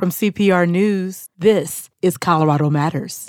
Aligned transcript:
From 0.00 0.08
CPR 0.08 0.66
News, 0.66 1.28
this 1.36 1.90
is 2.00 2.16
Colorado 2.16 2.70
Matters. 2.70 3.26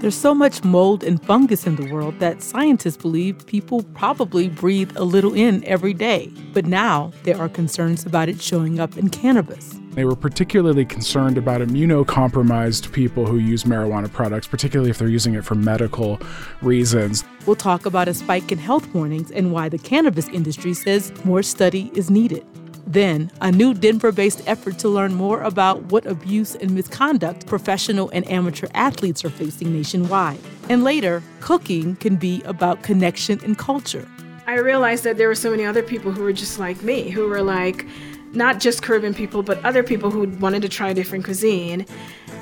There's 0.00 0.16
so 0.16 0.34
much 0.34 0.64
mold 0.64 1.04
and 1.04 1.22
fungus 1.22 1.66
in 1.66 1.76
the 1.76 1.92
world 1.92 2.18
that 2.20 2.42
scientists 2.42 2.96
believe 2.96 3.46
people 3.46 3.82
probably 3.92 4.48
breathe 4.48 4.96
a 4.96 5.04
little 5.04 5.34
in 5.34 5.62
every 5.64 5.92
day. 5.92 6.32
But 6.54 6.64
now 6.64 7.12
there 7.24 7.38
are 7.38 7.50
concerns 7.50 8.06
about 8.06 8.30
it 8.30 8.40
showing 8.40 8.80
up 8.80 8.96
in 8.96 9.10
cannabis. 9.10 9.77
They 9.98 10.04
were 10.04 10.14
particularly 10.14 10.84
concerned 10.84 11.36
about 11.38 11.60
immunocompromised 11.60 12.92
people 12.92 13.26
who 13.26 13.38
use 13.38 13.64
marijuana 13.64 14.08
products, 14.12 14.46
particularly 14.46 14.90
if 14.90 14.98
they're 14.98 15.08
using 15.08 15.34
it 15.34 15.44
for 15.44 15.56
medical 15.56 16.20
reasons. 16.62 17.24
We'll 17.46 17.56
talk 17.56 17.84
about 17.84 18.06
a 18.06 18.14
spike 18.14 18.52
in 18.52 18.58
health 18.58 18.86
warnings 18.94 19.32
and 19.32 19.50
why 19.50 19.68
the 19.68 19.76
cannabis 19.76 20.28
industry 20.28 20.72
says 20.74 21.12
more 21.24 21.42
study 21.42 21.90
is 21.96 22.12
needed. 22.12 22.46
Then, 22.86 23.32
a 23.40 23.50
new 23.50 23.74
Denver 23.74 24.12
based 24.12 24.40
effort 24.46 24.78
to 24.78 24.88
learn 24.88 25.14
more 25.14 25.42
about 25.42 25.82
what 25.86 26.06
abuse 26.06 26.54
and 26.54 26.76
misconduct 26.76 27.48
professional 27.48 28.08
and 28.10 28.24
amateur 28.30 28.68
athletes 28.74 29.24
are 29.24 29.30
facing 29.30 29.72
nationwide. 29.72 30.38
And 30.68 30.84
later, 30.84 31.24
cooking 31.40 31.96
can 31.96 32.14
be 32.14 32.40
about 32.44 32.84
connection 32.84 33.40
and 33.42 33.58
culture. 33.58 34.06
I 34.46 34.60
realized 34.60 35.02
that 35.02 35.16
there 35.16 35.26
were 35.26 35.34
so 35.34 35.50
many 35.50 35.64
other 35.64 35.82
people 35.82 36.12
who 36.12 36.22
were 36.22 36.32
just 36.32 36.60
like 36.60 36.84
me, 36.84 37.10
who 37.10 37.28
were 37.28 37.42
like 37.42 37.84
not 38.32 38.60
just 38.60 38.82
Caribbean 38.82 39.14
people, 39.14 39.42
but 39.42 39.64
other 39.64 39.82
people 39.82 40.10
who 40.10 40.28
wanted 40.38 40.62
to 40.62 40.68
try 40.68 40.92
different 40.92 41.24
cuisine. 41.24 41.86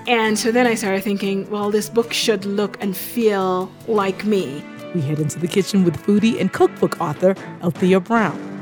And 0.07 0.39
so 0.39 0.53
then 0.53 0.67
I 0.67 0.75
started 0.75 1.03
thinking, 1.03 1.49
well, 1.51 1.71
this 1.71 1.89
book 1.89 2.13
should 2.13 2.45
look 2.45 2.81
and 2.83 2.97
feel 2.97 3.71
like 3.89 4.25
me. 4.25 4.65
We 4.95 5.01
head 5.01 5.19
into 5.19 5.39
the 5.39 5.49
kitchen 5.49 5.85
with 5.85 5.97
foodie 5.97 6.41
and 6.41 6.53
cookbook 6.53 7.01
author 7.01 7.35
Althea 7.63 8.01
Brown. 8.01 8.56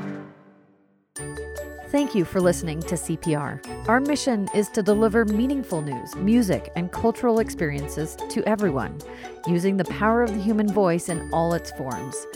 Thank 1.95 2.13
you 2.13 2.25
for 2.25 2.41
listening 2.41 2.81
to 2.81 2.97
CPR. 2.97 3.89
Our 3.89 4.01
mission 4.01 4.49
is 4.53 4.69
to 4.71 4.83
deliver 4.83 5.25
meaningful 5.25 5.81
news, 5.81 6.17
music, 6.17 6.73
and 6.75 6.91
cultural 6.91 7.39
experiences 7.39 8.17
to 8.31 8.43
everyone, 8.49 8.99
using 9.47 9.77
the 9.77 9.85
power 9.85 10.25
of 10.25 10.35
the 10.35 10.43
human 10.43 10.67
voice 10.67 11.09
in 11.09 11.33
all 11.33 11.55
its 11.55 11.71
forms. 11.71 12.27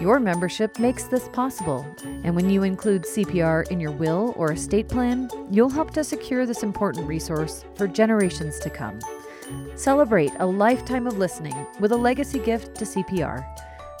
Your 0.00 0.18
membership 0.18 0.78
makes 0.78 1.04
this 1.04 1.28
possible, 1.28 1.84
and 2.24 2.34
when 2.34 2.48
you 2.48 2.62
include 2.62 3.02
CPR 3.02 3.70
in 3.70 3.80
your 3.80 3.90
will 3.90 4.32
or 4.34 4.52
estate 4.52 4.88
plan, 4.88 5.28
you'll 5.50 5.68
help 5.68 5.90
to 5.90 6.04
secure 6.04 6.46
this 6.46 6.62
important 6.62 7.06
resource 7.06 7.66
for 7.74 7.86
generations 7.86 8.58
to 8.60 8.70
come. 8.70 8.98
Celebrate 9.74 10.32
a 10.38 10.46
lifetime 10.46 11.06
of 11.06 11.18
listening 11.18 11.66
with 11.80 11.92
a 11.92 11.96
legacy 11.98 12.38
gift 12.38 12.76
to 12.76 12.86
CPR. 12.86 13.44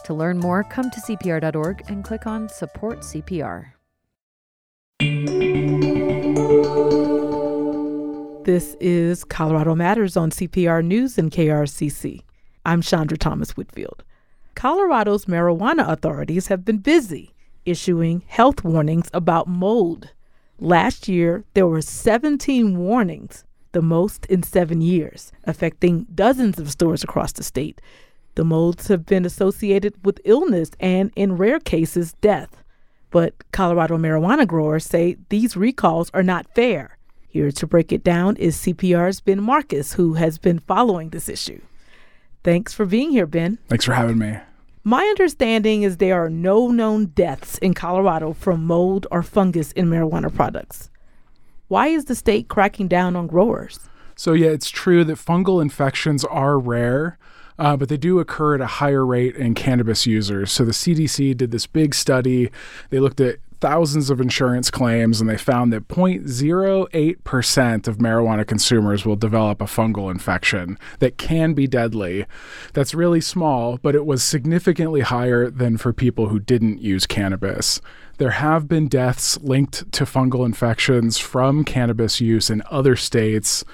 To 0.06 0.14
learn 0.14 0.38
more, 0.38 0.64
come 0.64 0.90
to 0.90 1.00
CPR.org 1.02 1.84
and 1.88 2.02
click 2.02 2.26
on 2.26 2.48
Support 2.48 3.00
CPR. 3.00 3.72
This 8.44 8.76
is 8.80 9.24
Colorado 9.24 9.74
Matters 9.74 10.16
on 10.16 10.30
CPR 10.30 10.84
News 10.84 11.16
and 11.16 11.30
KRCC. 11.30 12.22
I'm 12.66 12.82
Chandra 12.82 13.16
Thomas 13.16 13.56
Whitfield. 13.56 14.02
Colorado's 14.54 15.26
marijuana 15.26 15.88
authorities 15.88 16.48
have 16.48 16.64
been 16.64 16.78
busy 16.78 17.32
issuing 17.64 18.22
health 18.26 18.64
warnings 18.64 19.08
about 19.14 19.48
mold. 19.48 20.10
Last 20.58 21.08
year, 21.08 21.44
there 21.54 21.66
were 21.66 21.82
17 21.82 22.78
warnings, 22.78 23.44
the 23.72 23.82
most 23.82 24.26
in 24.26 24.42
seven 24.42 24.80
years, 24.80 25.32
affecting 25.44 26.06
dozens 26.14 26.58
of 26.58 26.70
stores 26.70 27.02
across 27.02 27.32
the 27.32 27.42
state. 27.42 27.80
The 28.34 28.44
molds 28.44 28.88
have 28.88 29.06
been 29.06 29.24
associated 29.24 29.94
with 30.04 30.20
illness 30.24 30.70
and, 30.80 31.10
in 31.16 31.36
rare 31.36 31.60
cases, 31.60 32.14
death. 32.20 32.61
But 33.12 33.34
Colorado 33.52 33.96
marijuana 33.98 34.46
growers 34.46 34.84
say 34.84 35.16
these 35.28 35.56
recalls 35.56 36.10
are 36.12 36.22
not 36.22 36.52
fair. 36.54 36.98
Here 37.28 37.52
to 37.52 37.66
break 37.66 37.92
it 37.92 38.02
down 38.02 38.36
is 38.36 38.56
CPR's 38.56 39.20
Ben 39.20 39.40
Markus, 39.40 39.92
who 39.92 40.14
has 40.14 40.38
been 40.38 40.58
following 40.58 41.10
this 41.10 41.28
issue. 41.28 41.60
Thanks 42.42 42.74
for 42.74 42.84
being 42.84 43.10
here, 43.10 43.26
Ben. 43.26 43.58
Thanks 43.68 43.84
for 43.84 43.92
having 43.92 44.18
me. 44.18 44.38
My 44.84 45.02
understanding 45.04 45.82
is 45.82 45.98
there 45.98 46.24
are 46.24 46.28
no 46.28 46.68
known 46.68 47.06
deaths 47.06 47.56
in 47.58 47.72
Colorado 47.72 48.32
from 48.32 48.64
mold 48.64 49.06
or 49.12 49.22
fungus 49.22 49.70
in 49.72 49.86
marijuana 49.86 50.34
products. 50.34 50.90
Why 51.68 51.86
is 51.86 52.06
the 52.06 52.14
state 52.14 52.48
cracking 52.48 52.88
down 52.88 53.14
on 53.14 53.28
growers? 53.28 53.78
So, 54.16 54.32
yeah, 54.32 54.48
it's 54.48 54.68
true 54.68 55.04
that 55.04 55.16
fungal 55.18 55.62
infections 55.62 56.24
are 56.24 56.58
rare, 56.58 57.16
uh, 57.58 57.76
but 57.76 57.88
they 57.88 57.96
do 57.96 58.18
occur 58.18 58.54
at 58.54 58.60
a 58.60 58.66
higher 58.66 59.04
rate 59.04 59.36
in 59.36 59.54
cannabis 59.54 60.06
users. 60.06 60.52
So 60.52 60.64
the 60.64 60.72
CDC 60.72 61.36
did 61.36 61.50
this 61.50 61.66
big 61.66 61.94
study. 61.94 62.50
They 62.90 63.00
looked 63.00 63.20
at 63.20 63.38
thousands 63.62 64.10
of 64.10 64.20
insurance 64.20 64.72
claims 64.72 65.20
and 65.20 65.30
they 65.30 65.36
found 65.36 65.72
that 65.72 65.86
0.08% 65.86 67.88
of 67.88 67.98
marijuana 67.98 68.44
consumers 68.44 69.06
will 69.06 69.14
develop 69.14 69.60
a 69.60 69.66
fungal 69.66 70.10
infection 70.10 70.76
that 70.98 71.16
can 71.16 71.54
be 71.54 71.68
deadly. 71.68 72.26
That's 72.72 72.92
really 72.92 73.20
small, 73.20 73.78
but 73.80 73.94
it 73.94 74.04
was 74.04 74.24
significantly 74.24 75.02
higher 75.02 75.48
than 75.48 75.76
for 75.76 75.92
people 75.92 76.26
who 76.26 76.40
didn't 76.40 76.80
use 76.80 77.06
cannabis. 77.06 77.80
There 78.18 78.32
have 78.32 78.66
been 78.66 78.88
deaths 78.88 79.38
linked 79.38 79.92
to 79.92 80.06
fungal 80.06 80.44
infections 80.44 81.18
from 81.18 81.62
cannabis 81.62 82.20
use 82.20 82.50
in 82.50 82.64
other 82.68 82.96
states 82.96 83.64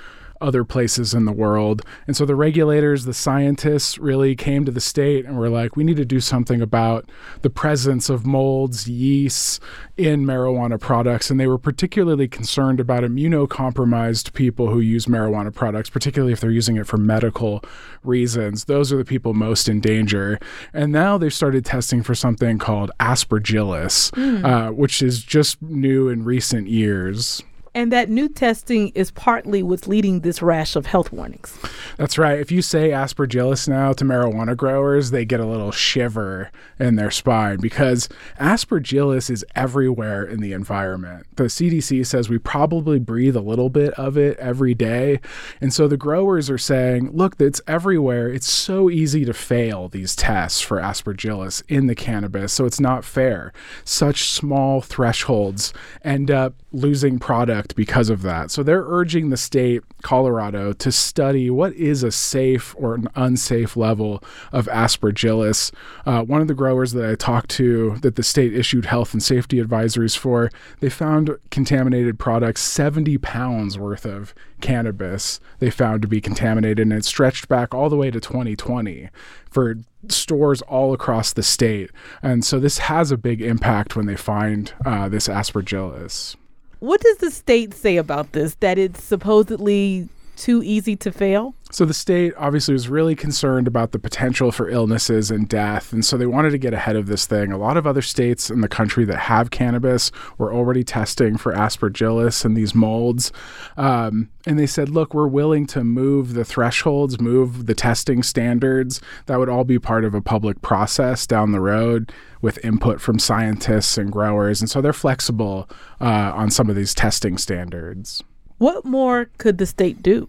other 0.41 0.65
places 0.65 1.15
in 1.15 1.25
the 1.25 1.33
world. 1.33 1.83
And 2.07 2.17
so 2.17 2.25
the 2.25 2.35
regulators, 2.35 3.05
the 3.05 3.15
scientists 3.15 3.99
really 3.99 4.37
came 4.37 4.65
to 4.65 4.73
the 4.73 4.81
state 4.81 5.25
and 5.25 5.37
were 5.37 5.49
like, 5.49 5.77
we 5.77 5.85
need 5.85 5.97
to 5.97 6.05
do 6.05 6.21
something 6.21 6.61
about 6.61 7.09
the 7.43 7.51
presence 7.51 8.09
of 8.09 8.27
molds, 8.27 8.89
yeasts 8.89 9.61
in 9.97 10.25
marijuana 10.25 10.81
products. 10.81 11.31
And 11.31 11.39
they 11.39 11.47
were 11.47 11.59
particularly 11.59 12.29
concerned 12.29 12.81
about 12.81 13.03
immunocompromised 13.03 14.33
people 14.33 14.69
who 14.71 14.81
use 14.81 15.07
marijuana 15.07 15.53
products, 15.55 15.91
particularly 15.91 16.33
if 16.33 16.41
they're 16.41 16.51
using 16.51 16.77
it 16.77 16.87
for 16.87 16.97
medical 16.97 17.63
reasons. 18.03 18.65
Those 18.65 18.93
are 18.93 18.97
the 18.97 19.05
people 19.05 19.35
most 19.35 19.69
in 19.69 19.81
danger. 19.81 20.39
And 20.73 20.93
now 20.93 21.19
they've 21.19 21.35
started 21.35 21.65
testing 21.65 22.03
for 22.03 22.15
something 22.15 22.59
called 22.59 22.91
aspergillus, 23.01 24.11
mm. 24.13 24.45
uh, 24.45 24.73
which 24.73 25.03
is 25.03 25.23
just 25.23 25.61
new 25.63 26.09
in 26.09 26.25
recent 26.25 26.69
years. 26.69 27.43
And 27.79 27.93
that 27.93 28.11
new 28.11 28.29
testing 28.29 28.89
is 28.97 29.13
partly 29.13 29.63
what's 29.63 29.87
leading 29.87 30.23
this 30.23 30.43
rash 30.43 30.75
of 30.75 30.87
health 30.87 31.13
warnings. 31.13 31.57
That's 31.97 32.19
right. 32.19 32.41
If 32.41 32.51
you 32.51 32.61
say 32.61 32.91
aspergillus 32.91 33.69
now 33.69 33.93
to 33.93 34.05
marijuana 34.05 34.57
growers, 34.57 35.13
they 35.13 35.25
get 35.25 35.39
a 35.39 35.47
little 35.47 35.71
shiver 35.71 36.51
in 36.81 36.97
their 36.97 37.13
spine 37.13 37.59
because 37.61 38.09
aspergillus 38.41 39.31
is 39.31 39.45
everywhere 39.55 40.25
in 40.25 40.41
the 40.41 40.53
environment. 40.53 41.29
The 41.37 41.45
CDC 41.45 42.05
says 42.05 42.29
we 42.29 42.39
probably 42.39 42.99
breathe 42.99 43.37
a 43.37 43.41
little 43.41 43.71
bit 43.71 43.95
of 43.95 44.19
it 44.19 44.37
every 44.39 44.75
day. 44.75 45.21
And 45.61 45.73
so 45.73 45.87
the 45.87 45.97
growers 45.97 46.51
are 46.51 46.59
saying, 46.59 47.13
look, 47.13 47.37
it's 47.39 47.61
everywhere. 47.69 48.29
It's 48.29 48.51
so 48.51 48.91
easy 48.91 49.25
to 49.25 49.33
fail 49.33 49.89
these 49.89 50.17
tests 50.17 50.61
for 50.61 50.81
aspergillus 50.81 51.63
in 51.69 51.87
the 51.87 51.95
cannabis. 51.95 52.53
So 52.53 52.65
it's 52.65 52.81
not 52.81 53.05
fair. 53.05 53.53
Such 53.85 54.31
small 54.31 54.81
thresholds 54.81 55.73
end 56.03 56.33
up 56.33 56.55
losing 56.73 57.21
product 57.21 57.68
because 57.77 58.11
of 58.11 58.23
that. 58.23 58.51
So 58.51 58.63
they're 58.63 58.85
urging 58.87 59.31
the 59.31 59.37
state, 59.37 59.83
Colorado, 60.03 60.73
to 60.73 60.93
study 60.93 61.51
what 61.51 61.73
is 61.75 62.03
a 62.03 62.11
safe 62.11 62.75
or 62.79 62.95
an 62.95 63.09
unsafe 63.15 63.77
level 63.77 64.23
of 64.53 64.67
aspergillus. 64.67 65.73
Uh, 66.07 66.23
one 66.23 66.41
of 66.41 66.49
the 66.49 66.55
growers 66.55 66.93
that 66.93 67.09
I 67.09 67.15
talked 67.15 67.51
to 67.51 67.97
that 68.03 68.17
the 68.17 68.23
state 68.23 68.55
issued 68.55 68.87
health 68.87 69.13
and 69.13 69.23
safety 69.23 69.63
advisories 69.63 70.17
for, 70.17 70.51
they 70.81 70.91
found 70.91 71.37
contaminated 71.51 72.19
products, 72.19 72.63
70 72.63 73.19
pounds 73.19 73.79
worth 73.79 74.05
of 74.05 74.35
cannabis 74.61 75.41
they 75.59 75.71
found 75.71 76.03
to 76.03 76.09
be 76.09 76.21
contaminated, 76.21 76.81
and 76.81 76.93
it 76.93 77.05
stretched 77.05 77.49
back 77.49 77.75
all 77.75 77.89
the 77.89 77.97
way 77.97 78.11
to 78.11 78.21
2020 78.21 79.09
for 79.51 79.77
stores 80.09 80.63
all 80.63 80.93
across 80.93 81.33
the 81.33 81.43
state. 81.43 81.91
And 82.23 82.45
so 82.45 82.59
this 82.61 82.79
has 82.79 83.11
a 83.11 83.17
big 83.17 83.43
impact 83.43 83.97
when 83.97 84.07
they 84.07 84.17
find 84.17 84.73
uh, 84.85 85.09
this 85.09 85.29
aspergillus. 85.29 86.37
What 86.81 87.01
does 87.01 87.17
the 87.19 87.31
state 87.31 87.75
say 87.75 87.97
about 87.97 88.33
this? 88.33 88.55
That 88.57 88.79
it's 88.79 89.03
supposedly 89.03 90.09
too 90.37 90.63
easy 90.63 90.95
to 90.97 91.11
fail? 91.11 91.55
So 91.71 91.85
the 91.85 91.95
state 91.95 92.33
obviously 92.39 92.73
was 92.73 92.89
really 92.89 93.15
concerned 93.15 93.67
about 93.67 93.93
the 93.93 93.99
potential 93.99 94.51
for 94.51 94.71
illnesses 94.71 95.31
and 95.31 95.47
death, 95.47 95.93
and 95.93 96.05
so 96.05 96.17
they 96.17 96.27
wanted 96.27 96.51
to 96.51 96.59
get 96.59 96.73
ahead 96.73 96.97
of 96.97 97.07
this 97.07 97.27
thing. 97.27 97.53
A 97.53 97.59
lot 97.59 97.77
of 97.77 97.87
other 97.87 98.01
states 98.01 98.49
in 98.51 98.63
the 98.63 98.69
country 98.69 99.05
that 99.05 99.19
have 99.19 99.51
cannabis 99.51 100.11
were 100.39 100.53
already 100.53 100.83
testing 100.83 101.37
for 101.37 101.53
aspergillus 101.53 102.45
and 102.45 102.57
these 102.57 102.75
molds, 102.75 103.33
um, 103.77 104.31
and 104.47 104.59
they 104.59 104.67
said, 104.67 104.89
"Look, 104.89 105.13
we're 105.13 105.29
willing 105.29 105.67
to 105.67 105.85
move 105.85 106.33
the 106.33 106.45
thresholds, 106.45 107.21
move 107.21 107.67
the 107.67 107.75
testing 107.75 108.23
standards. 108.23 109.03
That 109.27 109.39
would 109.39 109.51
all 109.51 109.65
be 109.65 109.79
part 109.79 110.05
of 110.05 110.15
a 110.15 110.23
public 110.23 110.63
process 110.63 111.27
down 111.27 111.53
the 111.53 111.61
road." 111.61 112.13
With 112.41 112.65
input 112.65 113.01
from 113.01 113.19
scientists 113.19 113.99
and 113.99 114.13
growers. 114.13 114.61
And 114.61 114.71
so 114.71 114.81
they're 114.81 114.93
flexible 114.93 115.69
uh, 116.01 116.31
on 116.37 116.53
some 116.53 116.71
of 116.71 116.77
these 116.77 116.95
testing 116.95 117.37
standards. 117.37 118.23
What 118.59 118.85
more 118.85 119.29
could 119.39 119.59
the 119.59 119.67
state 119.67 120.05
do? 120.05 120.29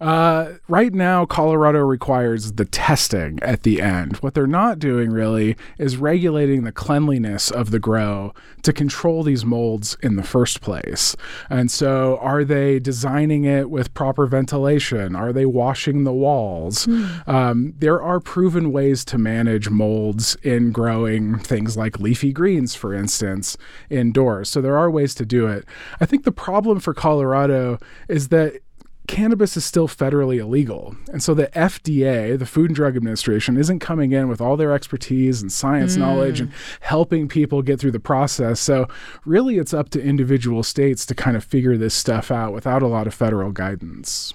Uh, 0.00 0.52
right 0.68 0.92
now, 0.92 1.26
Colorado 1.26 1.80
requires 1.80 2.52
the 2.52 2.64
testing 2.64 3.38
at 3.42 3.64
the 3.64 3.82
end. 3.82 4.16
What 4.18 4.34
they're 4.34 4.46
not 4.46 4.78
doing 4.78 5.10
really 5.10 5.56
is 5.76 5.96
regulating 5.96 6.62
the 6.62 6.72
cleanliness 6.72 7.50
of 7.50 7.70
the 7.70 7.80
grow 7.80 8.32
to 8.62 8.72
control 8.72 9.22
these 9.22 9.44
molds 9.44 9.96
in 10.02 10.16
the 10.16 10.22
first 10.22 10.60
place. 10.60 11.16
And 11.50 11.70
so, 11.70 12.18
are 12.20 12.44
they 12.44 12.78
designing 12.78 13.44
it 13.44 13.70
with 13.70 13.94
proper 13.94 14.26
ventilation? 14.26 15.16
Are 15.16 15.32
they 15.32 15.46
washing 15.46 16.04
the 16.04 16.12
walls? 16.12 16.86
Mm. 16.86 17.28
Um, 17.28 17.74
there 17.78 18.00
are 18.00 18.20
proven 18.20 18.70
ways 18.70 19.04
to 19.06 19.18
manage 19.18 19.68
molds 19.68 20.36
in 20.42 20.70
growing 20.70 21.38
things 21.38 21.76
like 21.76 21.98
leafy 21.98 22.32
greens, 22.32 22.74
for 22.74 22.94
instance, 22.94 23.56
indoors. 23.90 24.48
So, 24.48 24.60
there 24.60 24.78
are 24.78 24.90
ways 24.90 25.14
to 25.16 25.26
do 25.26 25.48
it. 25.48 25.64
I 26.00 26.06
think 26.06 26.24
the 26.24 26.32
problem 26.32 26.78
for 26.78 26.94
Colorado 26.94 27.80
is 28.08 28.28
that 28.28 28.60
cannabis 29.08 29.56
is 29.56 29.64
still 29.64 29.88
federally 29.88 30.38
illegal. 30.38 30.94
And 31.12 31.20
so 31.20 31.34
the 31.34 31.48
FDA, 31.48 32.38
the 32.38 32.46
Food 32.46 32.70
and 32.70 32.76
Drug 32.76 32.96
Administration, 32.96 33.56
isn't 33.56 33.80
coming 33.80 34.12
in 34.12 34.28
with 34.28 34.40
all 34.40 34.56
their 34.56 34.72
expertise 34.72 35.42
and 35.42 35.50
science 35.50 35.96
mm. 35.96 36.00
knowledge 36.00 36.40
and 36.40 36.52
helping 36.80 37.26
people 37.26 37.62
get 37.62 37.80
through 37.80 37.90
the 37.90 37.98
process. 37.98 38.60
So 38.60 38.86
really, 39.24 39.58
it's 39.58 39.74
up 39.74 39.88
to 39.90 40.02
individual 40.02 40.62
states 40.62 41.04
to 41.06 41.14
kind 41.14 41.36
of 41.36 41.42
figure 41.42 41.76
this 41.76 41.94
stuff 41.94 42.30
out 42.30 42.52
without 42.52 42.82
a 42.82 42.86
lot 42.86 43.08
of 43.08 43.14
federal 43.14 43.50
guidance. 43.50 44.34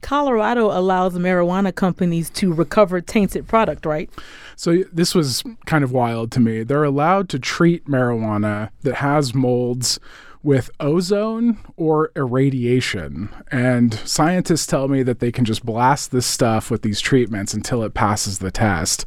Colorado 0.00 0.66
allows 0.66 1.14
marijuana 1.14 1.74
companies 1.74 2.30
to 2.30 2.52
recover 2.52 3.00
tainted 3.00 3.48
product, 3.48 3.84
right? 3.84 4.08
So 4.54 4.84
this 4.92 5.14
was 5.14 5.42
kind 5.66 5.82
of 5.82 5.90
wild 5.90 6.30
to 6.32 6.40
me. 6.40 6.62
They're 6.62 6.84
allowed 6.84 7.28
to 7.30 7.38
treat 7.38 7.86
marijuana 7.86 8.70
that 8.82 8.96
has 8.96 9.34
molds 9.34 9.98
with 10.48 10.70
ozone 10.80 11.58
or 11.76 12.10
irradiation. 12.16 13.28
And 13.52 13.92
scientists 13.92 14.66
tell 14.66 14.88
me 14.88 15.02
that 15.02 15.20
they 15.20 15.30
can 15.30 15.44
just 15.44 15.62
blast 15.62 16.10
this 16.10 16.24
stuff 16.24 16.70
with 16.70 16.80
these 16.80 17.02
treatments 17.02 17.52
until 17.52 17.82
it 17.82 17.92
passes 17.92 18.38
the 18.38 18.50
test. 18.50 19.04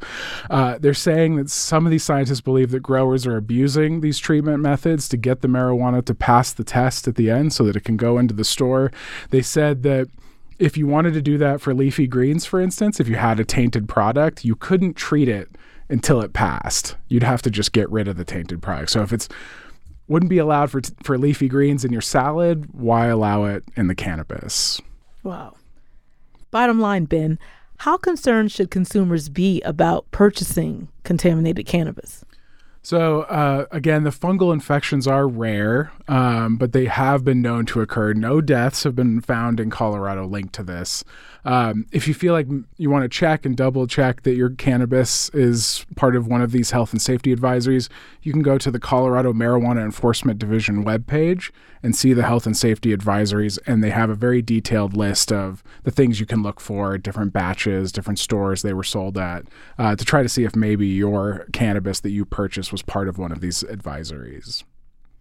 Uh, 0.51 0.77
they're 0.77 0.93
saying 0.93 1.37
that 1.37 1.49
some 1.49 1.87
of 1.87 1.89
these 1.89 2.03
scientists 2.03 2.41
believe 2.41 2.69
that 2.69 2.81
growers 2.81 3.25
are 3.25 3.37
abusing 3.37 4.01
these 4.01 4.19
treatment 4.19 4.59
methods 4.59 5.09
to 5.09 5.17
get 5.17 5.41
the 5.41 5.47
marijuana 5.47 6.05
to 6.05 6.13
pass 6.13 6.53
the 6.53 6.63
test 6.63 7.07
at 7.07 7.15
the 7.15 7.31
end 7.31 7.53
so 7.53 7.63
that 7.63 7.75
it 7.75 7.83
can 7.83 7.97
go 7.97 8.19
into 8.19 8.35
the 8.35 8.43
store. 8.43 8.91
They 9.31 9.41
said 9.41 9.81
that 9.81 10.09
if 10.59 10.77
you 10.77 10.85
wanted 10.85 11.15
to 11.15 11.23
do 11.23 11.39
that 11.39 11.59
for 11.59 11.73
leafy 11.73 12.05
greens, 12.05 12.45
for 12.45 12.61
instance, 12.61 12.99
if 12.99 13.07
you 13.07 13.15
had 13.15 13.39
a 13.39 13.45
tainted 13.45 13.89
product, 13.89 14.45
you 14.45 14.55
couldn't 14.55 14.93
treat 14.93 15.27
it 15.27 15.49
until 15.89 16.21
it 16.21 16.33
passed. 16.33 16.97
You'd 17.07 17.23
have 17.23 17.41
to 17.41 17.49
just 17.49 17.73
get 17.73 17.89
rid 17.89 18.07
of 18.07 18.15
the 18.15 18.25
tainted 18.25 18.61
product. 18.61 18.91
So 18.91 19.01
if 19.01 19.11
it's 19.11 19.27
wouldn't 20.11 20.29
be 20.29 20.37
allowed 20.37 20.69
for 20.69 20.81
t- 20.81 20.93
for 21.03 21.17
leafy 21.17 21.47
greens 21.47 21.85
in 21.85 21.91
your 21.93 22.01
salad. 22.01 22.67
Why 22.73 23.07
allow 23.07 23.45
it 23.45 23.63
in 23.77 23.87
the 23.87 23.95
cannabis? 23.95 24.81
Wow. 25.23 25.55
Bottom 26.51 26.81
line, 26.81 27.05
Ben, 27.05 27.39
how 27.77 27.95
concerned 27.95 28.51
should 28.51 28.69
consumers 28.69 29.29
be 29.29 29.61
about 29.61 30.11
purchasing 30.11 30.89
contaminated 31.03 31.65
cannabis? 31.65 32.25
So, 32.83 33.21
uh, 33.23 33.65
again, 33.69 34.03
the 34.03 34.09
fungal 34.09 34.51
infections 34.51 35.05
are 35.05 35.27
rare, 35.27 35.91
um, 36.07 36.57
but 36.57 36.71
they 36.71 36.85
have 36.85 37.23
been 37.23 37.39
known 37.39 37.67
to 37.67 37.81
occur. 37.81 38.13
No 38.13 38.41
deaths 38.41 38.83
have 38.83 38.95
been 38.95 39.21
found 39.21 39.59
in 39.59 39.69
Colorado 39.69 40.25
linked 40.25 40.53
to 40.55 40.63
this. 40.63 41.03
Um, 41.45 41.85
if 41.91 42.07
you 42.07 42.13
feel 42.13 42.33
like 42.33 42.47
you 42.77 42.89
want 42.89 43.03
to 43.03 43.09
check 43.09 43.45
and 43.45 43.55
double 43.55 43.87
check 43.87 44.23
that 44.23 44.33
your 44.33 44.49
cannabis 44.49 45.29
is 45.29 45.85
part 45.95 46.15
of 46.15 46.27
one 46.27 46.41
of 46.41 46.51
these 46.51 46.71
health 46.71 46.91
and 46.91 47.01
safety 47.01 47.35
advisories, 47.35 47.89
you 48.21 48.31
can 48.31 48.41
go 48.41 48.57
to 48.57 48.69
the 48.69 48.79
Colorado 48.79 49.33
Marijuana 49.33 49.83
Enforcement 49.83 50.39
Division 50.39 50.83
webpage 50.83 51.51
and 51.83 51.95
see 51.95 52.13
the 52.13 52.23
health 52.23 52.45
and 52.45 52.55
safety 52.55 52.95
advisories. 52.95 53.57
And 53.65 53.83
they 53.83 53.89
have 53.89 54.11
a 54.11 54.15
very 54.15 54.43
detailed 54.43 54.95
list 54.95 55.31
of 55.31 55.63
the 55.83 55.89
things 55.89 56.19
you 56.19 56.27
can 56.27 56.43
look 56.43 56.59
for, 56.59 56.97
different 56.99 57.33
batches, 57.33 57.91
different 57.91 58.19
stores 58.19 58.61
they 58.61 58.73
were 58.73 58.83
sold 58.83 59.17
at, 59.17 59.45
uh, 59.79 59.95
to 59.95 60.05
try 60.05 60.21
to 60.21 60.29
see 60.29 60.43
if 60.43 60.55
maybe 60.55 60.85
your 60.85 61.47
cannabis 61.53 61.99
that 62.01 62.11
you 62.11 62.23
was 62.71 62.81
part 62.81 63.07
of 63.07 63.17
one 63.17 63.31
of 63.31 63.41
these 63.41 63.63
advisories. 63.63 64.63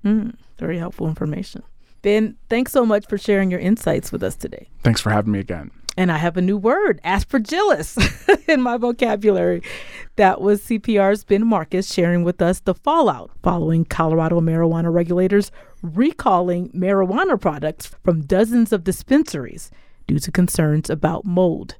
Mm, 0.04 0.34
very 0.58 0.78
helpful 0.78 1.08
information. 1.08 1.62
Ben, 2.02 2.36
thanks 2.48 2.72
so 2.72 2.86
much 2.86 3.06
for 3.06 3.18
sharing 3.18 3.50
your 3.50 3.60
insights 3.60 4.10
with 4.10 4.22
us 4.22 4.36
today. 4.36 4.68
Thanks 4.82 5.00
for 5.00 5.10
having 5.10 5.32
me 5.32 5.38
again. 5.38 5.70
And 5.96 6.10
I 6.10 6.16
have 6.16 6.36
a 6.36 6.42
new 6.42 6.56
word, 6.56 7.00
aspergillus, 7.04 7.98
in 8.48 8.62
my 8.62 8.78
vocabulary. 8.78 9.62
That 10.16 10.40
was 10.40 10.62
CPR's 10.62 11.24
Ben 11.24 11.46
Markus 11.46 11.92
sharing 11.92 12.22
with 12.22 12.40
us 12.40 12.60
the 12.60 12.74
fallout 12.74 13.30
following 13.42 13.84
Colorado 13.84 14.40
marijuana 14.40 14.92
regulators 14.92 15.50
recalling 15.82 16.70
marijuana 16.70 17.38
products 17.40 17.86
from 18.02 18.22
dozens 18.22 18.72
of 18.72 18.84
dispensaries 18.84 19.70
due 20.06 20.18
to 20.18 20.32
concerns 20.32 20.88
about 20.88 21.24
mold. 21.24 21.76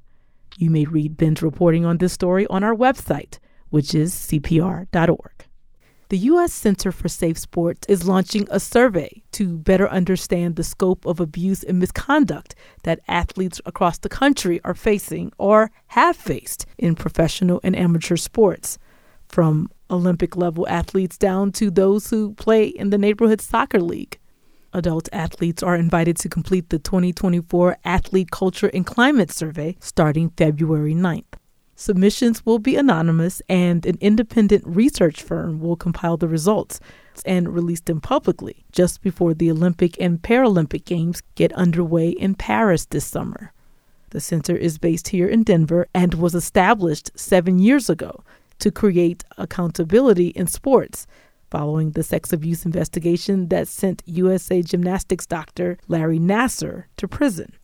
You 0.59 0.71
may 0.71 0.85
read 0.85 1.17
Ben's 1.17 1.43
reporting 1.43 1.85
on 1.85 1.99
this 1.99 2.13
story 2.13 2.47
on 2.49 2.65
our 2.65 2.75
website, 2.75 3.39
which 3.71 3.95
is 3.95 4.13
cpr.org. 4.13 5.47
The 6.11 6.19
U.S. 6.19 6.53
Center 6.53 6.91
for 6.91 7.09
Safe 7.09 7.39
Sports 7.39 7.87
is 7.89 8.09
launching 8.09 8.49
a 8.51 8.59
survey 8.59 9.23
to 9.31 9.57
better 9.57 9.89
understand 9.89 10.57
the 10.57 10.65
scope 10.65 11.07
of 11.07 11.21
abuse 11.21 11.63
and 11.63 11.79
misconduct 11.79 12.57
that 12.83 12.99
athletes 13.07 13.61
across 13.65 13.97
the 13.97 14.09
country 14.09 14.61
are 14.65 14.75
facing 14.75 15.31
or 15.39 15.71
have 15.87 16.17
faced 16.17 16.67
in 16.79 16.97
professional 16.97 17.61
and 17.63 17.77
amateur 17.77 18.17
sports, 18.17 18.77
from 19.29 19.71
Olympic 19.89 20.37
level 20.37 20.67
athletes 20.67 21.17
down 21.17 21.53
to 21.53 21.71
those 21.71 22.11
who 22.11 22.35
play 22.35 22.67
in 22.67 22.91
the 22.91 22.99
neighborhood 22.99 23.41
soccer 23.41 23.81
league. 23.81 24.19
Adult 24.73 25.09
athletes 25.13 25.63
are 25.63 25.77
invited 25.77 26.17
to 26.17 26.29
complete 26.29 26.71
the 26.71 26.81
2024 26.81 27.79
Athlete 27.85 28.33
Culture 28.33 28.71
and 28.75 28.85
Climate 28.85 29.31
Survey 29.31 29.77
starting 29.79 30.31
February 30.31 30.93
9th. 30.93 31.40
Submissions 31.81 32.45
will 32.45 32.59
be 32.59 32.77
anonymous, 32.77 33.41
and 33.49 33.87
an 33.87 33.97
independent 34.03 34.63
research 34.67 35.23
firm 35.23 35.61
will 35.61 35.77
compile 35.77 36.19
the 36.19 36.29
results 36.29 36.79
and 37.25 37.55
release 37.55 37.81
them 37.81 38.03
publicly 38.03 38.67
just 38.71 39.01
before 39.01 39.33
the 39.33 39.51
Olympic 39.51 39.99
and 39.99 40.21
Paralympic 40.21 40.85
Games 40.85 41.23
get 41.37 41.55
underway 41.55 42.11
in 42.11 42.35
Paris 42.35 42.85
this 42.85 43.07
summer. 43.07 43.55
The 44.11 44.21
center 44.21 44.55
is 44.55 44.77
based 44.77 45.09
here 45.09 45.27
in 45.27 45.43
Denver 45.43 45.87
and 45.95 46.13
was 46.13 46.35
established 46.35 47.13
seven 47.19 47.59
years 47.59 47.89
ago 47.89 48.25
to 48.59 48.71
create 48.71 49.25
accountability 49.39 50.29
in 50.29 50.49
sports 50.49 51.07
following 51.51 51.93
the 51.93 52.03
sex 52.03 52.31
abuse 52.31 52.67
investigation 52.67 53.49
that 53.49 53.69
sent 53.69 54.03
USA 54.05 54.61
Gymnastics 54.61 55.25
doctor 55.25 55.79
Larry 55.89 56.19
Nassar 56.19 56.85
to 56.99 57.09
prison. 57.09 57.55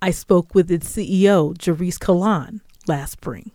I 0.00 0.10
spoke 0.10 0.54
with 0.54 0.70
its 0.70 0.88
CEO, 0.90 1.54
Ju'Riese 1.58 1.98
Colón, 1.98 2.60
last 2.88 3.12
spring. 3.12 3.50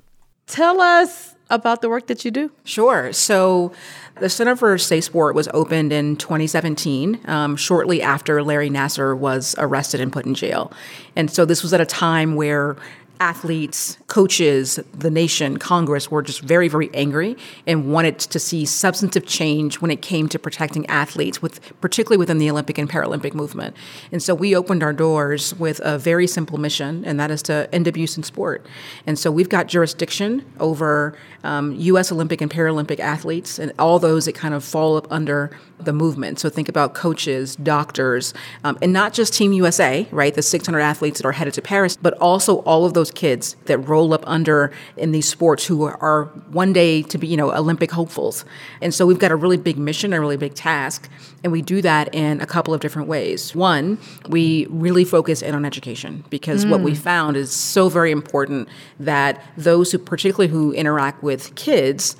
Tell 0.47 0.81
us 0.81 1.35
about 1.49 1.81
the 1.81 1.89
work 1.89 2.07
that 2.07 2.25
you 2.25 2.31
do. 2.31 2.51
Sure. 2.63 3.13
So, 3.13 3.71
the 4.19 4.29
Center 4.29 4.55
for 4.55 4.77
Safe 4.77 5.03
Sport 5.03 5.35
was 5.35 5.47
opened 5.53 5.91
in 5.91 6.15
2017, 6.17 7.19
um, 7.25 7.55
shortly 7.55 8.01
after 8.01 8.43
Larry 8.43 8.69
Nassar 8.69 9.17
was 9.17 9.55
arrested 9.57 10.01
and 10.01 10.11
put 10.11 10.25
in 10.25 10.33
jail. 10.35 10.71
And 11.15 11.31
so, 11.31 11.45
this 11.45 11.63
was 11.63 11.73
at 11.73 11.81
a 11.81 11.85
time 11.85 12.35
where 12.35 12.75
athletes, 13.23 13.97
coaches, 14.07 14.81
the 14.93 15.09
nation, 15.09 15.55
Congress 15.55 16.11
were 16.11 16.21
just 16.21 16.41
very, 16.41 16.67
very 16.67 16.89
angry 16.93 17.37
and 17.65 17.89
wanted 17.93 18.19
to 18.19 18.37
see 18.37 18.65
substantive 18.65 19.25
change 19.25 19.79
when 19.79 19.89
it 19.89 20.01
came 20.01 20.27
to 20.27 20.37
protecting 20.37 20.85
athletes, 20.87 21.41
with 21.41 21.55
particularly 21.79 22.17
within 22.17 22.37
the 22.37 22.49
Olympic 22.49 22.77
and 22.77 22.89
Paralympic 22.89 23.33
movement. 23.33 23.77
And 24.11 24.21
so 24.21 24.35
we 24.35 24.53
opened 24.53 24.83
our 24.83 24.91
doors 24.91 25.55
with 25.55 25.79
a 25.85 25.97
very 25.97 26.27
simple 26.27 26.57
mission, 26.57 27.05
and 27.05 27.17
that 27.17 27.31
is 27.31 27.41
to 27.43 27.69
end 27.73 27.87
abuse 27.87 28.17
in 28.17 28.23
sport. 28.23 28.65
And 29.07 29.17
so 29.17 29.31
we've 29.31 29.47
got 29.47 29.67
jurisdiction 29.67 30.43
over 30.59 31.17
um, 31.45 31.73
U.S. 31.75 32.11
Olympic 32.11 32.41
and 32.41 32.51
Paralympic 32.51 32.99
athletes 32.99 33.57
and 33.57 33.71
all 33.79 33.99
those 33.99 34.25
that 34.25 34.35
kind 34.35 34.53
of 34.53 34.65
fall 34.65 34.97
up 34.97 35.07
under 35.09 35.49
the 35.79 35.93
movement. 35.93 36.39
So 36.39 36.49
think 36.49 36.69
about 36.69 36.93
coaches, 36.93 37.55
doctors, 37.55 38.33
um, 38.63 38.77
and 38.81 38.93
not 38.93 39.13
just 39.13 39.33
Team 39.33 39.53
USA, 39.53 40.07
right? 40.11 40.33
The 40.33 40.41
600 40.41 40.79
athletes 40.79 41.19
that 41.19 41.27
are 41.27 41.33
headed 41.33 41.53
to 41.55 41.61
Paris, 41.61 41.97
but 41.97 42.13
also 42.19 42.57
all 42.59 42.85
of 42.85 42.93
those 42.93 43.11
kids 43.15 43.55
that 43.65 43.77
roll 43.79 44.13
up 44.13 44.23
under 44.25 44.71
in 44.97 45.11
these 45.11 45.27
sports 45.27 45.65
who 45.65 45.83
are 45.83 46.25
one 46.51 46.73
day 46.73 47.01
to 47.03 47.17
be, 47.17 47.27
you 47.27 47.37
know, 47.37 47.53
Olympic 47.53 47.91
hopefuls. 47.91 48.45
And 48.81 48.93
so 48.93 49.05
we've 49.05 49.19
got 49.19 49.31
a 49.31 49.35
really 49.35 49.57
big 49.57 49.77
mission, 49.77 50.13
a 50.13 50.19
really 50.19 50.37
big 50.37 50.53
task, 50.53 51.09
and 51.43 51.51
we 51.51 51.61
do 51.61 51.81
that 51.81 52.13
in 52.13 52.41
a 52.41 52.45
couple 52.45 52.73
of 52.73 52.81
different 52.81 53.07
ways. 53.07 53.55
One, 53.55 53.97
we 54.29 54.67
really 54.69 55.05
focus 55.05 55.41
in 55.41 55.55
on 55.55 55.65
education 55.65 56.23
because 56.29 56.65
mm. 56.65 56.71
what 56.71 56.81
we 56.81 56.91
mm. 56.91 56.97
found 56.97 57.37
is 57.37 57.51
so 57.51 57.89
very 57.89 58.11
important 58.11 58.69
that 58.99 59.43
those 59.57 59.91
who, 59.91 59.97
particularly 59.97 60.51
who 60.51 60.71
interact 60.73 61.23
with 61.23 61.53
kids, 61.55 62.15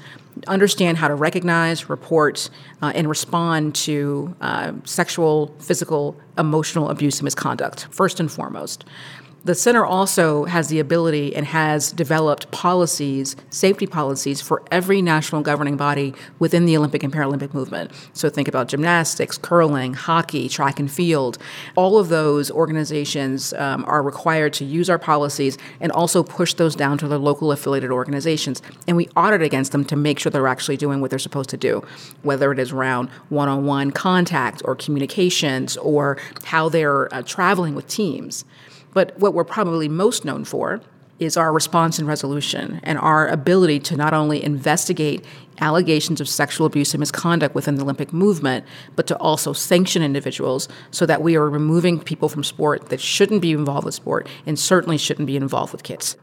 understand 0.47 0.97
how 0.97 1.07
to 1.07 1.15
recognize, 1.15 1.89
report, 1.89 2.50
uh, 2.81 2.91
and 2.95 3.07
respond 3.07 3.75
to 3.75 4.35
uh, 4.41 4.73
sexual, 4.83 5.55
physical, 5.59 6.15
emotional 6.38 6.89
abuse 6.89 7.19
and 7.19 7.25
misconduct, 7.25 7.88
first 7.91 8.19
and 8.19 8.31
foremost. 8.31 8.85
The 9.45 9.55
center 9.55 9.85
also 9.85 10.45
has 10.45 10.69
the 10.69 10.79
ability 10.79 11.35
and 11.35 11.45
has 11.45 11.91
developed 11.91 12.50
policies, 12.51 13.35
safety 13.50 13.85
policies 13.85 14.39
for 14.39 14.63
every 14.71 15.01
national 15.01 15.41
governing 15.41 15.75
body 15.75 16.13
within 16.39 16.65
the 16.65 16.77
Olympic 16.77 17.03
and 17.03 17.12
Paralympic 17.12 17.53
movement. 17.53 17.91
So 18.13 18.29
think 18.29 18.47
about 18.47 18.69
gymnastics, 18.69 19.38
curling, 19.38 19.95
hockey, 19.95 20.47
track 20.47 20.79
and 20.79 20.89
field. 20.89 21.38
All 21.75 22.00
of 22.00 22.07
those 22.07 22.51
organizations 22.51 23.51
um, 23.55 23.83
are 23.85 24.01
required 24.01 24.53
to 24.53 24.65
use 24.65 24.89
our 24.89 24.97
policies 24.97 25.57
and 25.81 25.91
also 25.91 26.23
push 26.23 26.53
those 26.53 26.73
down 26.73 26.97
to 27.00 27.09
their 27.09 27.17
local 27.17 27.51
affiliated 27.51 27.91
organizations. 27.91 28.62
And 28.88 28.95
we 28.95 29.09
audit 29.09 29.41
against 29.41 29.73
them 29.73 29.83
to 29.85 29.97
make 29.97 30.19
sure 30.19 30.29
they're 30.29 30.47
actually 30.47 30.77
doing 30.77 31.01
what 31.01 31.09
they're 31.09 31.19
supposed 31.19 31.50
to 31.50 31.57
do, 31.57 31.83
whether 32.21 32.53
it 32.53 32.59
is 32.59 32.71
around 32.71 33.09
one 33.27 33.50
on 33.50 33.65
one 33.65 33.91
contact 33.91 34.62
or 34.63 34.73
communications 34.73 35.75
or 35.75 36.17
how 36.45 36.69
they're 36.69 37.13
uh, 37.13 37.23
traveling 37.23 37.75
with 37.75 37.88
teams. 37.89 38.45
But 38.93 39.17
what 39.19 39.33
we're 39.33 39.43
probably 39.43 39.89
most 39.89 40.25
known 40.25 40.45
for 40.45 40.81
is 41.19 41.38
our 41.38 41.53
response 41.53 42.00
and 42.00 42.07
resolution 42.07 42.79
and 42.83 42.97
our 42.97 43.27
ability 43.27 43.79
to 43.79 43.95
not 43.95 44.13
only 44.13 44.43
investigate 44.43 45.23
allegations 45.59 46.19
of 46.19 46.27
sexual 46.27 46.65
abuse 46.65 46.93
and 46.93 47.00
misconduct 47.00 47.55
within 47.55 47.75
the 47.75 47.83
Olympic 47.83 48.12
movement, 48.12 48.65
but 48.95 49.07
to 49.07 49.17
also 49.17 49.53
sanction 49.53 50.01
individuals 50.01 50.67
so 50.91 51.05
that 51.05 51.21
we 51.21 51.35
are 51.35 51.50
removing 51.50 52.00
people 52.00 52.29
from 52.29 52.43
sport 52.43 52.89
that 52.89 53.00
shouldn't 53.00 53.41
be 53.41 53.51
involved 53.51 53.85
with 53.85 53.93
sport 53.93 54.27
and 54.45 54.57
certainly 54.57 54.97
shouldn't 54.97 55.27
be 55.27 55.38
involved 55.38 55.71
with 55.71 55.83
kids. 55.83 56.17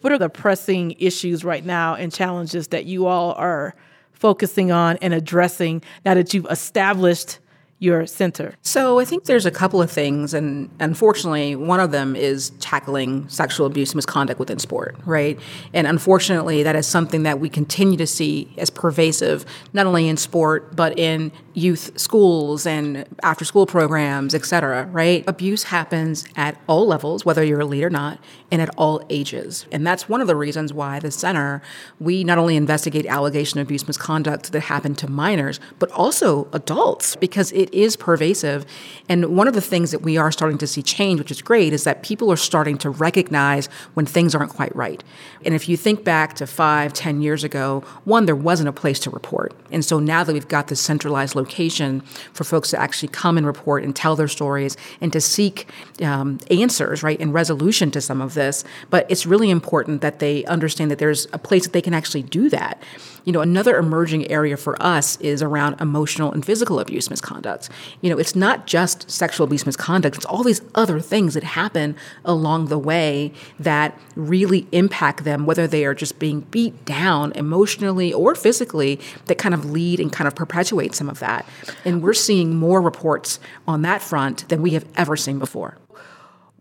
What 0.00 0.12
are 0.12 0.18
the 0.18 0.28
pressing 0.28 0.94
issues 0.98 1.44
right 1.44 1.64
now 1.64 1.94
and 1.94 2.12
challenges 2.12 2.68
that 2.68 2.84
you 2.84 3.06
all 3.06 3.32
are 3.32 3.74
focusing 4.12 4.70
on 4.70 4.96
and 5.02 5.12
addressing 5.12 5.82
now 6.04 6.14
that 6.14 6.32
you've 6.32 6.46
established 6.48 7.38
your 7.78 8.06
center? 8.06 8.54
So 8.62 8.98
I 8.98 9.04
think 9.04 9.24
there's 9.24 9.44
a 9.44 9.50
couple 9.50 9.82
of 9.82 9.90
things, 9.90 10.32
and 10.32 10.70
unfortunately, 10.80 11.54
one 11.54 11.78
of 11.78 11.90
them 11.90 12.16
is 12.16 12.50
tackling 12.58 13.28
sexual 13.28 13.66
abuse 13.66 13.90
and 13.90 13.96
misconduct 13.96 14.40
within 14.40 14.58
sport, 14.58 14.96
right? 15.04 15.38
And 15.74 15.86
unfortunately, 15.86 16.62
that 16.62 16.74
is 16.74 16.86
something 16.86 17.24
that 17.24 17.38
we 17.38 17.50
continue 17.50 17.98
to 17.98 18.06
see 18.06 18.54
as 18.56 18.70
pervasive, 18.70 19.44
not 19.74 19.84
only 19.84 20.08
in 20.08 20.16
sport, 20.16 20.74
but 20.74 20.98
in 20.98 21.32
youth 21.52 21.98
schools 21.98 22.66
and 22.66 23.06
after 23.22 23.44
school 23.44 23.66
programs, 23.66 24.34
et 24.34 24.44
cetera, 24.44 24.86
right? 24.86 25.24
Abuse 25.26 25.64
happens 25.64 26.26
at 26.36 26.58
all 26.66 26.86
levels, 26.86 27.24
whether 27.24 27.42
you're 27.44 27.60
a 27.60 27.64
lead 27.64 27.84
or 27.84 27.90
not, 27.90 28.18
and 28.50 28.62
at 28.62 28.70
all 28.76 29.04
ages. 29.10 29.66
And 29.72 29.86
that's 29.86 30.08
one 30.08 30.20
of 30.20 30.26
the 30.26 30.36
reasons 30.36 30.72
why 30.72 30.98
the 30.98 31.10
center, 31.10 31.62
we 31.98 32.24
not 32.24 32.38
only 32.38 32.56
investigate 32.56 33.06
allegation 33.06 33.58
of 33.58 33.66
abuse 33.66 33.86
misconduct 33.86 34.52
that 34.52 34.60
happened 34.60 34.98
to 34.98 35.10
minors, 35.10 35.60
but 35.78 35.90
also 35.92 36.48
adults, 36.52 37.16
because 37.16 37.52
it 37.52 37.65
is 37.72 37.96
pervasive. 37.96 38.66
And 39.08 39.36
one 39.36 39.48
of 39.48 39.54
the 39.54 39.60
things 39.60 39.90
that 39.90 40.02
we 40.02 40.16
are 40.16 40.32
starting 40.32 40.58
to 40.58 40.66
see 40.66 40.82
change, 40.82 41.18
which 41.18 41.30
is 41.30 41.42
great, 41.42 41.72
is 41.72 41.84
that 41.84 42.02
people 42.02 42.30
are 42.32 42.36
starting 42.36 42.78
to 42.78 42.90
recognize 42.90 43.66
when 43.94 44.06
things 44.06 44.34
aren't 44.34 44.52
quite 44.52 44.74
right. 44.74 45.02
And 45.44 45.54
if 45.54 45.68
you 45.68 45.76
think 45.76 46.04
back 46.04 46.34
to 46.34 46.46
five, 46.46 46.92
ten 46.92 47.22
years 47.22 47.44
ago, 47.44 47.84
one, 48.04 48.26
there 48.26 48.36
wasn't 48.36 48.68
a 48.68 48.72
place 48.72 48.98
to 49.00 49.10
report. 49.10 49.54
And 49.70 49.84
so 49.84 49.98
now 49.98 50.24
that 50.24 50.32
we've 50.32 50.48
got 50.48 50.68
this 50.68 50.80
centralized 50.80 51.34
location 51.34 52.00
for 52.32 52.44
folks 52.44 52.70
to 52.70 52.80
actually 52.80 53.08
come 53.08 53.38
and 53.38 53.46
report 53.46 53.84
and 53.84 53.94
tell 53.94 54.16
their 54.16 54.28
stories 54.28 54.76
and 55.00 55.12
to 55.12 55.20
seek 55.20 55.68
um, 56.02 56.38
answers, 56.50 57.02
right, 57.02 57.20
and 57.20 57.32
resolution 57.32 57.90
to 57.92 58.00
some 58.00 58.20
of 58.20 58.34
this. 58.34 58.64
But 58.90 59.10
it's 59.10 59.26
really 59.26 59.50
important 59.50 60.00
that 60.00 60.18
they 60.18 60.44
understand 60.46 60.90
that 60.90 60.98
there's 60.98 61.26
a 61.32 61.38
place 61.38 61.64
that 61.64 61.72
they 61.72 61.82
can 61.82 61.94
actually 61.94 62.22
do 62.22 62.50
that. 62.50 62.82
You 63.24 63.32
know, 63.32 63.40
another 63.40 63.76
emerging 63.76 64.30
area 64.30 64.56
for 64.56 64.80
us 64.80 65.16
is 65.20 65.42
around 65.42 65.80
emotional 65.80 66.32
and 66.32 66.44
physical 66.44 66.78
abuse 66.78 67.10
misconduct. 67.10 67.55
You 68.00 68.10
know, 68.10 68.18
it's 68.18 68.34
not 68.36 68.66
just 68.66 69.10
sexual 69.10 69.44
abuse 69.44 69.66
misconduct, 69.66 70.16
it's 70.16 70.24
all 70.26 70.42
these 70.42 70.60
other 70.74 71.00
things 71.00 71.34
that 71.34 71.44
happen 71.44 71.96
along 72.24 72.66
the 72.66 72.78
way 72.78 73.32
that 73.58 73.98
really 74.14 74.66
impact 74.72 75.24
them, 75.24 75.46
whether 75.46 75.66
they 75.66 75.84
are 75.84 75.94
just 75.94 76.18
being 76.18 76.40
beat 76.40 76.84
down 76.84 77.32
emotionally 77.32 78.12
or 78.12 78.34
physically, 78.34 79.00
that 79.26 79.38
kind 79.38 79.54
of 79.54 79.64
lead 79.64 80.00
and 80.00 80.12
kind 80.12 80.28
of 80.28 80.34
perpetuate 80.34 80.94
some 80.94 81.08
of 81.08 81.18
that. 81.20 81.46
And 81.84 82.02
we're 82.02 82.14
seeing 82.14 82.56
more 82.56 82.80
reports 82.80 83.40
on 83.66 83.82
that 83.82 84.02
front 84.02 84.48
than 84.48 84.62
we 84.62 84.70
have 84.70 84.86
ever 84.96 85.16
seen 85.16 85.38
before. 85.38 85.76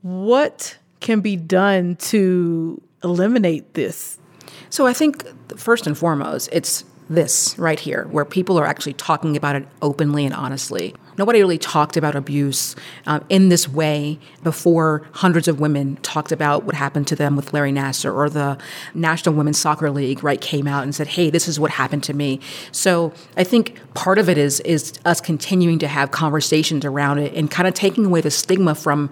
What 0.01 0.77
can 0.99 1.21
be 1.21 1.35
done 1.35 1.95
to 1.95 2.81
eliminate 3.03 3.73
this? 3.73 4.17
So 4.69 4.85
I 4.87 4.93
think 4.93 5.23
first 5.57 5.87
and 5.87 5.97
foremost, 5.97 6.49
it's 6.51 6.83
this 7.09 7.57
right 7.57 7.79
here, 7.79 8.07
where 8.11 8.25
people 8.25 8.57
are 8.59 8.65
actually 8.65 8.93
talking 8.93 9.37
about 9.37 9.55
it 9.55 9.67
openly 9.81 10.25
and 10.25 10.33
honestly. 10.33 10.95
Nobody 11.17 11.39
really 11.39 11.57
talked 11.57 11.95
about 11.95 12.15
abuse 12.15 12.75
um, 13.05 13.23
in 13.29 13.47
this 13.47 13.69
way 13.69 14.19
before 14.43 15.07
hundreds 15.13 15.47
of 15.47 15.59
women 15.59 15.95
talked 15.97 16.33
about 16.33 16.63
what 16.65 16.75
happened 16.75 17.07
to 17.07 17.15
them 17.15 17.37
with 17.37 17.53
Larry 17.53 17.71
Nassar 17.71 18.13
or 18.13 18.29
the 18.29 18.57
National 18.93 19.33
Women's 19.33 19.57
Soccer 19.57 19.89
League, 19.91 20.23
right, 20.23 20.41
came 20.41 20.67
out 20.67 20.83
and 20.83 20.93
said, 20.93 21.07
hey, 21.07 21.29
this 21.29 21.47
is 21.47 21.57
what 21.57 21.71
happened 21.71 22.03
to 22.03 22.13
me. 22.13 22.41
So 22.71 23.13
I 23.37 23.45
think 23.45 23.79
part 23.93 24.17
of 24.17 24.27
it 24.27 24.37
is, 24.37 24.59
is 24.61 24.93
us 25.05 25.21
continuing 25.21 25.79
to 25.79 25.87
have 25.87 26.11
conversations 26.11 26.83
around 26.83 27.19
it 27.19 27.33
and 27.33 27.49
kind 27.49 27.67
of 27.67 27.73
taking 27.73 28.05
away 28.05 28.19
the 28.19 28.31
stigma 28.31 28.75
from 28.75 29.09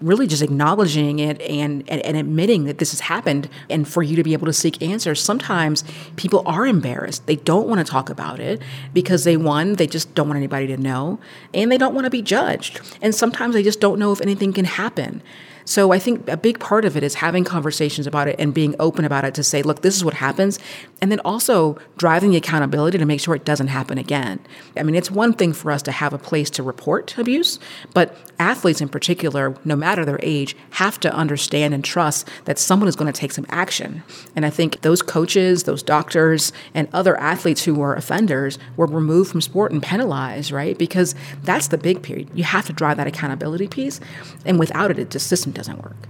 really 0.00 0.26
just 0.26 0.42
acknowledging 0.42 1.18
it 1.18 1.40
and, 1.42 1.88
and, 1.88 2.00
and, 2.02 2.16
admitting 2.16 2.64
that 2.64 2.78
this 2.78 2.92
has 2.92 3.00
happened 3.00 3.48
and 3.68 3.86
for 3.86 4.02
you 4.02 4.16
to 4.16 4.22
be 4.22 4.32
able 4.32 4.46
to 4.46 4.52
seek 4.52 4.82
answers. 4.82 5.20
Sometimes 5.20 5.84
people 6.16 6.42
are 6.46 6.66
embarrassed. 6.66 7.26
They 7.26 7.36
don't 7.36 7.68
want 7.68 7.84
to 7.84 7.90
talk 7.90 8.08
about 8.08 8.40
it 8.40 8.62
because 8.94 9.24
they, 9.24 9.36
one, 9.36 9.74
they 9.74 9.86
just 9.86 10.14
don't 10.14 10.28
want 10.28 10.38
anybody 10.38 10.66
to 10.68 10.78
know 10.78 11.18
and 11.52 11.70
they 11.70 11.78
don't 11.78 11.94
want 11.94 12.06
to 12.06 12.10
be 12.10 12.22
judged. 12.22 12.80
And 13.02 13.14
sometimes 13.14 13.54
they 13.54 13.62
just 13.62 13.80
don't 13.80 13.98
know 13.98 14.12
if 14.12 14.22
anything 14.22 14.52
can 14.54 14.64
happen. 14.64 15.22
So 15.64 15.92
I 15.92 15.98
think 15.98 16.28
a 16.28 16.36
big 16.36 16.58
part 16.58 16.84
of 16.84 16.96
it 16.96 17.02
is 17.02 17.14
having 17.14 17.44
conversations 17.44 18.06
about 18.06 18.28
it 18.28 18.36
and 18.38 18.52
being 18.52 18.74
open 18.78 19.04
about 19.04 19.24
it 19.24 19.34
to 19.34 19.42
say, 19.42 19.62
look, 19.62 19.82
this 19.82 19.96
is 19.96 20.04
what 20.04 20.14
happens. 20.14 20.58
And 21.00 21.10
then 21.10 21.20
also 21.20 21.78
driving 21.96 22.30
the 22.30 22.36
accountability 22.36 22.98
to 22.98 23.06
make 23.06 23.20
sure 23.20 23.34
it 23.34 23.44
doesn't 23.44 23.68
happen 23.68 23.96
again. 23.96 24.40
I 24.76 24.82
mean, 24.82 24.94
it's 24.94 25.10
one 25.10 25.32
thing 25.32 25.52
for 25.52 25.70
us 25.70 25.82
to 25.82 25.92
have 25.92 26.12
a 26.12 26.18
place 26.18 26.50
to 26.50 26.62
report 26.62 27.16
abuse, 27.18 27.58
but 27.94 28.16
athletes 28.38 28.80
in 28.80 28.88
particular, 28.88 29.56
no 29.64 29.76
matter 29.76 30.04
their 30.04 30.20
age, 30.22 30.56
have 30.70 31.00
to 31.00 31.14
understand 31.14 31.72
and 31.72 31.84
trust 31.84 32.28
that 32.44 32.58
someone 32.58 32.88
is 32.88 32.96
going 32.96 33.10
to 33.12 33.18
take 33.18 33.32
some 33.32 33.46
action. 33.48 34.02
And 34.36 34.44
I 34.44 34.50
think 34.50 34.82
those 34.82 35.02
coaches, 35.02 35.64
those 35.64 35.82
doctors, 35.82 36.52
and 36.74 36.88
other 36.92 37.16
athletes 37.18 37.64
who 37.64 37.74
were 37.74 37.94
offenders 37.94 38.58
were 38.76 38.86
removed 38.86 39.30
from 39.30 39.40
sport 39.40 39.72
and 39.72 39.82
penalized, 39.82 40.50
right? 40.50 40.76
Because 40.76 41.14
that's 41.42 41.68
the 41.68 41.78
big 41.78 42.02
period. 42.02 42.28
You 42.34 42.44
have 42.44 42.66
to 42.66 42.72
drive 42.72 42.98
that 42.98 43.06
accountability 43.06 43.68
piece. 43.68 44.00
And 44.44 44.58
without 44.58 44.90
it, 44.90 44.98
it 44.98 45.10
the 45.10 45.20
system 45.20 45.53
doesn't 45.54 45.82
work. 45.82 46.08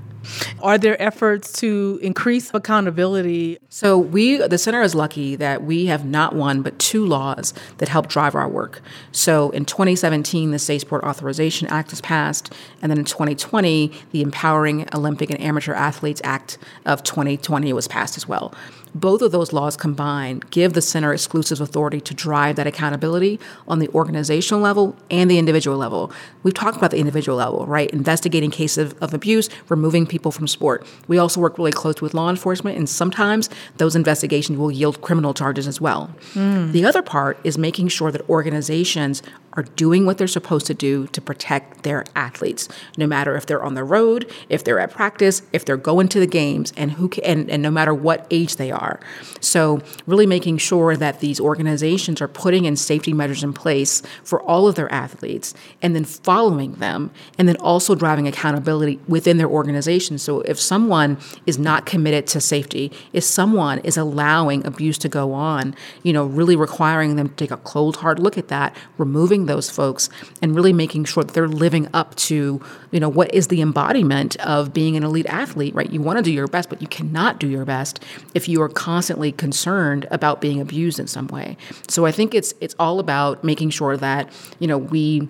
Are 0.62 0.78
there 0.78 1.00
efforts 1.00 1.52
to 1.60 1.98
increase 2.02 2.50
accountability? 2.54 3.58
So 3.68 3.98
we 3.98 4.38
the 4.38 4.58
center 4.58 4.82
is 4.82 4.94
lucky 4.94 5.36
that 5.36 5.62
we 5.62 5.86
have 5.86 6.04
not 6.04 6.34
one 6.34 6.62
but 6.62 6.78
two 6.78 7.04
laws 7.04 7.52
that 7.78 7.88
help 7.88 8.08
drive 8.08 8.34
our 8.34 8.48
work. 8.48 8.80
So 9.12 9.50
in 9.50 9.64
2017 9.64 10.50
the 10.50 10.58
Safe 10.58 10.90
Authorization 10.92 11.68
Act 11.68 11.90
was 11.90 12.00
passed 12.00 12.52
and 12.80 12.90
then 12.90 12.98
in 12.98 13.04
2020 13.04 13.92
the 14.12 14.22
Empowering 14.22 14.88
Olympic 14.94 15.30
and 15.30 15.40
Amateur 15.40 15.74
Athletes 15.74 16.20
Act 16.24 16.58
of 16.86 17.02
2020 17.02 17.72
was 17.72 17.88
passed 17.88 18.16
as 18.16 18.28
well. 18.28 18.54
Both 18.94 19.22
of 19.22 19.32
those 19.32 19.52
laws 19.52 19.76
combined 19.76 20.50
give 20.50 20.72
the 20.72 20.82
center 20.82 21.12
exclusive 21.12 21.60
authority 21.60 22.00
to 22.00 22.14
drive 22.14 22.56
that 22.56 22.66
accountability 22.66 23.40
on 23.66 23.78
the 23.78 23.88
organizational 23.88 24.62
level 24.62 24.96
and 25.10 25.30
the 25.30 25.38
individual 25.38 25.76
level. 25.76 26.12
We've 26.42 26.54
talked 26.54 26.76
about 26.76 26.90
the 26.90 26.98
individual 26.98 27.36
level, 27.36 27.66
right? 27.66 27.90
Investigating 27.90 28.50
cases 28.50 28.92
of, 28.92 29.02
of 29.02 29.14
abuse, 29.14 29.48
removing 29.68 30.06
people 30.06 30.30
from 30.30 30.46
sport. 30.46 30.86
We 31.08 31.18
also 31.18 31.40
work 31.40 31.58
really 31.58 31.72
close 31.72 32.00
with 32.00 32.14
law 32.14 32.30
enforcement, 32.30 32.76
and 32.76 32.88
sometimes 32.88 33.50
those 33.78 33.96
investigations 33.96 34.58
will 34.58 34.70
yield 34.70 35.00
criminal 35.00 35.34
charges 35.34 35.66
as 35.66 35.80
well. 35.80 36.14
Mm. 36.34 36.72
The 36.72 36.84
other 36.84 37.02
part 37.02 37.38
is 37.44 37.58
making 37.58 37.88
sure 37.88 38.10
that 38.12 38.28
organizations 38.28 39.22
are 39.54 39.62
doing 39.62 40.04
what 40.04 40.18
they're 40.18 40.26
supposed 40.26 40.66
to 40.66 40.74
do 40.74 41.06
to 41.08 41.20
protect 41.20 41.82
their 41.84 42.04
athletes, 42.14 42.68
no 42.96 43.06
matter 43.06 43.36
if 43.36 43.46
they're 43.46 43.62
on 43.62 43.74
the 43.74 43.84
road, 43.84 44.30
if 44.48 44.64
they're 44.64 44.80
at 44.80 44.90
practice, 44.90 45.42
if 45.52 45.64
they're 45.64 45.76
going 45.76 46.08
to 46.08 46.20
the 46.20 46.26
games, 46.26 46.72
and 46.76 46.92
who 46.92 47.08
can, 47.08 47.24
and, 47.24 47.50
and 47.50 47.62
no 47.62 47.70
matter 47.70 47.94
what 47.94 48.26
age 48.30 48.56
they 48.56 48.70
are. 48.70 49.00
So, 49.40 49.80
really 50.06 50.26
making 50.26 50.58
sure 50.58 50.96
that 50.96 51.20
these 51.20 51.40
organizations 51.40 52.20
are 52.20 52.28
putting 52.28 52.64
in 52.64 52.76
safety 52.76 53.12
measures 53.12 53.42
in 53.42 53.52
place 53.52 54.02
for 54.24 54.42
all 54.42 54.66
of 54.66 54.74
their 54.74 54.92
athletes, 54.92 55.54
and 55.82 55.94
then 55.94 56.04
following 56.04 56.72
them, 56.74 57.10
and 57.38 57.48
then 57.48 57.56
also 57.56 57.94
driving 57.94 58.26
accountability 58.26 59.00
within 59.06 59.38
their 59.38 59.48
organization. 59.48 60.18
So, 60.18 60.40
if 60.42 60.58
someone 60.58 61.18
is 61.46 61.58
not 61.58 61.86
committed 61.86 62.26
to 62.28 62.40
safety, 62.40 62.92
if 63.12 63.24
someone 63.24 63.78
is 63.80 63.96
allowing 63.96 64.66
abuse 64.66 64.98
to 64.98 65.08
go 65.08 65.32
on, 65.32 65.74
you 66.02 66.12
know, 66.12 66.24
really 66.24 66.56
requiring 66.56 67.16
them 67.16 67.28
to 67.28 67.34
take 67.34 67.50
a 67.50 67.56
cold 67.58 67.96
hard 67.96 68.18
look 68.18 68.36
at 68.36 68.48
that, 68.48 68.76
removing 68.98 69.43
those 69.46 69.70
folks 69.70 70.08
and 70.42 70.54
really 70.54 70.72
making 70.72 71.04
sure 71.04 71.24
that 71.24 71.32
they're 71.34 71.48
living 71.48 71.88
up 71.94 72.14
to, 72.16 72.60
you 72.90 73.00
know, 73.00 73.08
what 73.08 73.32
is 73.34 73.48
the 73.48 73.60
embodiment 73.60 74.36
of 74.36 74.72
being 74.72 74.96
an 74.96 75.04
elite 75.04 75.26
athlete, 75.26 75.74
right? 75.74 75.90
You 75.90 76.00
want 76.00 76.18
to 76.18 76.22
do 76.22 76.32
your 76.32 76.46
best, 76.46 76.68
but 76.68 76.80
you 76.80 76.88
cannot 76.88 77.38
do 77.38 77.48
your 77.48 77.64
best 77.64 78.02
if 78.34 78.48
you 78.48 78.62
are 78.62 78.68
constantly 78.68 79.32
concerned 79.32 80.06
about 80.10 80.40
being 80.40 80.60
abused 80.60 80.98
in 80.98 81.06
some 81.06 81.28
way. 81.28 81.56
So 81.88 82.06
I 82.06 82.12
think 82.12 82.34
it's 82.34 82.54
it's 82.60 82.74
all 82.78 83.00
about 83.00 83.44
making 83.44 83.70
sure 83.70 83.96
that, 83.96 84.30
you 84.58 84.66
know, 84.66 84.78
we 84.78 85.28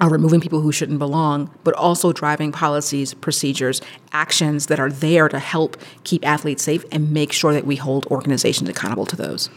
are 0.00 0.10
removing 0.10 0.40
people 0.40 0.60
who 0.60 0.72
shouldn't 0.72 0.98
belong, 0.98 1.50
but 1.64 1.74
also 1.74 2.12
driving 2.12 2.52
policies, 2.52 3.14
procedures, 3.14 3.80
actions 4.12 4.66
that 4.66 4.78
are 4.78 4.90
there 4.90 5.28
to 5.28 5.38
help 5.38 5.76
keep 6.04 6.26
athletes 6.26 6.62
safe 6.62 6.84
and 6.92 7.12
make 7.12 7.32
sure 7.32 7.52
that 7.52 7.64
we 7.64 7.76
hold 7.76 8.06
organizations 8.06 8.68
accountable 8.68 9.06
to 9.06 9.16
those. 9.16 9.48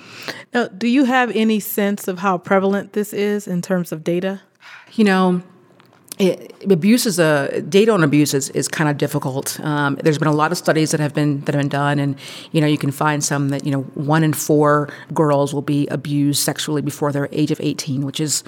Now, 0.53 0.67
do 0.67 0.88
you 0.88 1.03
have 1.03 1.36
any 1.36 1.60
sense 1.60 2.08
of 2.08 2.19
how 2.19 2.38
prevalent 2.38 2.93
this 2.93 3.12
is 3.12 3.48
in 3.48 3.62
terms 3.62 3.91
of 3.91 4.03
data? 4.03 4.41
You 4.93 5.03
know, 5.03 5.43
it, 6.19 6.53
abuse 6.69 7.05
is 7.05 7.17
a 7.17 7.62
data 7.62 7.91
on 7.93 8.03
abuse 8.03 8.34
is, 8.34 8.50
is 8.50 8.67
kind 8.67 8.89
of 8.89 8.98
difficult. 8.98 9.60
Um, 9.62 9.96
there's 10.03 10.17
been 10.17 10.27
a 10.27 10.34
lot 10.34 10.51
of 10.51 10.58
studies 10.58 10.91
that 10.91 11.00
have 11.00 11.13
been 11.13 11.39
that 11.41 11.55
have 11.55 11.62
been 11.62 11.69
done, 11.69 11.98
and 11.98 12.17
you 12.51 12.60
know 12.60 12.67
you 12.67 12.77
can 12.77 12.91
find 12.91 13.24
some 13.24 13.50
that 13.50 13.65
you 13.65 13.72
know 13.72 13.84
one 13.93 14.24
in 14.24 14.34
four 14.34 14.89
girls 15.13 15.53
will 15.53 15.62
be 15.62 15.88
abused 15.88 16.41
sexually 16.43 16.81
before 16.81 17.13
their 17.13 17.29
age 17.31 17.51
of 17.51 17.62
18, 17.62 18.05
which 18.05 18.19
is 18.19 18.43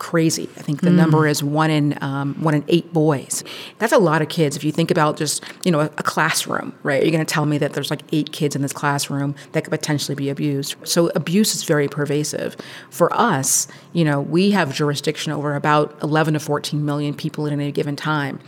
crazy. 0.00 0.48
I 0.56 0.62
think 0.62 0.80
the 0.80 0.90
mm. 0.90 0.96
number 0.96 1.28
is 1.28 1.44
one 1.44 1.70
in 1.70 2.02
um, 2.02 2.34
one 2.42 2.54
in 2.54 2.64
eight 2.66 2.92
boys. 2.92 3.44
That's 3.78 3.92
a 3.92 3.98
lot 3.98 4.22
of 4.22 4.28
kids. 4.28 4.56
If 4.56 4.64
you 4.64 4.72
think 4.72 4.90
about 4.90 5.16
just 5.16 5.44
you 5.64 5.70
know 5.70 5.80
a, 5.80 5.84
a 5.84 6.02
classroom, 6.02 6.74
right? 6.82 7.00
You're 7.02 7.12
going 7.12 7.24
to 7.24 7.32
tell 7.32 7.46
me 7.46 7.58
that 7.58 7.74
there's 7.74 7.90
like 7.90 8.02
eight 8.10 8.32
kids 8.32 8.56
in 8.56 8.62
this 8.62 8.72
classroom 8.72 9.36
that 9.52 9.62
could 9.62 9.70
potentially 9.70 10.16
be 10.16 10.28
abused. 10.28 10.74
So 10.82 11.10
abuse 11.14 11.54
is 11.54 11.62
very 11.62 11.86
pervasive. 11.86 12.56
For 12.90 13.12
us, 13.12 13.68
you 13.92 14.04
know, 14.04 14.20
we 14.20 14.50
have 14.50 14.74
jurisdiction 14.74 15.32
over 15.32 15.54
about 15.54 15.96
11 16.02 16.34
to 16.34 16.40
14 16.40 16.84
million 16.84 17.14
people 17.14 17.46
at 17.46 17.52
any 17.52 17.70
given 17.70 17.94
time. 17.94 18.40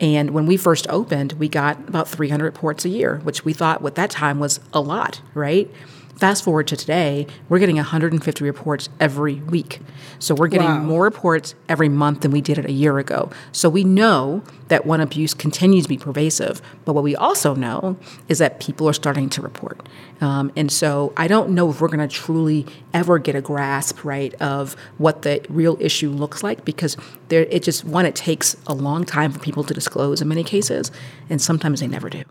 And 0.00 0.30
when 0.30 0.46
we 0.46 0.56
first 0.56 0.88
opened, 0.88 1.34
we 1.34 1.48
got 1.48 1.88
about 1.88 2.08
300 2.08 2.44
reports 2.44 2.84
a 2.84 2.88
year, 2.88 3.20
which 3.22 3.44
we 3.44 3.52
thought 3.52 3.84
at 3.84 3.94
that 3.94 4.10
time 4.10 4.40
was 4.40 4.58
a 4.72 4.80
lot, 4.80 5.20
right? 5.34 5.70
Fast 6.16 6.44
forward 6.44 6.68
to 6.68 6.76
today, 6.76 7.26
we're 7.48 7.58
getting 7.58 7.76
150 7.76 8.44
reports 8.44 8.88
every 9.00 9.34
week. 9.34 9.80
So 10.20 10.34
we're 10.34 10.48
getting 10.48 10.68
wow. 10.68 10.80
more 10.80 11.02
reports 11.02 11.54
every 11.68 11.88
month 11.88 12.20
than 12.20 12.30
we 12.30 12.40
did 12.40 12.56
it 12.56 12.66
a 12.66 12.72
year 12.72 12.98
ago. 12.98 13.30
So 13.50 13.68
we 13.68 13.82
know 13.82 14.44
that 14.68 14.86
one 14.86 15.00
abuse 15.00 15.34
continues 15.34 15.84
to 15.84 15.88
be 15.88 15.98
pervasive. 15.98 16.62
But 16.84 16.92
what 16.92 17.02
we 17.02 17.16
also 17.16 17.54
know 17.54 17.96
is 18.28 18.38
that 18.38 18.60
people 18.60 18.88
are 18.88 18.92
starting 18.92 19.28
to 19.30 19.42
report. 19.42 19.88
Um, 20.20 20.52
and 20.54 20.70
so 20.70 21.12
I 21.16 21.26
don't 21.26 21.50
know 21.50 21.70
if 21.70 21.80
we're 21.80 21.88
going 21.88 22.06
to 22.06 22.14
truly 22.14 22.64
ever 22.92 23.18
get 23.18 23.34
a 23.34 23.40
grasp, 23.40 24.04
right, 24.04 24.34
of 24.34 24.76
what 24.98 25.22
the 25.22 25.44
real 25.48 25.76
issue 25.80 26.10
looks 26.10 26.44
like 26.44 26.64
because 26.64 26.96
there, 27.28 27.42
it 27.50 27.64
just, 27.64 27.84
one, 27.84 28.06
it 28.06 28.14
takes 28.14 28.56
a 28.68 28.74
long 28.74 29.04
time 29.04 29.32
for 29.32 29.40
people 29.40 29.64
to 29.64 29.74
disclose 29.74 30.22
in 30.22 30.28
many 30.28 30.44
cases, 30.44 30.92
and 31.28 31.42
sometimes 31.42 31.80
they 31.80 31.88
never 31.88 32.08
do. 32.08 32.22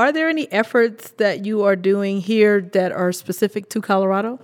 Are 0.00 0.12
there 0.12 0.30
any 0.30 0.50
efforts 0.50 1.10
that 1.18 1.44
you 1.44 1.62
are 1.64 1.76
doing 1.76 2.22
here 2.22 2.62
that 2.72 2.90
are 2.90 3.12
specific 3.12 3.68
to 3.68 3.82
Colorado? 3.82 4.38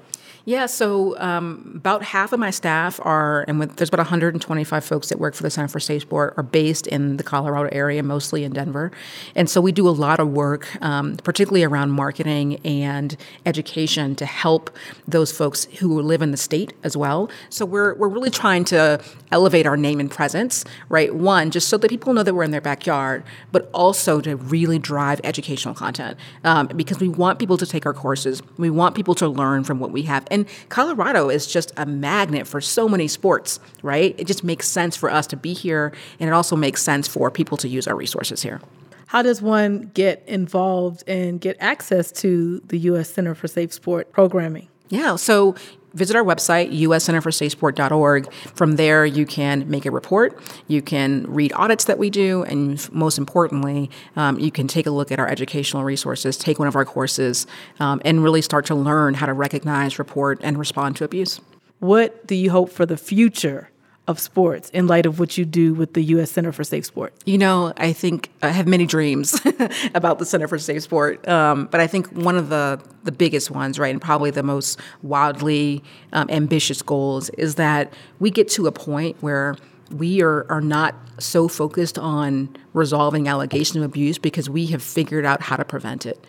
Yeah, 0.48 0.66
so 0.66 1.18
um, 1.18 1.72
about 1.74 2.04
half 2.04 2.32
of 2.32 2.38
my 2.38 2.50
staff 2.50 3.00
are, 3.02 3.44
and 3.48 3.58
with, 3.58 3.74
there's 3.74 3.88
about 3.88 3.98
125 3.98 4.84
folks 4.84 5.08
that 5.08 5.18
work 5.18 5.34
for 5.34 5.42
the 5.42 5.50
Center 5.50 5.66
for 5.66 5.80
Safe 5.80 6.02
Sport, 6.02 6.34
are 6.36 6.44
based 6.44 6.86
in 6.86 7.16
the 7.16 7.24
Colorado 7.24 7.68
area, 7.72 8.00
mostly 8.04 8.44
in 8.44 8.52
Denver. 8.52 8.92
And 9.34 9.50
so 9.50 9.60
we 9.60 9.72
do 9.72 9.88
a 9.88 9.90
lot 9.90 10.20
of 10.20 10.28
work, 10.28 10.68
um, 10.80 11.16
particularly 11.16 11.64
around 11.64 11.90
marketing 11.90 12.60
and 12.64 13.16
education 13.44 14.14
to 14.14 14.24
help 14.24 14.70
those 15.08 15.32
folks 15.32 15.64
who 15.80 16.00
live 16.00 16.22
in 16.22 16.30
the 16.30 16.36
state 16.36 16.74
as 16.84 16.96
well. 16.96 17.28
So 17.50 17.66
we're, 17.66 17.94
we're 17.96 18.06
really 18.06 18.30
trying 18.30 18.64
to 18.66 19.02
elevate 19.32 19.66
our 19.66 19.76
name 19.76 19.98
and 19.98 20.08
presence, 20.08 20.64
right? 20.88 21.12
One, 21.12 21.50
just 21.50 21.66
so 21.66 21.76
that 21.76 21.90
people 21.90 22.12
know 22.12 22.22
that 22.22 22.34
we're 22.34 22.44
in 22.44 22.52
their 22.52 22.60
backyard, 22.60 23.24
but 23.50 23.68
also 23.74 24.20
to 24.20 24.36
really 24.36 24.78
drive 24.78 25.20
educational 25.24 25.74
content 25.74 26.16
um, 26.44 26.68
because 26.68 27.00
we 27.00 27.08
want 27.08 27.40
people 27.40 27.56
to 27.56 27.66
take 27.66 27.84
our 27.84 27.92
courses. 27.92 28.42
We 28.58 28.70
want 28.70 28.94
people 28.94 29.16
to 29.16 29.26
learn 29.26 29.64
from 29.64 29.80
what 29.80 29.90
we 29.90 30.02
have. 30.02 30.24
And 30.37 30.47
Colorado 30.69 31.31
is 31.31 31.47
just 31.47 31.73
a 31.78 31.87
magnet 31.87 32.47
for 32.47 32.61
so 32.61 32.90
many 32.90 33.09
sports, 33.09 33.59
right? 33.83 34.14
It 34.19 34.26
just 34.26 34.45
makes 34.45 34.69
sense 34.69 34.95
for 34.95 35.11
us 35.11 35.26
to 35.28 35.37
be 35.37 35.55
here, 35.55 35.95
and 36.21 36.28
it 36.28 36.35
also 36.35 36.57
makes 36.57 36.83
sense 36.83 37.09
for 37.09 37.31
people 37.31 37.57
to 37.57 37.69
use 37.69 37.88
our 37.88 37.97
resources 37.97 38.43
here. 38.43 38.61
How 39.07 39.23
does 39.23 39.40
one 39.40 39.90
get 39.95 40.23
involved 40.26 41.05
and 41.07 41.40
get 41.40 41.57
access 41.59 42.12
to 42.21 42.61
the 42.66 42.76
U.S. 42.90 43.09
Center 43.09 43.35
for 43.35 43.49
Safe 43.49 43.73
Sport 43.73 44.12
programming? 44.12 44.69
Yeah, 44.90 45.16
so 45.16 45.55
visit 45.95 46.16
our 46.16 46.25
website, 46.25 46.73
uscenterforsafesport.org. 46.76 48.33
From 48.33 48.76
there, 48.76 49.07
you 49.07 49.26
can 49.26 49.69
make 49.69 49.87
a 49.87 49.90
report, 49.90 50.38
you 50.69 50.83
can 50.83 51.25
read 51.28 51.52
audits 51.55 51.85
that 51.85 51.99
we 51.99 52.11
do, 52.11 52.43
and 52.45 52.93
most 52.93 53.19
importantly, 53.19 53.90
um, 54.16 54.38
you 54.38 54.50
can 54.50 54.69
take 54.69 54.87
a 54.87 54.90
look 54.90 55.11
at 55.12 55.19
our 55.19 55.28
educational 55.28 55.85
resources, 55.85 56.37
take 56.37 56.59
one 56.59 56.69
of 56.69 56.76
our 56.76 56.85
courses, 56.85 57.47
um, 57.81 58.00
and 58.05 58.23
really 58.23 58.43
start 58.43 58.66
to 58.66 58.75
learn 58.75 59.14
how 59.14 59.26
to 59.26 59.33
recognize, 59.33 59.99
report, 59.99 60.40
and 60.43 60.59
respond 60.59 60.97
to 60.97 61.05
abuse. 61.05 61.40
What 61.78 62.26
do 62.26 62.35
you 62.35 62.50
hope 62.50 62.71
for 62.71 62.87
the 62.87 62.97
future 62.97 63.71
of 64.08 64.20
sports 64.20 64.70
in 64.70 64.86
light 64.86 65.06
of 65.06 65.18
what 65.18 65.36
you 65.36 65.44
do 65.44 65.75
with 65.75 65.94
the 65.94 66.02
U.S. 66.02 66.30
Center 66.30 66.52
for 66.52 66.64
Safe 66.64 66.84
Sport? 66.86 67.12
You 67.25 67.38
know, 67.38 67.72
I 67.76 67.92
think 67.92 68.30
I 68.42 68.48
have 68.48 68.66
many 68.66 68.87
dreams 68.87 69.40
about 69.94 70.18
the 70.18 70.24
Center 70.24 70.48
for 70.48 70.59
Safe 70.59 70.83
Sport, 70.83 71.26
um, 71.28 71.66
but 71.70 71.81
I 71.81 71.87
think 71.87 72.09
one 72.12 72.37
of 72.37 72.48
the 72.48 72.81
the 73.04 73.12
biggest 73.12 73.50
ones, 73.50 73.78
right, 73.78 73.90
and 73.92 74.02
probably 74.02 74.31
the 74.31 74.42
most 74.42 74.81
wildly 75.02 75.83
um, 76.12 76.28
ambitious 76.28 76.83
goals 76.83 77.31
is 77.31 77.54
that 77.54 77.92
we 78.18 78.31
get 78.31 78.48
to 78.50 78.66
a 78.66 78.72
point 78.72 79.16
where 79.20 79.57
we 79.90 80.22
are, 80.22 80.46
are 80.51 80.61
not 80.61 80.94
so 81.18 81.49
focused 81.49 81.99
on 81.99 82.55
resolving 82.75 83.27
allegations 83.27 83.77
of 83.77 83.83
abuse 83.83 84.18
because 84.18 84.51
we 84.51 84.66
have 84.66 84.83
figured 84.83 85.25
out 85.25 85.40
how 85.40 85.57
to 85.57 85.64
prevent 85.64 86.05
it 86.05 86.22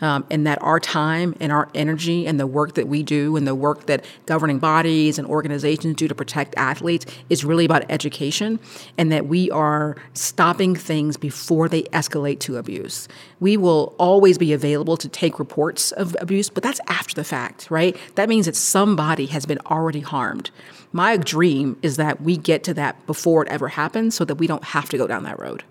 um, 0.00 0.24
and 0.30 0.46
that 0.46 0.60
our 0.60 0.78
time 0.78 1.34
and 1.40 1.50
our 1.50 1.68
energy 1.74 2.26
and 2.26 2.38
the 2.38 2.46
work 2.46 2.74
that 2.74 2.88
we 2.88 3.02
do 3.02 3.36
and 3.36 3.46
the 3.46 3.54
work 3.54 3.86
that 3.86 4.04
governing 4.26 4.58
bodies 4.58 5.18
and 5.18 5.26
organizations 5.26 5.96
do 5.96 6.08
to 6.08 6.14
protect 6.14 6.54
athletes 6.56 7.06
is 7.30 7.44
really 7.44 7.64
about 7.64 7.84
education 7.88 8.60
and 8.98 9.10
that 9.10 9.26
we 9.26 9.50
are 9.50 9.96
stopping 10.12 10.74
things 10.74 11.16
before 11.16 11.68
they 11.68 11.82
escalate 11.84 12.40
to 12.40 12.56
abuse. 12.56 13.08
We 13.40 13.56
will 13.56 13.94
always 13.98 14.36
be 14.36 14.52
available 14.52 14.96
to 14.98 15.08
take 15.08 15.38
reports 15.38 15.92
of 15.92 16.16
abuse, 16.20 16.50
but 16.50 16.62
that's 16.62 16.80
after 16.88 17.14
the 17.14 17.24
fact, 17.24 17.70
right? 17.70 17.96
That 18.16 18.28
means 18.28 18.46
that 18.46 18.56
somebody 18.56 19.26
has 19.26 19.46
been 19.46 19.58
already 19.66 20.00
harmed. 20.00 20.50
My 20.94 21.16
dream 21.16 21.76
is 21.82 21.96
that 21.96 22.20
we 22.20 22.36
get 22.36 22.62
to 22.64 22.74
that 22.74 23.04
before 23.04 23.42
it 23.42 23.48
ever 23.48 23.66
happens 23.66 24.14
so 24.14 24.24
that 24.26 24.36
we 24.36 24.46
don't 24.46 24.62
have 24.62 24.88
to 24.90 24.96
go 24.96 25.08
down 25.08 25.24
that 25.24 25.40
road. 25.40 25.64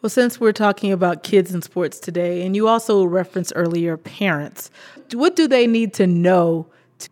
Well, 0.00 0.08
since 0.08 0.40
we're 0.40 0.52
talking 0.52 0.92
about 0.92 1.22
kids 1.22 1.52
and 1.52 1.62
sports 1.62 2.00
today, 2.00 2.46
and 2.46 2.56
you 2.56 2.66
also 2.66 3.04
referenced 3.04 3.52
earlier 3.54 3.98
parents, 3.98 4.70
what 5.12 5.36
do 5.36 5.46
they 5.46 5.66
need 5.66 5.92
to 5.94 6.06
know 6.06 6.66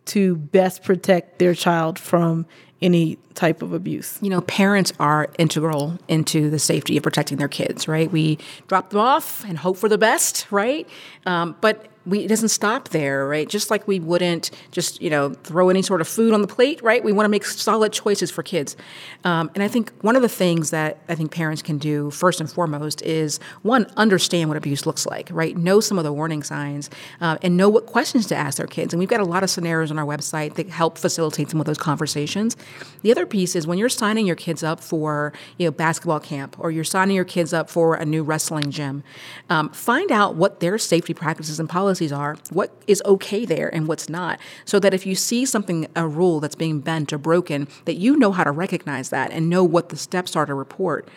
to 0.05 0.37
best 0.37 0.83
protect 0.83 1.37
their 1.37 1.53
child 1.53 1.99
from 1.99 2.47
any 2.81 3.19
type 3.35 3.61
of 3.61 3.73
abuse? 3.73 4.17
You 4.23 4.31
know, 4.31 4.41
parents 4.41 4.91
are 4.99 5.27
integral 5.37 5.99
into 6.07 6.49
the 6.49 6.57
safety 6.57 6.97
of 6.97 7.03
protecting 7.03 7.37
their 7.37 7.47
kids, 7.47 7.87
right? 7.87 8.11
We 8.11 8.39
drop 8.65 8.89
them 8.89 9.01
off 9.01 9.43
and 9.43 9.55
hope 9.55 9.77
for 9.77 9.87
the 9.87 9.99
best, 9.99 10.47
right? 10.49 10.89
Um, 11.27 11.55
but 11.61 11.88
we, 12.05 12.19
it 12.19 12.27
doesn't 12.27 12.49
stop 12.49 12.89
there, 12.89 13.27
right? 13.27 13.47
Just 13.47 13.69
like 13.69 13.87
we 13.87 13.99
wouldn't 13.99 14.51
just, 14.71 15.01
you 15.01 15.09
know, 15.09 15.33
throw 15.33 15.69
any 15.69 15.81
sort 15.81 16.01
of 16.01 16.07
food 16.07 16.33
on 16.33 16.41
the 16.41 16.47
plate, 16.47 16.81
right? 16.81 17.03
We 17.03 17.11
want 17.11 17.25
to 17.25 17.29
make 17.29 17.45
solid 17.45 17.91
choices 17.91 18.31
for 18.31 18.41
kids. 18.41 18.77
Um, 19.25 19.51
and 19.53 19.63
I 19.63 19.67
think 19.67 19.91
one 20.01 20.15
of 20.15 20.21
the 20.21 20.29
things 20.29 20.69
that 20.71 20.99
I 21.09 21.15
think 21.15 21.31
parents 21.31 21.61
can 21.61 21.77
do 21.77 22.09
first 22.09 22.39
and 22.39 22.49
foremost 22.49 23.01
is 23.01 23.39
one, 23.63 23.85
understand 23.97 24.49
what 24.49 24.57
abuse 24.57 24.85
looks 24.85 25.05
like, 25.05 25.29
right? 25.31 25.55
Know 25.57 25.81
some 25.81 25.97
of 25.97 26.03
the 26.05 26.13
warning 26.13 26.41
signs 26.41 26.89
uh, 27.19 27.37
and 27.41 27.57
know 27.57 27.69
what 27.69 27.85
questions 27.85 28.27
to 28.27 28.35
ask 28.35 28.57
their 28.57 28.67
kids. 28.67 28.93
And 28.93 28.99
we've 28.99 29.09
got 29.09 29.19
a 29.19 29.25
lot 29.25 29.43
of 29.43 29.49
scenarios 29.49 29.91
on 29.91 29.99
our 29.99 30.05
website 30.05 30.55
that 30.55 30.69
help 30.69 30.97
facilitate 30.97 31.49
some 31.49 31.59
of 31.59 31.65
those 31.65 31.77
conversations. 31.77 32.55
The 33.01 33.11
other 33.11 33.25
piece 33.25 33.55
is 33.55 33.67
when 33.67 33.77
you're 33.77 33.89
signing 33.89 34.25
your 34.25 34.37
kids 34.37 34.63
up 34.63 34.79
for, 34.79 35.33
you 35.57 35.67
know, 35.67 35.71
basketball 35.71 36.21
camp 36.21 36.55
or 36.59 36.71
you're 36.71 36.83
signing 36.83 37.15
your 37.15 37.25
kids 37.25 37.51
up 37.51 37.69
for 37.69 37.95
a 37.95 38.05
new 38.05 38.23
wrestling 38.23 38.71
gym, 38.71 39.03
um, 39.49 39.69
find 39.69 40.11
out 40.11 40.35
what 40.35 40.61
their 40.61 40.77
safety 40.77 41.13
practices 41.13 41.59
and 41.59 41.67
policies 41.67 41.88
policies 41.89 42.11
are, 42.11 42.37
what 42.51 42.71
is 42.85 43.01
okay 43.03 43.45
there 43.45 43.73
and 43.73 43.87
what's 43.87 44.07
not, 44.07 44.39
so 44.63 44.79
that 44.79 44.93
if 44.93 45.07
you 45.07 45.15
see 45.15 45.43
something, 45.43 45.87
a 45.95 46.07
rule 46.07 46.39
that's 46.39 46.53
being 46.53 46.81
bent 46.81 47.11
or 47.11 47.17
broken, 47.17 47.67
that 47.85 47.95
you 47.95 48.15
know 48.15 48.31
how 48.31 48.43
to 48.43 48.51
recognize 48.51 49.09
that 49.09 49.31
and 49.31 49.49
know 49.49 49.63
what 49.63 49.89
the 49.89 49.97
steps 49.97 50.35
are 50.35 50.45
to 50.45 50.53
report. 50.53 51.07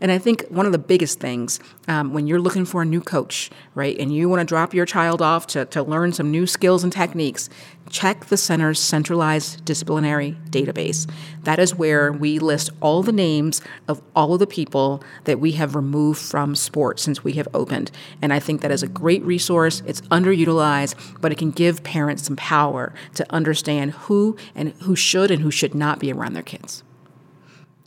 And 0.00 0.10
I 0.10 0.16
think 0.16 0.46
one 0.48 0.64
of 0.64 0.72
the 0.72 0.78
biggest 0.78 1.20
things 1.20 1.60
um, 1.86 2.14
when 2.14 2.26
you're 2.26 2.40
looking 2.40 2.64
for 2.64 2.80
a 2.80 2.86
new 2.86 3.02
coach, 3.02 3.50
right, 3.74 3.98
and 3.98 4.10
you 4.10 4.26
want 4.26 4.40
to 4.40 4.46
drop 4.46 4.72
your 4.72 4.86
child 4.86 5.20
off 5.20 5.46
to, 5.48 5.66
to 5.66 5.82
learn 5.82 6.14
some 6.14 6.30
new 6.30 6.46
skills 6.46 6.82
and 6.82 6.90
techniques, 6.90 7.50
check 7.90 8.26
the 8.26 8.36
center's 8.36 8.80
centralized 8.80 9.64
disciplinary 9.64 10.36
database. 10.50 11.08
That 11.42 11.58
is 11.58 11.74
where 11.74 12.12
we 12.12 12.38
list 12.38 12.70
all 12.80 13.02
the 13.02 13.12
names 13.12 13.60
of 13.88 14.02
all 14.16 14.32
of 14.32 14.38
the 14.38 14.46
people 14.46 15.02
that 15.24 15.40
we 15.40 15.52
have 15.52 15.74
removed 15.74 16.20
from 16.20 16.54
sports 16.54 17.02
since 17.02 17.22
we 17.22 17.32
have 17.34 17.48
opened. 17.52 17.90
And 18.20 18.32
I 18.32 18.38
think 18.38 18.60
that 18.60 18.70
is 18.70 18.82
a 18.82 18.88
great 18.88 19.22
resource. 19.24 19.82
It's 19.86 20.00
underutilized, 20.02 21.20
but 21.20 21.32
it 21.32 21.38
can 21.38 21.50
give 21.50 21.84
parents 21.84 22.24
some 22.24 22.36
power 22.36 22.94
to 23.14 23.30
understand 23.32 23.92
who 23.92 24.36
and 24.54 24.72
who 24.82 24.96
should 24.96 25.30
and 25.30 25.42
who 25.42 25.50
should 25.50 25.74
not 25.74 25.98
be 25.98 26.12
around 26.12 26.32
their 26.32 26.42
kids. 26.42 26.82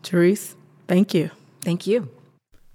Ju'Riese, 0.04 0.56
thank 0.88 1.14
you. 1.14 1.32
Thank 1.62 1.88
you. 1.88 2.10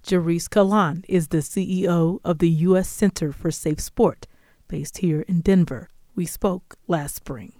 Ju'Riese 0.03 0.49
Colón 0.49 1.05
is 1.07 1.27
the 1.27 1.37
CEO 1.37 2.19
of 2.25 2.39
the 2.39 2.49
U.S. 2.49 2.89
Center 2.89 3.31
for 3.31 3.51
Safe 3.51 3.79
Sport, 3.79 4.25
based 4.67 4.97
here 4.97 5.21
in 5.27 5.41
Denver. 5.41 5.90
We 6.15 6.25
spoke 6.25 6.77
last 6.87 7.15
spring. 7.15 7.53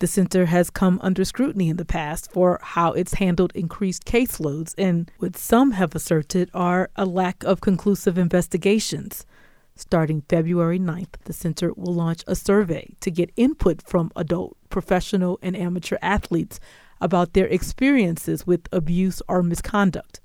The 0.00 0.06
center 0.06 0.46
has 0.46 0.70
come 0.70 1.00
under 1.02 1.24
scrutiny 1.24 1.68
in 1.68 1.76
the 1.76 1.84
past 1.84 2.30
for 2.30 2.60
how 2.62 2.92
it's 2.92 3.14
handled 3.14 3.50
increased 3.54 4.04
caseloads 4.04 4.74
and 4.78 5.10
what 5.18 5.36
some 5.36 5.72
have 5.72 5.94
asserted 5.94 6.50
are 6.54 6.90
a 6.94 7.04
lack 7.04 7.42
of 7.42 7.60
conclusive 7.60 8.16
investigations. 8.16 9.26
Starting 9.74 10.22
February 10.28 10.78
9th, 10.78 11.14
the 11.24 11.32
center 11.32 11.72
will 11.72 11.94
launch 11.94 12.22
a 12.26 12.36
survey 12.36 12.94
to 13.00 13.10
get 13.10 13.32
input 13.36 13.82
from 13.82 14.12
adult, 14.14 14.56
professional, 14.70 15.38
and 15.42 15.56
amateur 15.56 15.96
athletes 16.02 16.60
about 17.00 17.32
their 17.32 17.46
experiences 17.46 18.46
with 18.46 18.68
abuse 18.70 19.22
or 19.28 19.42
misconduct. 19.42 20.20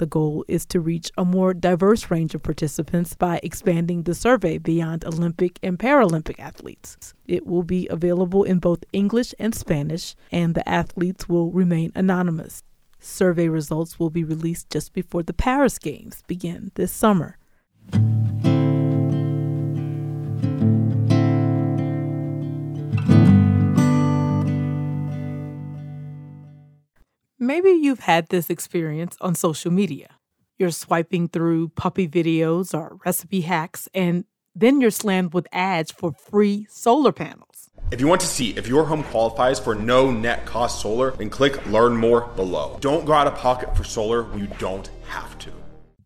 The 0.00 0.06
goal 0.06 0.46
is 0.48 0.64
to 0.66 0.80
reach 0.80 1.10
a 1.18 1.26
more 1.26 1.52
diverse 1.52 2.10
range 2.10 2.34
of 2.34 2.42
participants 2.42 3.12
by 3.12 3.38
expanding 3.42 4.04
the 4.04 4.14
survey 4.14 4.56
beyond 4.56 5.04
Olympic 5.04 5.58
and 5.62 5.78
Paralympic 5.78 6.40
athletes. 6.40 7.12
It 7.26 7.46
will 7.46 7.64
be 7.64 7.86
available 7.88 8.42
in 8.42 8.60
both 8.60 8.82
English 8.94 9.34
and 9.38 9.54
Spanish, 9.54 10.16
and 10.32 10.54
the 10.54 10.66
athletes 10.66 11.28
will 11.28 11.50
remain 11.50 11.92
anonymous. 11.94 12.62
Survey 12.98 13.48
results 13.48 13.98
will 13.98 14.08
be 14.08 14.24
released 14.24 14.70
just 14.70 14.94
before 14.94 15.22
the 15.22 15.34
Paris 15.34 15.78
Games 15.78 16.22
begin 16.26 16.72
this 16.76 16.92
summer. 16.92 17.36
Maybe 27.42 27.70
you've 27.70 28.00
had 28.00 28.28
this 28.28 28.50
experience 28.50 29.16
on 29.22 29.34
social 29.34 29.70
media. 29.70 30.08
You're 30.58 30.70
swiping 30.70 31.26
through 31.26 31.70
puppy 31.70 32.06
videos 32.06 32.74
or 32.74 32.98
recipe 33.02 33.40
hacks, 33.40 33.88
and 33.94 34.26
then 34.54 34.82
you're 34.82 34.90
slammed 34.90 35.32
with 35.32 35.46
ads 35.50 35.90
for 35.90 36.12
free 36.12 36.66
solar 36.68 37.12
panels. 37.12 37.70
If 37.90 37.98
you 37.98 38.08
want 38.08 38.20
to 38.20 38.26
see 38.26 38.50
if 38.58 38.68
your 38.68 38.84
home 38.84 39.04
qualifies 39.04 39.58
for 39.58 39.74
no 39.74 40.10
net 40.10 40.44
cost 40.44 40.82
solar, 40.82 41.12
then 41.12 41.30
click 41.30 41.64
Learn 41.64 41.96
More 41.96 42.26
below. 42.36 42.76
Don't 42.82 43.06
go 43.06 43.14
out 43.14 43.26
of 43.26 43.36
pocket 43.36 43.74
for 43.74 43.84
solar 43.84 44.22
when 44.24 44.40
you 44.40 44.48
don't 44.58 44.90
have 45.06 45.38
to. 45.38 45.50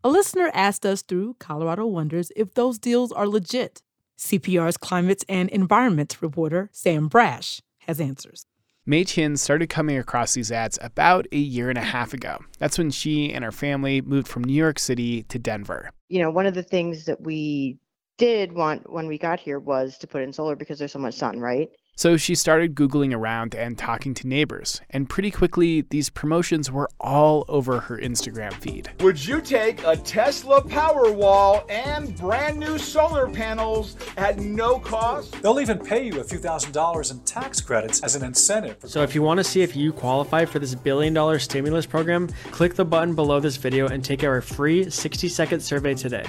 A 0.05 0.09
listener 0.09 0.51
asked 0.53 0.85
us 0.85 1.01
through 1.01 1.35
Colorado 1.37 1.85
Wonders 1.85 2.31
if 2.37 2.53
those 2.53 2.79
deals 2.79 3.11
are 3.11 3.27
legit. 3.27 3.81
CPR's 4.17 4.77
climate 4.77 5.25
and 5.27 5.49
environment 5.49 6.15
reporter, 6.21 6.69
Sam 6.71 7.09
Brasch, 7.09 7.59
has 7.79 7.99
answers. 7.99 8.45
Mei 8.87 9.03
Chin 9.03 9.35
started 9.35 9.67
coming 9.67 9.97
across 9.97 10.35
these 10.35 10.51
ads 10.51 10.77
about 10.79 11.25
a 11.31 11.37
year 11.37 11.69
and 11.69 11.77
a 11.77 11.81
half 11.81 12.13
ago. 12.13 12.37
That's 12.59 12.77
when 12.77 12.91
she 12.91 13.33
and 13.33 13.43
her 13.43 13.51
family 13.51 14.01
moved 14.01 14.27
from 14.27 14.43
New 14.43 14.53
York 14.53 14.77
City 14.77 15.23
to 15.23 15.39
Denver. 15.39 15.89
You 16.07 16.21
know, 16.21 16.29
one 16.29 16.45
of 16.45 16.53
the 16.53 16.61
things 16.61 17.05
that 17.05 17.19
we 17.21 17.79
did 18.17 18.53
want 18.53 18.91
when 18.91 19.07
we 19.07 19.17
got 19.17 19.39
here 19.39 19.59
was 19.59 19.97
to 19.97 20.07
put 20.07 20.21
in 20.21 20.31
solar 20.31 20.55
because 20.55 20.77
there's 20.77 20.91
so 20.91 20.99
much 20.99 21.15
sun, 21.15 21.39
right? 21.39 21.69
So 21.97 22.17
she 22.17 22.35
started 22.35 22.75
Googling 22.75 23.15
around 23.15 23.55
and 23.55 23.77
talking 23.77 24.13
to 24.15 24.27
neighbors. 24.27 24.81
And 24.89 25.09
pretty 25.09 25.31
quickly, 25.31 25.81
these 25.81 26.09
promotions 26.09 26.69
were 26.69 26.89
all 26.99 27.45
over 27.47 27.79
her 27.79 27.97
Instagram 27.97 28.51
feed. 28.53 28.89
Would 28.99 29.25
you 29.25 29.39
take 29.39 29.81
a 29.85 29.95
Tesla 29.95 30.61
Powerwall 30.61 31.69
and 31.71 32.17
brand 32.17 32.59
new 32.59 32.77
solar 32.77 33.29
panels 33.29 33.95
at 34.17 34.39
no 34.39 34.77
cost? 34.77 35.41
They'll 35.41 35.61
even 35.61 35.79
pay 35.79 36.05
you 36.05 36.19
a 36.19 36.23
few 36.25 36.37
thousand 36.37 36.73
dollars 36.73 37.11
in 37.11 37.19
tax 37.19 37.61
credits 37.61 38.03
as 38.03 38.15
an 38.15 38.25
incentive. 38.25 38.75
So 38.85 39.01
if 39.01 39.15
you 39.15 39.21
want 39.21 39.37
to 39.37 39.43
see 39.45 39.61
if 39.61 39.73
you 39.73 39.93
qualify 39.93 40.43
for 40.43 40.59
this 40.59 40.75
billion 40.75 41.13
dollar 41.13 41.39
stimulus 41.39 41.85
program, 41.85 42.27
click 42.51 42.75
the 42.75 42.83
button 42.83 43.15
below 43.15 43.39
this 43.39 43.55
video 43.55 43.87
and 43.87 44.03
take 44.03 44.25
our 44.25 44.41
free 44.41 44.89
60 44.89 45.29
second 45.29 45.61
survey 45.61 45.93
today 45.93 46.25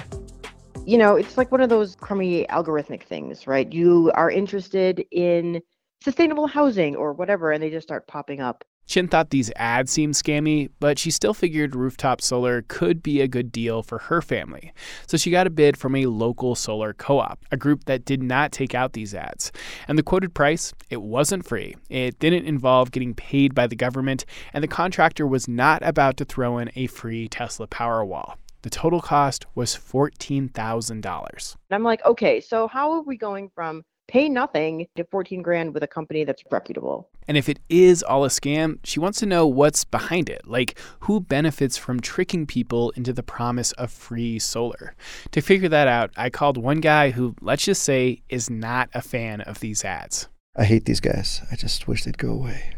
you 0.85 0.97
know, 0.97 1.15
it's 1.15 1.37
like 1.37 1.51
one 1.51 1.61
of 1.61 1.69
those 1.69 1.95
crummy 1.95 2.45
algorithmic 2.47 3.03
things, 3.03 3.47
right? 3.47 3.71
You 3.71 4.11
are 4.15 4.29
interested 4.31 5.05
in 5.11 5.61
sustainable 6.03 6.47
housing 6.47 6.95
or 6.95 7.13
whatever, 7.13 7.51
and 7.51 7.61
they 7.61 7.69
just 7.69 7.87
start 7.87 8.07
popping 8.07 8.41
up. 8.41 8.63
Chin 8.87 9.09
thought 9.09 9.31
these 9.31 9.51
ads 9.57 9.91
seemed 9.91 10.13
scammy, 10.13 10.69
but 10.79 10.97
she 10.97 11.11
still 11.11 11.33
figured 11.33 11.75
rooftop 11.75 12.21
solar 12.21 12.61
could 12.69 13.03
be 13.03 13.19
a 13.19 13.27
good 13.27 13.51
deal 13.51 13.83
for 13.83 13.97
her 13.97 14.21
family. 14.21 14.71
So 15.07 15.17
she 15.17 15.29
got 15.29 15.45
a 15.45 15.49
bid 15.49 15.75
from 15.75 15.93
a 15.93 16.05
local 16.05 16.55
solar 16.55 16.93
co 16.93 17.19
op, 17.19 17.43
a 17.51 17.57
group 17.57 17.83
that 17.83 18.05
did 18.05 18.23
not 18.23 18.53
take 18.53 18.73
out 18.73 18.93
these 18.93 19.13
ads. 19.13 19.51
And 19.89 19.97
the 19.97 20.03
quoted 20.03 20.33
price, 20.33 20.73
it 20.89 21.01
wasn't 21.01 21.45
free. 21.45 21.75
It 21.89 22.17
didn't 22.19 22.45
involve 22.45 22.91
getting 22.91 23.13
paid 23.13 23.53
by 23.53 23.67
the 23.67 23.75
government, 23.75 24.25
and 24.53 24.63
the 24.63 24.69
contractor 24.69 25.27
was 25.27 25.49
not 25.49 25.83
about 25.83 26.15
to 26.17 26.25
throw 26.25 26.57
in 26.57 26.71
a 26.75 26.87
free 26.87 27.27
Tesla 27.27 27.67
Powerwall. 27.67 28.35
The 28.61 28.69
total 28.69 29.01
cost 29.01 29.45
was 29.55 29.75
$14,000. 29.75 31.55
I'm 31.71 31.83
like, 31.83 32.03
okay, 32.05 32.41
so 32.41 32.67
how 32.67 32.91
are 32.93 33.01
we 33.01 33.17
going 33.17 33.49
from 33.53 33.83
pay 34.07 34.29
nothing 34.29 34.87
to 34.95 35.03
14 35.03 35.41
grand 35.41 35.73
with 35.73 35.83
a 35.83 35.87
company 35.87 36.23
that's 36.23 36.43
reputable? 36.49 37.09
And 37.27 37.37
if 37.37 37.49
it 37.49 37.59
is 37.69 38.03
all 38.03 38.23
a 38.23 38.29
scam, 38.29 38.79
she 38.83 38.99
wants 38.99 39.19
to 39.19 39.25
know 39.25 39.45
what's 39.45 39.83
behind 39.83 40.29
it. 40.29 40.47
Like, 40.47 40.79
who 41.01 41.19
benefits 41.19 41.77
from 41.77 41.99
tricking 41.99 42.45
people 42.45 42.91
into 42.91 43.13
the 43.13 43.23
promise 43.23 43.73
of 43.73 43.91
free 43.91 44.39
solar? 44.39 44.95
To 45.31 45.41
figure 45.41 45.69
that 45.69 45.87
out, 45.87 46.11
I 46.15 46.29
called 46.29 46.57
one 46.57 46.79
guy 46.79 47.11
who, 47.11 47.35
let's 47.41 47.65
just 47.65 47.83
say, 47.83 48.21
is 48.29 48.49
not 48.49 48.89
a 48.93 49.01
fan 49.01 49.41
of 49.41 49.59
these 49.59 49.83
ads. 49.83 50.29
I 50.55 50.63
hate 50.63 50.85
these 50.85 51.01
guys. 51.01 51.41
I 51.51 51.55
just 51.55 51.87
wish 51.87 52.03
they'd 52.03 52.17
go 52.17 52.31
away. 52.31 52.73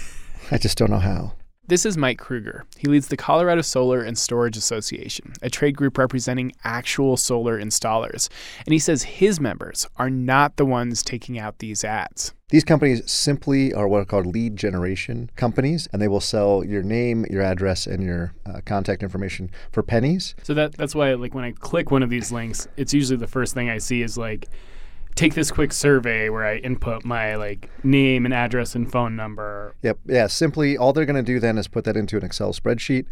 I 0.50 0.58
just 0.58 0.76
don't 0.76 0.90
know 0.90 0.98
how. 0.98 1.32
This 1.68 1.86
is 1.86 1.96
Mike 1.96 2.18
Kruger. 2.18 2.66
He 2.76 2.88
leads 2.88 3.06
the 3.06 3.16
Colorado 3.16 3.62
Solar 3.62 4.02
and 4.02 4.18
Storage 4.18 4.56
Association, 4.56 5.32
a 5.42 5.48
trade 5.48 5.76
group 5.76 5.96
representing 5.96 6.52
actual 6.64 7.16
solar 7.16 7.56
installers. 7.56 8.28
And 8.66 8.72
he 8.72 8.80
says 8.80 9.04
his 9.04 9.38
members 9.38 9.86
are 9.96 10.10
not 10.10 10.56
the 10.56 10.66
ones 10.66 11.04
taking 11.04 11.38
out 11.38 11.60
these 11.60 11.84
ads. 11.84 12.34
These 12.48 12.64
companies 12.64 13.08
simply 13.08 13.72
are 13.72 13.86
what 13.86 14.00
are 14.00 14.04
called 14.04 14.26
lead 14.26 14.56
generation 14.56 15.30
companies, 15.36 15.88
and 15.92 16.02
they 16.02 16.08
will 16.08 16.20
sell 16.20 16.64
your 16.64 16.82
name, 16.82 17.24
your 17.30 17.42
address, 17.42 17.86
and 17.86 18.02
your 18.02 18.34
uh, 18.44 18.60
contact 18.66 19.04
information 19.04 19.48
for 19.70 19.84
pennies. 19.84 20.34
So 20.42 20.54
that 20.54 20.72
that's 20.72 20.96
why, 20.96 21.14
like, 21.14 21.32
when 21.32 21.44
I 21.44 21.52
click 21.52 21.92
one 21.92 22.02
of 22.02 22.10
these 22.10 22.32
links, 22.32 22.66
it's 22.76 22.92
usually 22.92 23.18
the 23.18 23.28
first 23.28 23.54
thing 23.54 23.70
I 23.70 23.78
see 23.78 24.02
is 24.02 24.18
like 24.18 24.48
take 25.14 25.34
this 25.34 25.50
quick 25.50 25.72
survey 25.72 26.28
where 26.28 26.44
I 26.44 26.56
input 26.56 27.04
my 27.04 27.36
like 27.36 27.68
name 27.84 28.24
and 28.24 28.34
address 28.34 28.74
and 28.74 28.90
phone 28.90 29.16
number. 29.16 29.74
Yep. 29.82 29.98
Yeah. 30.06 30.26
Simply, 30.26 30.76
all 30.76 30.92
they're 30.92 31.06
going 31.06 31.16
to 31.16 31.22
do 31.22 31.40
then 31.40 31.58
is 31.58 31.68
put 31.68 31.84
that 31.84 31.96
into 31.96 32.16
an 32.16 32.24
Excel 32.24 32.52
spreadsheet, 32.52 33.06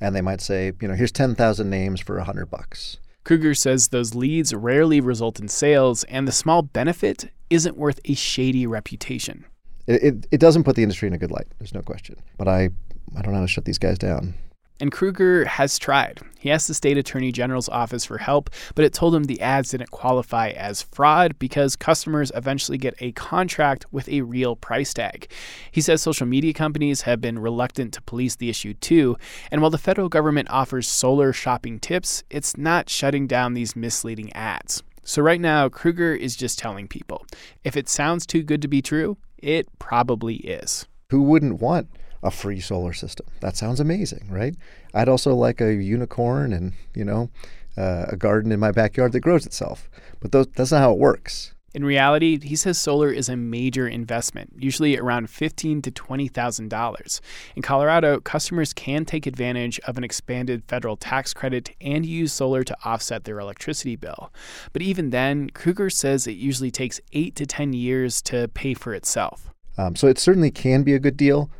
and 0.00 0.14
they 0.14 0.22
might 0.22 0.40
say, 0.40 0.72
you 0.80 0.88
know, 0.88 0.94
here's 0.94 1.12
ten 1.12 1.34
thousand 1.34 1.70
names 1.70 2.00
for 2.00 2.18
a 2.18 2.24
hundred 2.24 2.46
bucks. 2.46 2.98
Kruger 3.24 3.54
says 3.54 3.88
those 3.88 4.14
leads 4.14 4.52
rarely 4.52 5.00
result 5.00 5.40
in 5.40 5.48
sales, 5.48 6.04
and 6.04 6.28
the 6.28 6.32
small 6.32 6.60
benefit 6.60 7.30
isn't 7.48 7.76
worth 7.76 7.98
a 8.04 8.14
shady 8.14 8.66
reputation. 8.66 9.46
It, 9.86 10.02
it, 10.02 10.26
it 10.32 10.40
doesn't 10.40 10.64
put 10.64 10.76
the 10.76 10.82
industry 10.82 11.08
in 11.08 11.14
a 11.14 11.18
good 11.18 11.30
light. 11.30 11.46
There's 11.58 11.72
no 11.72 11.80
question. 11.80 12.16
But 12.36 12.48
I, 12.48 12.68
I 13.16 13.22
don't 13.22 13.32
know 13.32 13.38
how 13.38 13.44
to 13.44 13.48
shut 13.48 13.64
these 13.64 13.78
guys 13.78 13.98
down. 13.98 14.34
And 14.80 14.90
Kruger 14.90 15.44
has 15.44 15.78
tried. 15.78 16.20
He 16.40 16.50
asked 16.50 16.66
the 16.66 16.74
state 16.74 16.98
attorney 16.98 17.30
general's 17.30 17.68
office 17.68 18.04
for 18.04 18.18
help, 18.18 18.50
but 18.74 18.84
it 18.84 18.92
told 18.92 19.14
him 19.14 19.24
the 19.24 19.40
ads 19.40 19.70
didn't 19.70 19.92
qualify 19.92 20.50
as 20.50 20.82
fraud 20.82 21.38
because 21.38 21.76
customers 21.76 22.32
eventually 22.34 22.76
get 22.76 22.94
a 22.98 23.12
contract 23.12 23.86
with 23.92 24.08
a 24.08 24.22
real 24.22 24.56
price 24.56 24.92
tag. 24.92 25.30
He 25.70 25.80
says 25.80 26.02
social 26.02 26.26
media 26.26 26.52
companies 26.52 27.02
have 27.02 27.20
been 27.20 27.38
reluctant 27.38 27.94
to 27.94 28.02
police 28.02 28.34
the 28.34 28.50
issue 28.50 28.74
too, 28.74 29.16
and 29.52 29.60
while 29.60 29.70
the 29.70 29.78
federal 29.78 30.08
government 30.08 30.50
offers 30.50 30.88
solar 30.88 31.32
shopping 31.32 31.78
tips, 31.78 32.24
it's 32.28 32.56
not 32.56 32.90
shutting 32.90 33.28
down 33.28 33.54
these 33.54 33.76
misleading 33.76 34.32
ads. 34.32 34.82
So 35.04 35.22
right 35.22 35.40
now, 35.40 35.68
Kruger 35.68 36.14
is 36.14 36.34
just 36.34 36.58
telling 36.58 36.88
people 36.88 37.24
if 37.62 37.76
it 37.76 37.88
sounds 37.88 38.26
too 38.26 38.42
good 38.42 38.60
to 38.62 38.68
be 38.68 38.82
true, 38.82 39.18
it 39.38 39.68
probably 39.78 40.36
is. 40.36 40.86
Who 41.10 41.22
wouldn't 41.22 41.60
want 41.60 41.88
a 42.24 42.30
free 42.30 42.58
solar 42.58 42.92
system. 42.92 43.26
That 43.40 43.56
sounds 43.56 43.78
amazing, 43.78 44.26
right? 44.28 44.56
I'd 44.94 45.08
also 45.08 45.32
like 45.34 45.60
a 45.60 45.72
unicorn 45.72 46.52
and, 46.52 46.72
you 46.94 47.04
know, 47.04 47.30
uh, 47.76 48.06
a 48.08 48.16
garden 48.16 48.50
in 48.50 48.58
my 48.58 48.72
backyard 48.72 49.12
that 49.12 49.20
grows 49.20 49.46
itself. 49.46 49.88
But 50.20 50.32
those, 50.32 50.48
that's 50.56 50.72
not 50.72 50.80
how 50.80 50.92
it 50.92 50.98
works. 50.98 51.52
In 51.74 51.84
reality, 51.84 52.38
he 52.40 52.54
says 52.54 52.78
solar 52.78 53.10
is 53.10 53.28
a 53.28 53.36
major 53.36 53.88
investment, 53.88 54.52
usually 54.56 54.96
around 54.96 55.28
fifteen 55.28 55.82
to 55.82 55.90
twenty 55.90 56.28
thousand 56.28 56.68
dollars. 56.70 57.20
In 57.56 57.62
Colorado, 57.62 58.20
customers 58.20 58.72
can 58.72 59.04
take 59.04 59.26
advantage 59.26 59.80
of 59.80 59.98
an 59.98 60.04
expanded 60.04 60.62
federal 60.68 60.96
tax 60.96 61.34
credit 61.34 61.74
and 61.80 62.06
use 62.06 62.32
solar 62.32 62.62
to 62.62 62.76
offset 62.84 63.24
their 63.24 63.40
electricity 63.40 63.96
bill. 63.96 64.32
But 64.72 64.82
even 64.82 65.10
then, 65.10 65.50
Kruger 65.50 65.90
says 65.90 66.28
it 66.28 66.36
usually 66.36 66.70
takes 66.70 67.00
eight 67.12 67.34
to 67.34 67.44
ten 67.44 67.72
years 67.72 68.22
to 68.22 68.46
pay 68.54 68.74
for 68.74 68.94
itself. 68.94 69.52
Um, 69.76 69.96
so 69.96 70.06
it 70.06 70.20
certainly 70.20 70.52
can 70.52 70.84
be 70.84 70.94
a 70.94 71.00
good 71.00 71.16
deal, 71.16 71.50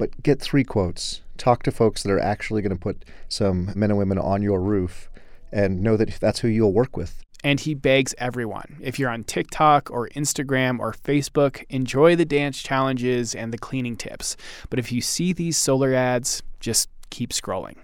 but 0.00 0.22
get 0.22 0.40
three 0.40 0.64
quotes. 0.64 1.20
Talk 1.36 1.62
to 1.64 1.70
folks 1.70 2.02
that 2.02 2.10
are 2.10 2.18
actually 2.18 2.62
going 2.62 2.74
to 2.74 2.78
put 2.78 3.04
some 3.28 3.70
men 3.76 3.90
and 3.90 3.98
women 3.98 4.18
on 4.18 4.40
your 4.40 4.58
roof 4.60 5.10
and 5.52 5.82
know 5.82 5.96
that 5.98 6.18
that's 6.18 6.40
who 6.40 6.48
you'll 6.48 6.72
work 6.72 6.96
with. 6.96 7.22
And 7.44 7.60
he 7.60 7.74
begs 7.74 8.14
everyone 8.16 8.78
if 8.80 8.98
you're 8.98 9.10
on 9.10 9.24
TikTok 9.24 9.90
or 9.90 10.08
Instagram 10.10 10.78
or 10.78 10.92
Facebook, 10.92 11.64
enjoy 11.68 12.16
the 12.16 12.24
dance 12.24 12.62
challenges 12.62 13.34
and 13.34 13.52
the 13.52 13.58
cleaning 13.58 13.96
tips. 13.96 14.36
But 14.70 14.78
if 14.78 14.90
you 14.90 15.02
see 15.02 15.34
these 15.34 15.58
solar 15.58 15.94
ads, 15.94 16.42
just 16.60 16.88
keep 17.10 17.30
scrolling. 17.30 17.76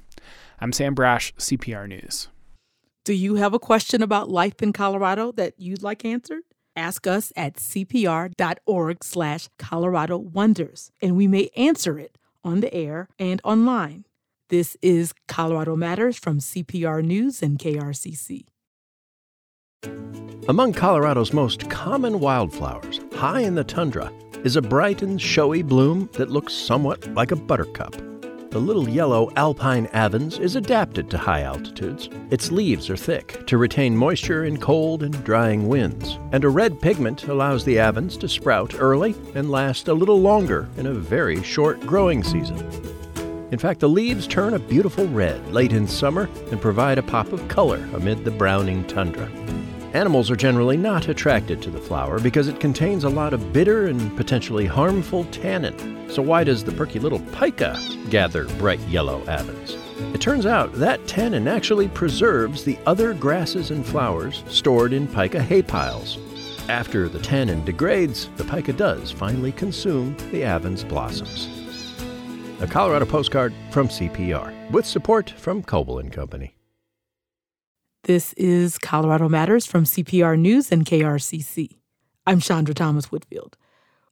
I'm 0.59 0.73
Sam 0.73 0.95
Brasch, 0.95 1.35
CPR 1.35 1.87
News. 1.87 2.29
Do 3.05 3.13
you 3.13 3.35
have 3.35 3.53
a 3.53 3.59
question 3.59 4.03
about 4.03 4.31
life 4.31 4.63
in 4.63 4.73
Colorado 4.73 5.33
that 5.33 5.55
you'd 5.59 5.83
like 5.83 6.05
answered? 6.05 6.43
Ask 6.77 7.07
us 7.07 7.33
at 7.37 7.55
cpr.org 7.57 9.03
slash 9.03 9.49
Colorado 9.59 10.19
Wonders, 10.19 10.93
and 11.01 11.17
we 11.17 11.27
may 11.27 11.49
answer 11.57 11.99
it 11.99 12.19
on 12.45 12.61
the 12.61 12.73
air 12.73 13.09
and 13.19 13.41
online. 13.43 14.05
This 14.51 14.77
is 14.83 15.15
Colorado 15.27 15.75
Matters 15.75 16.19
from 16.19 16.39
CPR 16.39 17.03
News 17.03 17.43
and 17.43 17.59
KRCC. 17.59 18.45
Among 20.49 20.73
Colorado's 20.73 21.33
most 21.33 21.69
common 21.71 22.21
wildflowers, 22.21 23.01
high 23.15 23.41
in 23.41 23.57
the 23.57 23.65
tundra, 23.65 24.13
is 24.45 24.55
a 24.55 24.63
bright 24.63 25.03
and 25.03 25.21
showy 25.21 25.63
bloom 25.63 26.09
that 26.13 26.31
looks 26.31 26.53
somewhat 26.53 27.13
like 27.15 27.33
a 27.33 27.37
buttercup. 27.37 27.97
The 28.57 28.63
little 28.63 28.89
yellow 28.89 29.31
alpine 29.37 29.87
avens 29.89 30.41
is 30.41 30.57
adapted 30.57 31.11
to 31.11 31.19
high 31.19 31.43
altitudes. 31.43 32.09
Its 32.31 32.51
leaves 32.51 32.89
are 32.89 32.97
thick 32.97 33.47
to 33.49 33.59
retain 33.59 33.95
moisture 33.95 34.47
in 34.47 34.57
cold 34.57 35.03
and 35.03 35.23
drying 35.25 35.69
winds, 35.69 36.19
and 36.33 36.43
a 36.43 36.49
red 36.49 36.81
pigment 36.81 37.25
allows 37.25 37.67
the 37.67 37.77
avens 37.77 38.19
to 38.19 38.31
sprout 38.31 38.75
early 38.79 39.15
and 39.35 39.51
last 39.51 39.89
a 39.89 39.93
little 39.93 40.23
longer 40.23 40.71
in 40.79 40.87
a 40.87 40.95
very 40.95 41.43
short 41.43 41.79
growing 41.83 42.25
season. 42.25 42.57
In 43.53 43.59
fact, 43.59 43.81
the 43.81 43.91
leaves 43.91 44.27
turn 44.27 44.55
a 44.55 44.59
beautiful 44.59 45.07
red 45.09 45.53
late 45.53 45.75
in 45.75 45.87
summer 45.87 46.27
and 46.51 46.59
provide 46.59 46.97
a 46.97 47.03
pop 47.03 47.35
of 47.35 47.47
color 47.49 47.87
amid 47.93 48.25
the 48.25 48.31
browning 48.31 48.87
tundra. 48.87 49.31
Animals 49.97 50.31
are 50.31 50.37
generally 50.37 50.77
not 50.77 51.09
attracted 51.09 51.63
to 51.63 51.71
the 51.71 51.81
flower 51.81 52.21
because 52.21 52.49
it 52.49 52.61
contains 52.61 53.05
a 53.05 53.09
lot 53.09 53.33
of 53.33 53.51
bitter 53.55 53.87
and 53.87 54.15
potentially 54.15 54.67
harmful 54.67 55.25
tannin. 55.33 56.11
So, 56.11 56.21
why 56.21 56.45
does 56.45 56.63
the 56.63 56.73
perky 56.73 56.99
little 56.99 57.21
pika 57.33 58.11
gather 58.11 58.45
bright 58.59 58.81
yellow 58.81 59.23
avens? 59.23 59.75
It 60.15 60.21
turns 60.21 60.45
out 60.45 60.71
that 60.75 61.07
tannin 61.07 61.49
actually 61.49 61.89
preserves 61.89 62.63
the 62.63 62.79
other 62.85 63.15
grasses 63.15 63.71
and 63.71 63.87
flowers 63.87 64.45
stored 64.49 64.93
in 64.93 65.09
pika 65.09 65.41
hay 65.41 65.63
piles. 65.63 66.19
After 66.69 67.09
the 67.09 67.19
tannin 67.19 67.65
degrades, 67.65 68.29
the 68.37 68.45
pika 68.45 68.77
does 68.77 69.11
finally 69.11 69.53
consume 69.53 70.15
the 70.31 70.43
avens 70.43 70.87
blossoms. 70.87 71.49
A 72.61 72.67
Colorado 72.67 73.07
postcard 73.07 73.55
from 73.71 73.89
CPR 73.89 74.71
with 74.71 74.85
support 74.85 75.31
from 75.39 75.63
Coble 75.63 76.01
and 76.01 76.13
Company. 76.13 76.56
This 78.07 78.35
is 78.35 78.79
Colorado 78.79 79.29
Matters 79.29 79.67
from 79.67 79.83
CPR 79.83 80.39
News 80.39 80.71
and 80.71 80.87
KRCC. 80.87 81.79
I'm 82.25 82.39
Chandra 82.39 82.73
Thomas 82.73 83.07
Whitfield. 83.07 83.57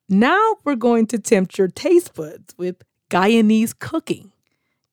Now 0.09 0.57
we're 0.65 0.75
going 0.75 1.07
to 1.07 1.19
tempt 1.21 1.59
your 1.59 1.69
taste 1.69 2.13
buds 2.13 2.57
with 2.59 2.83
Guyanese 3.09 3.79
cooking. 3.79 4.33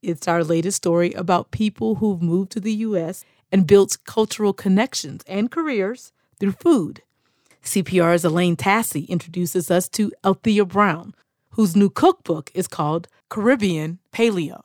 It's 0.03 0.27
our 0.27 0.43
latest 0.43 0.77
story 0.77 1.13
about 1.13 1.49
people 1.49 1.95
who've 1.95 2.21
moved 2.21 2.51
to 2.51 2.59
the 2.59 2.73
U.S. 2.73 3.25
and 3.51 3.65
built 3.65 3.97
cultural 4.05 4.53
connections 4.53 5.23
and 5.25 5.49
careers 5.49 6.13
through 6.39 6.51
food. 6.51 7.01
CPR's 7.63 8.23
Elaine 8.23 8.55
Tassy 8.55 9.05
introduces 9.05 9.71
us 9.71 9.89
to 9.89 10.11
Althea 10.23 10.63
Brown, 10.63 11.15
whose 11.53 11.75
new 11.75 11.89
cookbook 11.89 12.51
is 12.53 12.67
called 12.67 13.07
Caribbean 13.29 13.97
Paleo. 14.13 14.61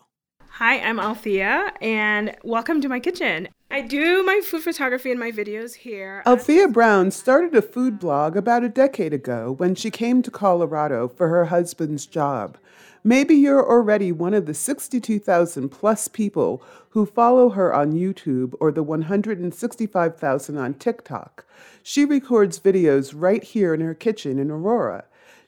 Hi, 0.59 0.79
I'm 0.79 0.99
Althea, 0.99 1.71
and 1.83 2.35
welcome 2.43 2.81
to 2.81 2.89
my 2.89 2.99
kitchen. 2.99 3.49
I 3.71 3.83
do 3.83 4.23
my 4.23 4.41
food 4.43 4.63
photography 4.63 5.11
and 5.11 5.21
my 5.21 5.31
videos 5.31 5.75
here. 5.75 6.23
Althea 6.25 6.67
Brown 6.69 7.11
started 7.11 7.55
a 7.55 7.61
food 7.61 7.99
blog 7.99 8.39
about 8.39 8.65
a 8.65 8.71
decade 8.71 9.13
ago 9.13 9.53
when 9.59 9.75
she 9.75 9.91
came 9.91 10.23
to 10.23 10.31
Colorado 10.31 11.09
for 11.09 11.29
her 11.29 11.45
husband's 11.45 12.07
job. 12.07 12.57
Maybe 13.05 13.35
you're 13.35 13.71
already 13.71 14.13
one 14.13 14.33
of 14.33 14.47
the 14.47 14.55
62,000 14.55 15.69
plus 15.69 16.09
people 16.09 16.63
who 16.89 17.05
follow 17.05 17.51
her 17.51 17.75
on 17.75 17.93
YouTube 17.93 18.55
or 18.59 18.73
the 18.73 18.83
165,000 18.83 20.57
on 20.57 20.73
TikTok. 20.73 21.45
She 21.83 22.07
records 22.07 22.59
videos 22.59 23.13
right 23.15 23.45
here 23.45 23.75
in 23.75 23.83
her 23.83 23.93
kitchen 23.93 24.39
in 24.39 24.51
Aurora. 24.51 25.05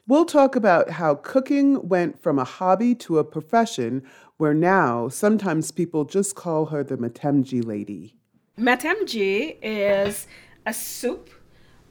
We'll 0.09 0.25
talk 0.25 0.55
about 0.55 0.89
how 0.89 1.13
cooking 1.13 1.87
went 1.87 2.19
from 2.19 2.39
a 2.39 2.43
hobby 2.43 2.95
to 2.95 3.19
a 3.19 3.23
profession 3.23 4.01
where 4.39 4.53
now 4.53 5.09
sometimes 5.09 5.69
people 5.69 6.05
just 6.05 6.33
call 6.33 6.67
her 6.67 6.81
the 6.81 6.95
Metemgee 6.95 7.63
lady. 7.63 8.15
Metemgee 8.57 9.57
is 9.61 10.27
a 10.65 10.73
soup 10.73 11.29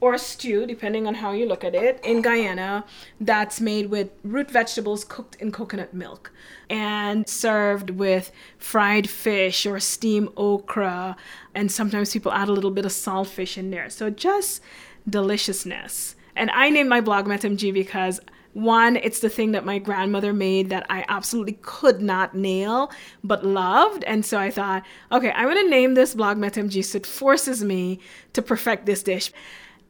or 0.01 0.15
a 0.15 0.19
stew, 0.19 0.65
depending 0.65 1.05
on 1.05 1.13
how 1.13 1.31
you 1.31 1.45
look 1.45 1.63
at 1.63 1.75
it, 1.75 1.99
in 2.03 2.23
Guyana 2.23 2.85
that's 3.21 3.61
made 3.61 3.91
with 3.91 4.09
root 4.23 4.49
vegetables 4.49 5.03
cooked 5.03 5.35
in 5.35 5.51
coconut 5.51 5.93
milk 5.93 6.31
and 6.71 7.29
served 7.29 7.91
with 7.91 8.31
fried 8.57 9.07
fish 9.07 9.67
or 9.67 9.79
steamed 9.79 10.29
okra. 10.35 11.15
And 11.53 11.71
sometimes 11.71 12.11
people 12.11 12.31
add 12.31 12.49
a 12.49 12.53
little 12.53 12.71
bit 12.71 12.85
of 12.85 12.91
saltfish 12.91 13.59
in 13.59 13.69
there. 13.69 13.91
So 13.91 14.09
just 14.09 14.63
deliciousness. 15.07 16.15
And 16.35 16.49
I 16.49 16.71
named 16.71 16.89
my 16.89 17.01
blog 17.01 17.27
Metemgee 17.27 17.73
because 17.73 18.19
one, 18.59 18.97
it's 18.97 19.19
the 19.19 19.29
thing 19.29 19.51
that 19.51 19.65
my 19.65 19.79
grandmother 19.79 20.33
made 20.33 20.69
that 20.69 20.85
I 20.89 21.05
absolutely 21.07 21.59
could 21.61 22.01
not 22.01 22.35
nail 22.35 22.91
but 23.23 23.45
loved. 23.45 24.03
And 24.05 24.25
so 24.25 24.37
I 24.37 24.51
thought, 24.51 24.83
okay, 25.11 25.31
I'm 25.31 25.49
going 25.49 25.63
to 25.63 25.69
name 25.69 25.93
this 25.93 26.15
blog 26.15 26.37
Metemgee 26.37 26.83
so 26.83 26.97
it 26.97 27.05
forces 27.05 27.63
me 27.63 27.99
to 28.33 28.41
perfect 28.41 28.85
this 28.85 29.03
dish. 29.03 29.31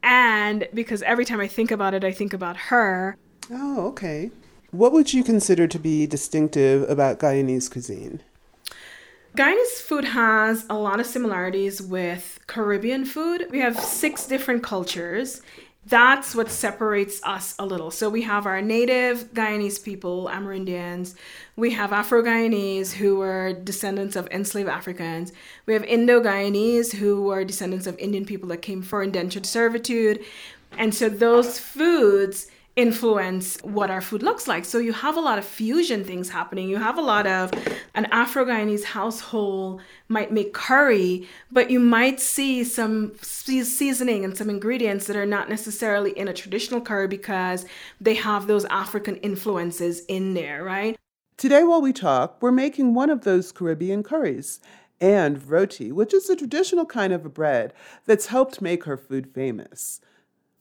And 0.03 0.67
because 0.73 1.01
every 1.03 1.25
time 1.25 1.39
I 1.39 1.47
think 1.47 1.71
about 1.71 1.93
it, 1.93 2.03
I 2.03 2.11
think 2.11 2.33
about 2.33 2.57
her. 2.57 3.17
Oh, 3.51 3.87
okay. 3.87 4.31
What 4.71 4.91
would 4.93 5.13
you 5.13 5.23
consider 5.23 5.67
to 5.67 5.79
be 5.79 6.05
distinctive 6.05 6.87
about 6.89 7.19
Guyanese 7.19 7.71
cuisine? 7.71 8.21
Guyanese 9.35 9.81
food 9.81 10.05
has 10.05 10.65
a 10.69 10.75
lot 10.75 10.99
of 10.99 11.05
similarities 11.05 11.81
with 11.81 12.39
Caribbean 12.47 13.05
food. 13.05 13.47
We 13.51 13.59
have 13.59 13.79
six 13.79 14.25
different 14.25 14.63
cultures, 14.63 15.41
that's 15.89 16.35
what 16.35 16.49
separates 16.49 17.19
us 17.23 17.55
a 17.57 17.65
little. 17.65 17.89
So 17.89 18.09
we 18.09 18.21
have 18.21 18.45
our 18.45 18.61
native 18.61 19.33
Guyanese 19.33 19.83
people, 19.83 20.29
Amerindians. 20.31 21.15
We 21.55 21.71
have 21.71 21.91
Afro 21.91 22.21
Guyanese, 22.21 22.93
who 22.93 23.17
were 23.17 23.53
descendants 23.53 24.15
of 24.15 24.27
enslaved 24.27 24.69
Africans. 24.69 25.33
We 25.65 25.73
have 25.73 25.83
Indo 25.83 26.21
Guyanese, 26.21 26.93
who 26.93 27.23
were 27.23 27.43
descendants 27.43 27.87
of 27.87 27.97
Indian 27.97 28.23
people 28.23 28.47
that 28.49 28.61
came 28.61 28.83
for 28.83 29.01
indentured 29.01 29.45
servitude. 29.45 30.23
And 30.77 30.93
so 30.93 31.09
those 31.09 31.59
foods 31.59 32.47
influence 32.79 33.57
what 33.61 33.91
our 33.91 33.99
food 33.99 34.23
looks 34.23 34.47
like. 34.47 34.63
So 34.63 34.77
you 34.77 34.93
have 34.93 35.17
a 35.17 35.19
lot 35.19 35.37
of 35.37 35.43
fusion 35.43 36.05
things 36.05 36.29
happening. 36.29 36.69
You 36.69 36.77
have 36.77 36.97
a 36.97 37.01
lot 37.01 37.27
of 37.27 37.51
an 37.93 38.05
Afro 38.05 38.45
Guyanese 38.45 38.85
household 38.85 39.81
might 40.07 40.31
make 40.31 40.53
curry, 40.53 41.27
but 41.51 41.69
you 41.69 41.77
might 41.77 42.21
see 42.21 42.63
some 42.63 43.11
seasoning 43.21 44.23
and 44.23 44.37
some 44.37 44.49
ingredients 44.49 45.07
that 45.07 45.17
are 45.17 45.25
not 45.25 45.49
necessarily 45.49 46.17
in 46.17 46.29
a 46.29 46.33
traditional 46.33 46.79
curry 46.79 47.09
because 47.09 47.65
they 47.99 48.13
have 48.13 48.47
those 48.47 48.63
African 48.65 49.17
influences 49.17 50.05
in 50.05 50.33
there, 50.33 50.63
right? 50.63 50.95
Today, 51.35 51.65
while 51.65 51.81
we 51.81 51.91
talk, 51.91 52.41
we're 52.41 52.51
making 52.53 52.93
one 52.93 53.09
of 53.09 53.25
those 53.25 53.51
Caribbean 53.51 54.03
curries 54.03 54.61
and 55.01 55.45
roti, 55.49 55.91
which 55.91 56.13
is 56.13 56.29
a 56.29 56.35
traditional 56.35 56.85
kind 56.85 57.11
of 57.11 57.25
a 57.25 57.29
bread 57.29 57.73
that's 58.05 58.27
helped 58.27 58.61
make 58.61 58.85
her 58.85 58.95
food 58.95 59.33
famous. 59.33 59.99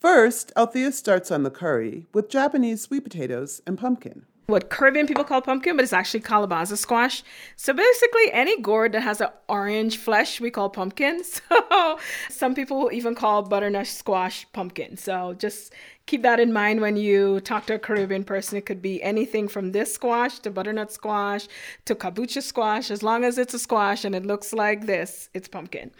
First, 0.00 0.52
Althea 0.56 0.92
starts 0.92 1.32
on 1.32 1.42
the 1.42 1.50
curry 1.50 2.06
with 2.14 2.30
Japanese 2.30 2.82
sweet 2.82 3.02
potatoes 3.02 3.60
and 3.66 3.76
pumpkin. 3.76 4.26
What 4.46 4.70
Caribbean 4.70 5.08
people 5.08 5.24
call 5.24 5.42
pumpkin, 5.42 5.76
but 5.76 5.82
it's 5.82 5.92
actually 5.92 6.20
calabaza 6.20 6.78
squash. 6.78 7.24
So 7.56 7.74
basically, 7.74 8.32
any 8.32 8.62
gourd 8.62 8.92
that 8.92 9.02
has 9.02 9.20
an 9.20 9.28
orange 9.48 9.98
flesh, 9.98 10.40
we 10.40 10.50
call 10.50 10.70
pumpkin. 10.70 11.22
So 11.58 11.98
some 12.30 12.54
people 12.54 12.90
even 12.92 13.16
call 13.16 13.42
butternut 13.42 13.88
squash 13.88 14.46
pumpkin. 14.52 14.96
So 14.96 15.34
just 15.34 15.74
keep 16.06 16.22
that 16.22 16.38
in 16.38 16.52
mind 16.52 16.80
when 16.80 16.96
you 16.96 17.40
talk 17.40 17.66
to 17.66 17.74
a 17.74 17.78
Caribbean 17.78 18.22
person. 18.22 18.56
It 18.56 18.66
could 18.66 18.80
be 18.80 19.02
anything 19.02 19.48
from 19.48 19.72
this 19.72 19.92
squash 19.92 20.38
to 20.40 20.50
butternut 20.50 20.92
squash 20.92 21.48
to 21.86 21.96
kabocha 21.96 22.42
squash. 22.42 22.90
As 22.90 23.02
long 23.02 23.24
as 23.24 23.36
it's 23.36 23.52
a 23.52 23.58
squash 23.58 24.04
and 24.04 24.14
it 24.14 24.24
looks 24.24 24.52
like 24.52 24.86
this, 24.86 25.28
it's 25.34 25.48
pumpkin. 25.48 25.90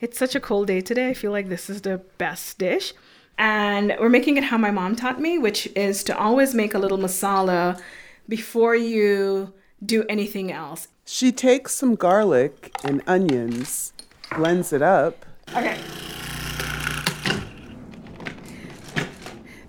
It's 0.00 0.16
such 0.16 0.36
a 0.36 0.40
cold 0.40 0.68
day 0.68 0.80
today. 0.80 1.08
I 1.08 1.14
feel 1.14 1.32
like 1.32 1.48
this 1.48 1.68
is 1.68 1.82
the 1.82 1.98
best 2.18 2.58
dish. 2.58 2.94
And 3.38 3.94
we're 4.00 4.08
making 4.08 4.36
it 4.36 4.44
how 4.44 4.58
my 4.58 4.72
mom 4.72 4.96
taught 4.96 5.20
me, 5.20 5.38
which 5.38 5.68
is 5.76 6.02
to 6.04 6.18
always 6.18 6.54
make 6.54 6.74
a 6.74 6.78
little 6.78 6.98
masala 6.98 7.80
before 8.28 8.74
you 8.74 9.54
do 9.84 10.04
anything 10.08 10.50
else. 10.50 10.88
She 11.04 11.30
takes 11.30 11.72
some 11.72 11.94
garlic 11.94 12.72
and 12.84 13.00
onions, 13.06 13.92
blends 14.36 14.72
it 14.72 14.82
up. 14.82 15.24
Okay. 15.56 15.78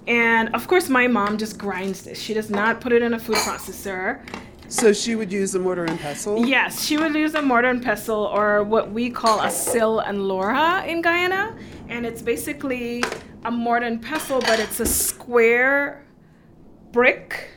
And 0.07 0.53
of 0.55 0.67
course, 0.67 0.89
my 0.89 1.07
mom 1.07 1.37
just 1.37 1.59
grinds 1.59 2.01
this. 2.01 2.19
She 2.19 2.33
does 2.33 2.49
not 2.49 2.81
put 2.81 2.91
it 2.91 3.03
in 3.03 3.13
a 3.13 3.19
food 3.19 3.37
processor. 3.37 4.21
So 4.67 4.91
she 4.93 5.15
would 5.15 5.31
use 5.31 5.53
a 5.53 5.59
mortar 5.59 5.85
and 5.85 5.99
pestle? 5.99 6.45
Yes, 6.45 6.83
she 6.83 6.97
would 6.97 7.13
use 7.13 7.35
a 7.35 7.41
mortar 7.41 7.69
and 7.69 7.83
pestle 7.83 8.25
or 8.25 8.63
what 8.63 8.91
we 8.91 9.09
call 9.11 9.41
a 9.41 9.49
sil 9.49 10.01
and 10.01 10.27
lora 10.27 10.83
in 10.85 11.01
Guyana. 11.01 11.55
And 11.87 12.05
it's 12.05 12.21
basically 12.21 13.03
a 13.43 13.51
mortar 13.51 13.97
pestle, 13.97 14.41
but 14.41 14.59
it's 14.59 14.79
a 14.79 14.85
square 14.85 16.05
brick 16.91 17.49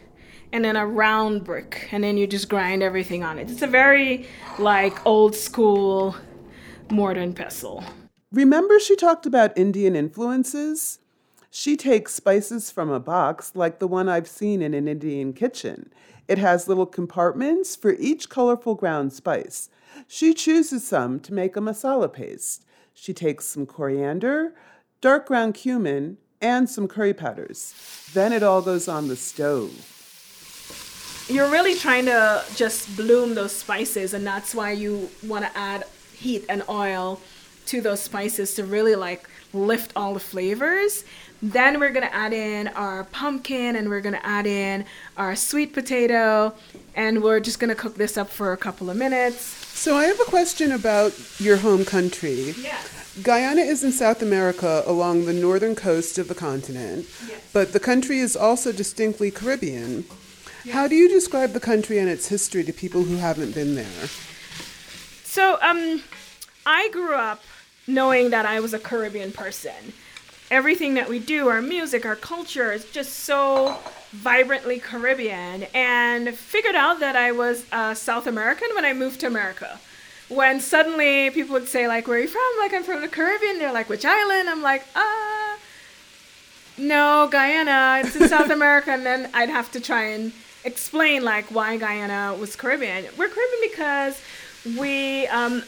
and 0.53 0.65
then 0.65 0.77
a 0.77 0.87
round 0.87 1.45
brick. 1.45 1.89
And 1.93 2.05
then 2.05 2.17
you 2.17 2.27
just 2.27 2.49
grind 2.49 2.83
everything 2.83 3.25
on 3.25 3.39
it. 3.39 3.51
It's 3.51 3.63
a 3.63 3.67
very 3.67 4.27
like 4.59 5.05
old 5.07 5.35
school 5.35 6.15
mortar 6.91 7.21
and 7.21 7.35
pestle. 7.35 7.85
Remember 8.31 8.79
she 8.79 8.97
talked 8.97 9.27
about 9.27 9.57
Indian 9.57 9.97
influences? 9.97 10.99
She 11.51 11.77
takes 11.77 12.15
spices 12.15 12.71
from 12.71 12.91
a 12.91 13.01
box 13.01 13.53
like 13.55 13.79
the 13.79 13.87
one 13.87 14.09
I've 14.09 14.29
seen 14.29 14.63
in 14.63 14.73
an 14.73 14.89
Indian 14.89 15.33
kitchen. 15.35 15.93
It 16.29 16.39
has 16.39 16.69
little 16.69 16.87
compartments 16.87 17.77
for 17.77 17.93
each 17.95 18.29
colorful 18.31 18.75
ground 18.75 19.13
spice. 19.13 19.69
She 20.07 20.33
chooses 20.33 20.87
some 20.87 21.21
to 21.21 21.35
make 21.35 21.57
a 21.57 21.61
masala 21.61 22.11
paste. 22.11 22.65
She 22.95 23.13
takes 23.13 23.47
some 23.47 23.67
coriander, 23.67 24.55
dark 25.03 25.27
ground 25.27 25.53
cumin, 25.53 26.17
and 26.41 26.71
some 26.71 26.89
curry 26.89 27.13
powders. 27.13 27.75
Then 28.15 28.33
it 28.33 28.43
all 28.43 28.63
goes 28.63 28.89
on 28.89 29.09
the 29.09 29.17
stove. 29.17 29.89
You're 31.29 31.51
really 31.51 31.75
trying 31.75 32.07
to 32.07 32.45
just 32.57 32.97
bloom 32.97 33.35
those 33.35 33.53
spices, 33.53 34.15
and 34.15 34.27
that's 34.27 34.55
why 34.55 34.73
you 34.73 35.11
want 35.27 35.45
to 35.45 35.59
add 35.59 35.85
heat 36.15 36.45
and 36.49 36.63
oil 36.69 37.21
to 37.67 37.81
those 37.81 38.01
spices 38.01 38.55
to 38.55 38.65
really 38.65 38.95
like 38.95 39.29
lift 39.53 39.93
all 39.95 40.15
the 40.15 40.21
flavors. 40.21 41.05
Then 41.43 41.81
we're 41.81 41.91
gonna 41.91 42.11
add 42.13 42.33
in 42.33 42.69
our 42.69 43.05
pumpkin 43.05 43.77
and 43.77 43.89
we're 43.89 44.01
gonna 44.01 44.21
add 44.23 44.47
in 44.47 44.85
our 45.17 45.35
sweet 45.35 45.73
potato, 45.73 46.55
and 46.95 47.23
we're 47.23 47.41
just 47.41 47.59
gonna 47.59 47.75
cook 47.75 47.97
this 47.97 48.17
up 48.17 48.31
for 48.31 48.53
a 48.53 48.57
couple 48.57 48.89
of 48.89 48.97
minutes. 48.97 49.43
So 49.43 49.97
I 49.97 50.05
have 50.05 50.21
a 50.21 50.25
question 50.25 50.71
about 50.71 51.13
your 51.41 51.57
home 51.57 51.85
country. 51.85 52.55
Yes. 52.59 53.02
Guyana 53.21 53.61
is 53.61 53.85
in 53.85 53.93
South 53.93 54.23
America 54.23 54.83
along 54.87 55.27
the 55.27 55.35
northern 55.35 55.75
coast 55.75 56.17
of 56.17 56.29
the 56.29 56.35
continent, 56.35 57.07
but 57.53 57.75
the 57.75 57.81
country 57.81 58.21
is 58.21 58.35
also 58.35 58.73
distinctly 58.73 59.31
Caribbean. 59.31 60.05
How 60.71 60.89
do 60.89 60.95
you 60.95 61.11
describe 61.11 61.53
the 61.53 61.61
country 61.61 61.99
and 61.99 62.09
its 62.09 62.29
history 62.29 62.65
to 62.65 62.73
people 62.73 63.03
who 63.03 63.17
haven't 63.17 63.55
been 63.55 63.75
there? 63.75 64.09
So, 65.25 65.59
um, 65.61 66.03
I 66.65 66.89
grew 66.91 67.15
up 67.15 67.43
knowing 67.87 68.31
that 68.31 68.47
I 68.47 68.61
was 68.61 68.73
a 68.73 68.79
Caribbean 68.79 69.33
person. 69.33 69.93
Everything 70.51 70.95
that 70.95 71.09
we 71.09 71.19
do, 71.19 71.49
our 71.49 71.61
music, 71.61 72.07
our 72.07 72.17
culture, 72.17 72.73
is 72.73 72.85
just 72.93 73.13
so 73.21 73.77
vibrantly 74.11 74.79
Caribbean, 74.79 75.65
and 75.75 76.35
figured 76.35 76.77
out 76.77 77.01
that 77.01 77.17
I 77.17 77.33
was 77.33 77.67
uh, 77.73 77.93
South 77.95 78.27
American 78.27 78.69
when 78.75 78.85
I 78.85 78.95
moved 78.95 79.21
to 79.21 79.27
America. 79.27 79.81
When 80.35 80.61
suddenly 80.61 81.31
people 81.31 81.55
would 81.55 81.69
say, 81.69 81.87
like, 81.89 82.07
where 82.09 82.19
are 82.19 82.21
you 82.23 82.29
from? 82.29 82.43
Like, 82.59 82.73
I'm 82.73 82.83
from 82.83 83.01
the 83.01 83.09
Caribbean. 83.09 83.59
They're 83.59 83.73
like, 83.73 83.89
which 83.89 84.05
island? 84.05 84.49
I'm 84.49 84.63
like, 84.63 84.85
ah, 84.97 85.57
no, 86.79 87.29
Guyana. 87.31 88.03
It's 88.05 88.17
in 88.17 88.29
South 88.29 88.51
America. 88.59 88.91
And 88.93 89.05
then 89.05 89.31
I'd 89.35 89.51
have 89.51 89.71
to 89.73 89.81
try 89.81 90.05
and 90.05 90.33
explain, 90.65 91.25
like, 91.25 91.47
why 91.47 91.77
Guyana 91.77 92.35
was 92.39 92.57
Caribbean. 92.57 93.05
We're 93.19 93.29
Caribbean 93.29 93.71
because 93.71 94.21
we 94.79 95.27
um, 95.29 95.63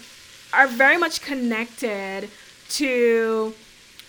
are 0.53 0.67
very 0.67 0.97
much 0.97 1.21
connected 1.21 2.29
to 2.71 3.55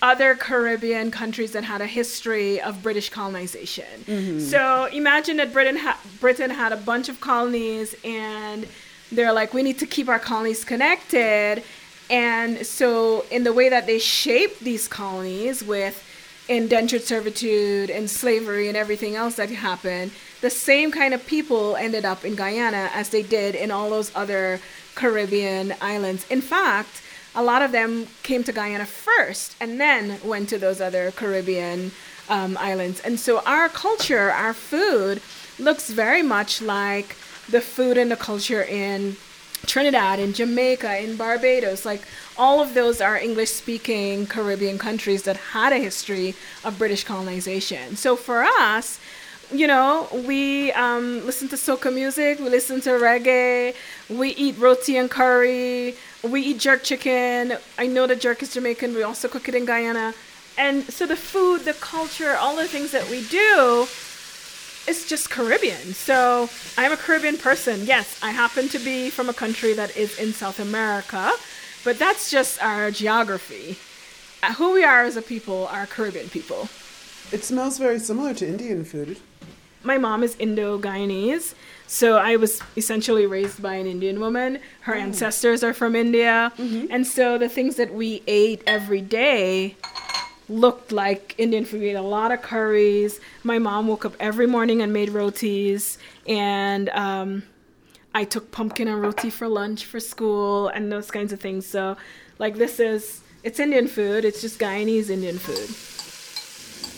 other 0.01 0.35
Caribbean 0.35 1.09
countries 1.09 1.51
that 1.53 1.63
had 1.63 1.81
a 1.81 1.87
history 1.87 2.61
of 2.61 2.83
British 2.83 3.09
colonization. 3.09 3.85
Mhm. 4.05 4.41
So 4.41 4.85
imagine 4.85 5.37
that 5.37 5.51
Britain 5.51 5.77
ha- 5.77 5.99
Britain 6.19 6.51
had 6.51 6.71
a 6.71 6.77
bunch 6.77 7.09
of 7.09 7.19
colonies, 7.21 7.95
and 8.03 8.67
they're 9.11 9.33
like, 9.33 9.53
we 9.53 9.63
need 9.63 9.79
to 9.79 9.85
keep 9.85 10.09
our 10.09 10.19
colonies 10.19 10.63
connected. 10.63 11.63
And 12.09 12.65
so, 12.65 13.25
in 13.31 13.43
the 13.43 13.53
way 13.53 13.69
that 13.69 13.87
they 13.87 13.99
shaped 13.99 14.59
these 14.59 14.87
colonies 14.87 15.63
with 15.63 16.03
indentured 16.47 17.01
servitude 17.01 17.89
and 17.89 18.09
slavery 18.09 18.67
and 18.67 18.77
everything 18.77 19.15
else 19.15 19.35
that 19.35 19.49
happened, 19.49 20.11
the 20.41 20.49
same 20.49 20.91
kind 20.91 21.13
of 21.13 21.25
people 21.25 21.75
ended 21.75 22.05
up 22.05 22.23
in 22.23 22.35
Guyana 22.35 22.89
as 22.93 23.09
they 23.09 23.23
did 23.23 23.55
in 23.55 23.71
all 23.71 23.89
those 23.89 24.11
other 24.15 24.59
Caribbean 24.93 25.73
islands. 25.81 26.25
In 26.29 26.41
fact, 26.41 27.01
a 27.33 27.43
lot 27.43 27.61
of 27.61 27.71
them 27.71 28.07
came 28.23 28.43
to 28.43 28.53
Guyana 28.53 28.85
first 28.85 29.55
and 29.59 29.79
then 29.79 30.19
went 30.23 30.49
to 30.49 30.57
those 30.57 30.79
other 30.79 31.11
Caribbean 31.11 31.91
um, 32.29 32.57
islands. 32.59 32.99
And 33.01 33.19
so 33.19 33.41
our 33.45 33.67
culture, 33.69 34.31
our 34.31 34.53
food, 34.53 35.21
looks 35.59 35.89
very 35.89 36.21
much 36.21 36.61
like 36.61 37.15
the 37.49 37.61
food 37.61 37.97
and 37.97 38.11
the 38.11 38.15
culture 38.15 38.63
in 38.63 39.17
Trinidad, 39.65 40.19
in 40.19 40.33
Jamaica, 40.33 40.99
in 40.99 41.15
Barbados. 41.15 41.85
Like 41.85 42.01
all 42.37 42.61
of 42.61 42.73
those 42.73 43.01
are 43.01 43.17
English 43.17 43.51
speaking 43.51 44.27
Caribbean 44.27 44.77
countries 44.77 45.23
that 45.23 45.37
had 45.37 45.73
a 45.73 45.77
history 45.77 46.35
of 46.63 46.77
British 46.77 47.03
colonization. 47.03 47.95
So 47.95 48.15
for 48.15 48.43
us, 48.43 48.99
you 49.51 49.67
know, 49.67 50.07
we 50.25 50.71
um, 50.73 51.25
listen 51.25 51.47
to 51.49 51.55
soca 51.55 51.93
music, 51.93 52.39
we 52.39 52.49
listen 52.49 52.81
to 52.81 52.91
reggae, 52.91 53.75
we 54.09 54.29
eat 54.29 54.57
roti 54.57 54.97
and 54.97 55.09
curry, 55.09 55.95
we 56.23 56.41
eat 56.41 56.59
jerk 56.59 56.83
chicken. 56.83 57.57
I 57.77 57.85
know 57.85 58.07
the 58.07 58.15
jerk 58.15 58.41
is 58.41 58.53
Jamaican, 58.53 58.95
we 58.95 59.03
also 59.03 59.27
cook 59.27 59.47
it 59.47 59.55
in 59.55 59.65
Guyana. 59.65 60.13
And 60.57 60.83
so 60.85 61.05
the 61.05 61.17
food, 61.17 61.61
the 61.61 61.73
culture, 61.73 62.35
all 62.35 62.55
the 62.55 62.67
things 62.67 62.91
that 62.91 63.09
we 63.09 63.27
do 63.27 63.87
is 64.87 65.07
just 65.07 65.29
Caribbean. 65.29 65.93
So 65.93 66.49
I'm 66.77 66.91
a 66.91 66.97
Caribbean 66.97 67.37
person. 67.37 67.85
Yes, 67.85 68.19
I 68.23 68.31
happen 68.31 68.67
to 68.69 68.79
be 68.79 69.09
from 69.09 69.29
a 69.29 69.33
country 69.33 69.73
that 69.73 69.95
is 69.97 70.17
in 70.19 70.33
South 70.33 70.59
America, 70.59 71.31
but 71.83 71.97
that's 71.99 72.29
just 72.29 72.61
our 72.61 72.91
geography. 72.91 73.77
Uh, 74.43 74.53
who 74.53 74.73
we 74.73 74.83
are 74.83 75.03
as 75.03 75.17
a 75.17 75.21
people 75.21 75.67
are 75.67 75.85
Caribbean 75.85 76.29
people. 76.29 76.69
It 77.31 77.43
smells 77.43 77.77
very 77.79 77.99
similar 77.99 78.33
to 78.35 78.47
Indian 78.47 78.85
food. 78.85 79.17
My 79.83 79.97
mom 79.97 80.23
is 80.23 80.35
Indo 80.39 80.79
Guyanese, 80.79 81.53
so 81.85 82.17
I 82.17 82.37
was 82.37 82.59
essentially 82.75 83.27
raised 83.27 83.61
by 83.61 83.75
an 83.75 83.85
Indian 83.85 84.19
woman. 84.19 84.59
Her 84.81 84.95
ancestors 84.95 85.63
are 85.63 85.73
from 85.73 85.95
India, 85.95 86.51
and 86.57 87.05
so 87.05 87.37
the 87.37 87.49
things 87.49 87.75
that 87.75 87.93
we 87.93 88.23
ate 88.25 88.63
every 88.65 89.01
day 89.01 89.75
looked 90.49 90.91
like 90.91 91.35
Indian 91.37 91.65
food. 91.65 91.81
We 91.81 91.89
ate 91.89 91.95
a 91.95 92.01
lot 92.01 92.31
of 92.31 92.41
curries. 92.41 93.19
My 93.43 93.59
mom 93.59 93.87
woke 93.87 94.05
up 94.05 94.15
every 94.19 94.47
morning 94.47 94.81
and 94.81 94.93
made 94.93 95.09
rotis, 95.09 95.97
and 96.27 96.89
um, 96.89 97.43
I 98.13 98.23
took 98.23 98.51
pumpkin 98.51 98.87
and 98.87 99.01
roti 99.01 99.29
for 99.29 99.47
lunch 99.47 99.85
for 99.85 99.99
school 99.99 100.67
and 100.69 100.91
those 100.91 101.11
kinds 101.11 101.33
of 101.33 101.39
things. 101.39 101.65
So, 101.65 101.97
like, 102.39 102.55
this 102.55 102.79
is 102.79 103.21
it's 103.43 103.59
Indian 103.59 103.87
food. 103.87 104.25
It's 104.25 104.41
just 104.41 104.59
Guyanese 104.59 105.09
Indian 105.09 105.37
food. 105.37 105.69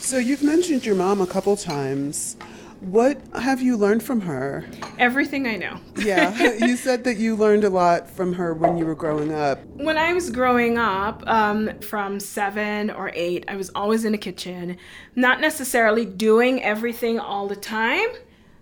So 0.01 0.17
you've 0.17 0.43
mentioned 0.43 0.85
your 0.85 0.95
mom 0.95 1.19
a 1.19 1.27
couple 1.27 1.57
times. 1.57 2.37
What 2.81 3.19
have 3.33 3.61
you 3.61 3.75
learned 3.75 4.03
from 4.03 4.21
her? 4.21 4.65
Everything 4.99 5.47
I 5.47 5.55
know. 5.57 5.79
Yeah, 5.97 6.53
you 6.53 6.77
said 6.77 7.03
that 7.05 7.17
you 7.17 7.35
learned 7.35 7.63
a 7.63 7.69
lot 7.69 8.09
from 8.09 8.33
her 8.33 8.53
when 8.53 8.77
you 8.77 8.85
were 8.85 8.95
growing 8.95 9.33
up. 9.33 9.59
When 9.75 9.97
I 9.97 10.13
was 10.13 10.29
growing 10.29 10.77
up, 10.77 11.23
um, 11.25 11.79
from 11.79 12.19
seven 12.19 12.91
or 12.91 13.11
eight, 13.13 13.43
I 13.47 13.55
was 13.55 13.71
always 13.73 14.05
in 14.05 14.11
the 14.11 14.17
kitchen, 14.17 14.77
not 15.15 15.41
necessarily 15.41 16.05
doing 16.05 16.63
everything 16.63 17.19
all 17.19 17.47
the 17.47 17.55
time, 17.55 18.07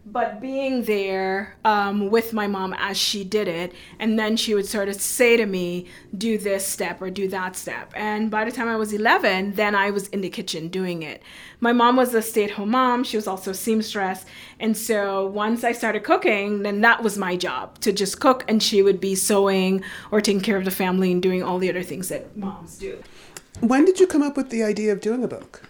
but 0.06 0.40
being 0.40 0.84
there 0.84 1.56
um, 1.66 2.12
with 2.12 2.32
my 2.32 2.46
mom 2.46 2.76
as 2.78 2.96
she 2.96 3.24
did 3.24 3.48
it. 3.48 3.74
And 4.00 4.20
then 4.20 4.38
she 4.38 4.54
would 4.54 4.68
sort 4.68 4.88
of 4.88 4.96
say 4.96 5.36
to 5.36 5.46
me, 5.46 5.88
do 6.16 6.38
this 6.38 6.66
step 6.66 7.02
or 7.02 7.10
do 7.10 7.28
that 7.30 7.56
step. 7.56 7.92
And 7.96 8.30
by 8.30 8.46
the 8.46 8.52
time 8.52 8.68
I 8.68 8.76
was 8.76 8.94
11, 8.94 9.54
then 9.54 9.74
I 9.74 9.90
was 9.90 10.08
in 10.10 10.22
the 10.22 10.30
kitchen 10.30 10.68
doing 10.68 11.02
it. 11.02 11.24
My 11.60 11.74
mom 11.74 11.96
was 11.96 12.14
a 12.14 12.22
stay 12.22 12.44
at 12.44 12.52
home 12.52 12.72
mom, 12.72 13.04
she 13.04 13.18
was 13.18 13.28
also 13.28 13.52
seamstress. 13.52 14.26
And 14.60 14.78
so 14.78 15.26
once 15.26 15.64
I 15.64 15.72
started 15.72 16.04
cooking, 16.04 16.62
then 16.62 16.82
that 16.82 17.02
was 17.02 17.18
my 17.18 17.36
job 17.36 17.80
to 17.80 17.92
just 17.92 18.20
cook, 18.20 18.44
and 18.48 18.62
she 18.62 18.82
would 18.82 19.00
be 19.00 19.16
sewing 19.16 19.84
or 20.12 20.22
taking 20.22 20.42
care 20.42 20.58
of 20.58 20.66
the 20.66 20.72
family 20.72 21.12
and 21.12 21.22
doing 21.22 21.42
all 21.42 21.58
the 21.58 21.70
other 21.70 21.84
things 21.84 22.10
that 22.10 22.38
moms 22.38 22.78
do. 22.78 23.02
When 23.62 23.86
did 23.86 24.00
you 24.00 24.06
come 24.06 24.22
up 24.22 24.38
with 24.38 24.50
the 24.50 24.64
idea 24.64 24.92
of 24.92 25.02
doing 25.02 25.24
a 25.24 25.28
book? 25.28 25.64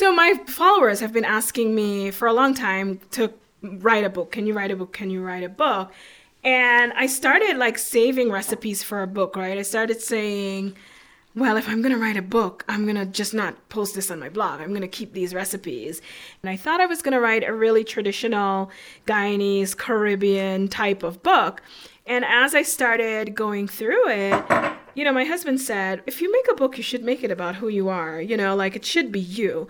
So 0.00 0.14
my 0.14 0.32
followers 0.46 1.00
have 1.00 1.12
been 1.12 1.26
asking 1.26 1.74
me 1.74 2.10
for 2.10 2.26
a 2.26 2.32
long 2.32 2.54
time 2.54 3.00
to 3.10 3.34
write 3.60 4.02
a 4.02 4.08
book. 4.08 4.32
Can 4.32 4.46
you 4.46 4.54
write 4.54 4.70
a 4.70 4.76
book? 4.76 4.94
Can 4.94 5.10
you 5.10 5.22
write 5.22 5.44
a 5.44 5.48
book? 5.50 5.92
And 6.42 6.94
I 6.94 7.04
started 7.04 7.58
like 7.58 7.76
saving 7.76 8.32
recipes 8.32 8.82
for 8.82 9.02
a 9.02 9.06
book, 9.06 9.36
right? 9.36 9.58
I 9.58 9.60
started 9.60 10.00
saying, 10.00 10.74
well, 11.34 11.58
if 11.58 11.68
I'm 11.68 11.82
going 11.82 11.92
to 11.92 12.00
write 12.00 12.16
a 12.16 12.22
book, 12.22 12.64
I'm 12.66 12.84
going 12.84 12.96
to 12.96 13.04
just 13.04 13.34
not 13.34 13.68
post 13.68 13.94
this 13.94 14.10
on 14.10 14.18
my 14.18 14.30
blog. 14.30 14.62
I'm 14.62 14.70
going 14.70 14.80
to 14.80 14.88
keep 14.88 15.12
these 15.12 15.34
recipes. 15.34 16.00
And 16.42 16.48
I 16.48 16.56
thought 16.56 16.80
I 16.80 16.86
was 16.86 17.02
going 17.02 17.12
to 17.12 17.20
write 17.20 17.46
a 17.46 17.52
really 17.52 17.84
traditional 17.84 18.70
Guyanese 19.06 19.76
Caribbean 19.76 20.68
type 20.68 21.02
of 21.02 21.22
book. 21.22 21.60
And 22.06 22.24
as 22.24 22.54
I 22.54 22.62
started 22.62 23.34
going 23.34 23.68
through 23.68 24.08
it, 24.08 24.78
you 24.94 25.04
know, 25.04 25.12
my 25.12 25.24
husband 25.24 25.60
said, 25.60 26.02
if 26.06 26.20
you 26.20 26.32
make 26.32 26.46
a 26.50 26.54
book, 26.54 26.76
you 26.76 26.82
should 26.82 27.04
make 27.04 27.22
it 27.22 27.30
about 27.30 27.56
who 27.56 27.68
you 27.68 27.88
are. 27.88 28.20
You 28.20 28.36
know, 28.36 28.54
like 28.54 28.76
it 28.76 28.84
should 28.84 29.12
be 29.12 29.20
you. 29.20 29.68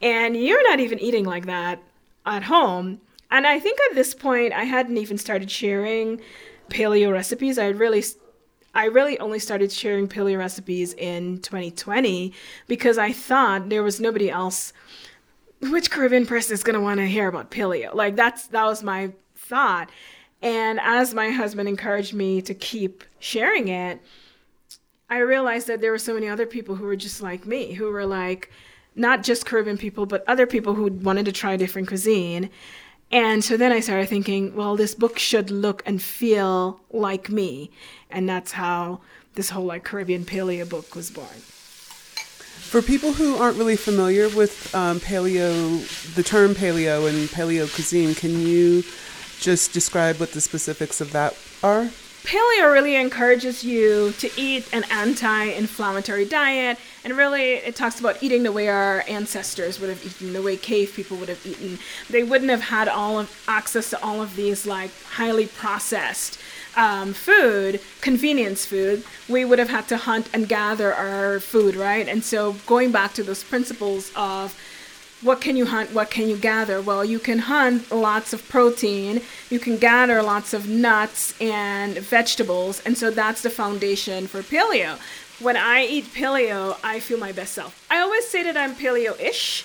And 0.00 0.36
you're 0.36 0.62
not 0.68 0.80
even 0.80 0.98
eating 0.98 1.24
like 1.24 1.46
that 1.46 1.82
at 2.26 2.44
home. 2.44 3.00
And 3.30 3.46
I 3.46 3.58
think 3.58 3.78
at 3.90 3.94
this 3.94 4.14
point, 4.14 4.52
I 4.52 4.64
hadn't 4.64 4.98
even 4.98 5.18
started 5.18 5.50
sharing 5.50 6.20
paleo 6.68 7.12
recipes. 7.12 7.58
I 7.58 7.68
really 7.68 8.04
I 8.74 8.86
really 8.86 9.18
only 9.18 9.38
started 9.38 9.70
sharing 9.70 10.08
paleo 10.08 10.38
recipes 10.38 10.94
in 10.94 11.38
2020 11.38 12.32
because 12.68 12.96
I 12.96 13.12
thought 13.12 13.68
there 13.68 13.82
was 13.82 14.00
nobody 14.00 14.30
else. 14.30 14.72
Which 15.60 15.90
Caribbean 15.90 16.26
person 16.26 16.54
is 16.54 16.62
going 16.64 16.74
to 16.74 16.80
want 16.80 16.98
to 16.98 17.06
hear 17.06 17.28
about 17.28 17.50
paleo? 17.50 17.94
Like 17.94 18.16
that's 18.16 18.48
that 18.48 18.64
was 18.64 18.82
my 18.82 19.12
thought. 19.36 19.90
And 20.40 20.80
as 20.80 21.14
my 21.14 21.30
husband 21.30 21.68
encouraged 21.68 22.14
me 22.14 22.42
to 22.42 22.54
keep 22.54 23.04
sharing 23.20 23.68
it, 23.68 24.00
I 25.12 25.18
realized 25.18 25.66
that 25.66 25.82
there 25.82 25.90
were 25.90 25.98
so 25.98 26.14
many 26.14 26.26
other 26.26 26.46
people 26.46 26.74
who 26.74 26.86
were 26.86 26.96
just 26.96 27.20
like 27.20 27.44
me, 27.44 27.74
who 27.74 27.90
were 27.90 28.06
like, 28.06 28.50
not 28.96 29.22
just 29.22 29.44
Caribbean 29.44 29.76
people, 29.76 30.06
but 30.06 30.24
other 30.26 30.46
people 30.46 30.72
who 30.72 30.86
wanted 30.86 31.26
to 31.26 31.32
try 31.32 31.54
different 31.58 31.88
cuisine. 31.88 32.48
And 33.10 33.44
so 33.44 33.58
then 33.58 33.72
I 33.72 33.80
started 33.80 34.08
thinking, 34.08 34.56
well, 34.56 34.74
this 34.74 34.94
book 34.94 35.18
should 35.18 35.50
look 35.50 35.82
and 35.84 36.00
feel 36.00 36.80
like 36.90 37.28
me. 37.28 37.70
And 38.10 38.26
that's 38.26 38.52
how 38.52 39.02
this 39.34 39.50
whole 39.50 39.66
like 39.66 39.84
Caribbean 39.84 40.24
paleo 40.24 40.66
book 40.66 40.94
was 40.94 41.10
born. 41.10 41.42
For 42.70 42.80
people 42.80 43.12
who 43.12 43.36
aren't 43.36 43.58
really 43.58 43.76
familiar 43.76 44.30
with 44.30 44.74
um, 44.74 44.98
paleo, 44.98 46.14
the 46.14 46.22
term 46.22 46.54
paleo 46.54 47.06
and 47.06 47.28
paleo 47.28 47.70
cuisine, 47.74 48.14
can 48.14 48.30
you 48.30 48.82
just 49.40 49.74
describe 49.74 50.20
what 50.20 50.32
the 50.32 50.40
specifics 50.40 51.02
of 51.02 51.12
that 51.12 51.36
are? 51.62 51.90
Paleo 52.24 52.72
really 52.72 52.94
encourages 52.94 53.64
you 53.64 54.12
to 54.12 54.30
eat 54.36 54.72
an 54.72 54.84
anti 54.90 55.44
inflammatory 55.44 56.24
diet, 56.24 56.78
and 57.04 57.16
really 57.16 57.54
it 57.54 57.74
talks 57.74 57.98
about 57.98 58.22
eating 58.22 58.44
the 58.44 58.52
way 58.52 58.68
our 58.68 59.04
ancestors 59.08 59.80
would 59.80 59.90
have 59.90 60.04
eaten, 60.06 60.32
the 60.32 60.42
way 60.42 60.56
cave 60.56 60.92
people 60.94 61.16
would 61.16 61.28
have 61.28 61.44
eaten. 61.44 61.78
They 62.08 62.22
wouldn't 62.22 62.50
have 62.50 62.62
had 62.62 62.88
all 62.88 63.18
of 63.18 63.44
access 63.48 63.90
to 63.90 64.02
all 64.04 64.22
of 64.22 64.36
these 64.36 64.66
like 64.66 64.90
highly 65.02 65.46
processed 65.46 66.38
um, 66.76 67.12
food, 67.12 67.80
convenience 68.00 68.64
food, 68.64 69.04
we 69.28 69.44
would 69.44 69.58
have 69.58 69.68
had 69.68 69.88
to 69.88 69.96
hunt 69.96 70.28
and 70.32 70.48
gather 70.48 70.94
our 70.94 71.40
food, 71.40 71.76
right? 71.76 72.08
And 72.08 72.24
so 72.24 72.54
going 72.66 72.92
back 72.92 73.12
to 73.14 73.22
those 73.22 73.44
principles 73.44 74.10
of 74.16 74.58
what 75.22 75.40
can 75.40 75.56
you 75.56 75.66
hunt, 75.66 75.92
what 75.92 76.10
can 76.10 76.28
you 76.28 76.36
gather? 76.36 76.80
Well, 76.80 77.04
you 77.04 77.18
can 77.18 77.38
hunt 77.40 77.90
lots 77.90 78.32
of 78.32 78.48
protein, 78.48 79.22
you 79.50 79.58
can 79.58 79.78
gather 79.78 80.22
lots 80.22 80.52
of 80.52 80.68
nuts 80.68 81.40
and 81.40 81.96
vegetables, 81.98 82.80
and 82.84 82.98
so 82.98 83.10
that's 83.10 83.42
the 83.42 83.50
foundation 83.50 84.26
for 84.26 84.42
paleo. 84.42 84.98
When 85.40 85.56
I 85.56 85.84
eat 85.84 86.06
paleo, 86.12 86.76
I 86.84 87.00
feel 87.00 87.18
my 87.18 87.32
best 87.32 87.54
self. 87.54 87.86
I 87.90 87.98
always 88.00 88.26
say 88.26 88.42
that 88.42 88.56
I'm 88.56 88.74
paleo 88.74 89.18
ish 89.20 89.64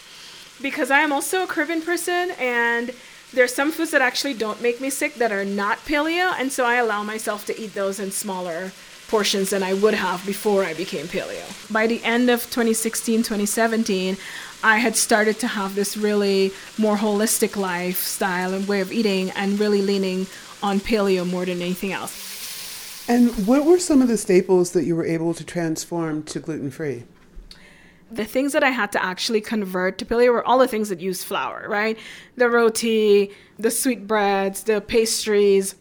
because 0.61 0.89
I 0.89 0.99
am 0.99 1.11
also 1.11 1.43
a 1.43 1.47
Caribbean 1.47 1.81
person 1.81 2.31
and 2.39 2.91
there's 3.33 3.53
some 3.53 3.71
foods 3.71 3.91
that 3.91 4.01
actually 4.01 4.33
don't 4.33 4.61
make 4.61 4.79
me 4.79 4.89
sick 4.89 5.15
that 5.15 5.31
are 5.31 5.43
not 5.43 5.79
paleo, 5.79 6.33
and 6.39 6.51
so 6.51 6.65
I 6.65 6.75
allow 6.75 7.03
myself 7.03 7.45
to 7.47 7.61
eat 7.61 7.73
those 7.73 7.99
in 7.99 8.11
smaller 8.11 8.71
portions 9.09 9.49
than 9.49 9.63
I 9.63 9.73
would 9.73 9.93
have 9.93 10.25
before 10.25 10.63
I 10.63 10.73
became 10.73 11.07
paleo. 11.07 11.71
By 11.71 11.87
the 11.87 12.03
end 12.03 12.29
of 12.29 12.43
2016, 12.43 13.19
2017, 13.19 14.17
I 14.63 14.77
had 14.77 14.95
started 14.95 15.39
to 15.39 15.47
have 15.47 15.75
this 15.75 15.95
really 15.95 16.51
more 16.77 16.97
holistic 16.97 17.55
lifestyle 17.55 18.53
and 18.53 18.67
way 18.67 18.81
of 18.81 18.91
eating 18.91 19.31
and 19.31 19.59
really 19.59 19.81
leaning 19.81 20.27
on 20.63 20.79
paleo 20.79 21.29
more 21.29 21.45
than 21.45 21.61
anything 21.61 21.91
else. 21.91 23.05
And 23.09 23.47
what 23.47 23.65
were 23.65 23.79
some 23.79 24.01
of 24.01 24.07
the 24.07 24.17
staples 24.17 24.71
that 24.71 24.83
you 24.83 24.95
were 24.95 25.05
able 25.05 25.33
to 25.33 25.43
transform 25.43 26.23
to 26.23 26.39
gluten 26.39 26.71
free? 26.71 27.03
the 28.11 28.25
things 28.25 28.53
that 28.53 28.63
I 28.63 28.69
had 28.69 28.91
to 28.93 29.03
actually 29.03 29.41
convert 29.41 29.97
to 29.97 30.05
paleo 30.05 30.31
were 30.31 30.45
all 30.45 30.59
the 30.59 30.67
things 30.67 30.89
that 30.89 31.01
use 31.01 31.23
flour, 31.23 31.65
right? 31.67 31.97
The 32.35 32.49
roti, 32.49 33.31
the 33.59 33.71
sweetbreads, 33.71 34.63
the 34.63 34.81
pastries, 34.81 35.75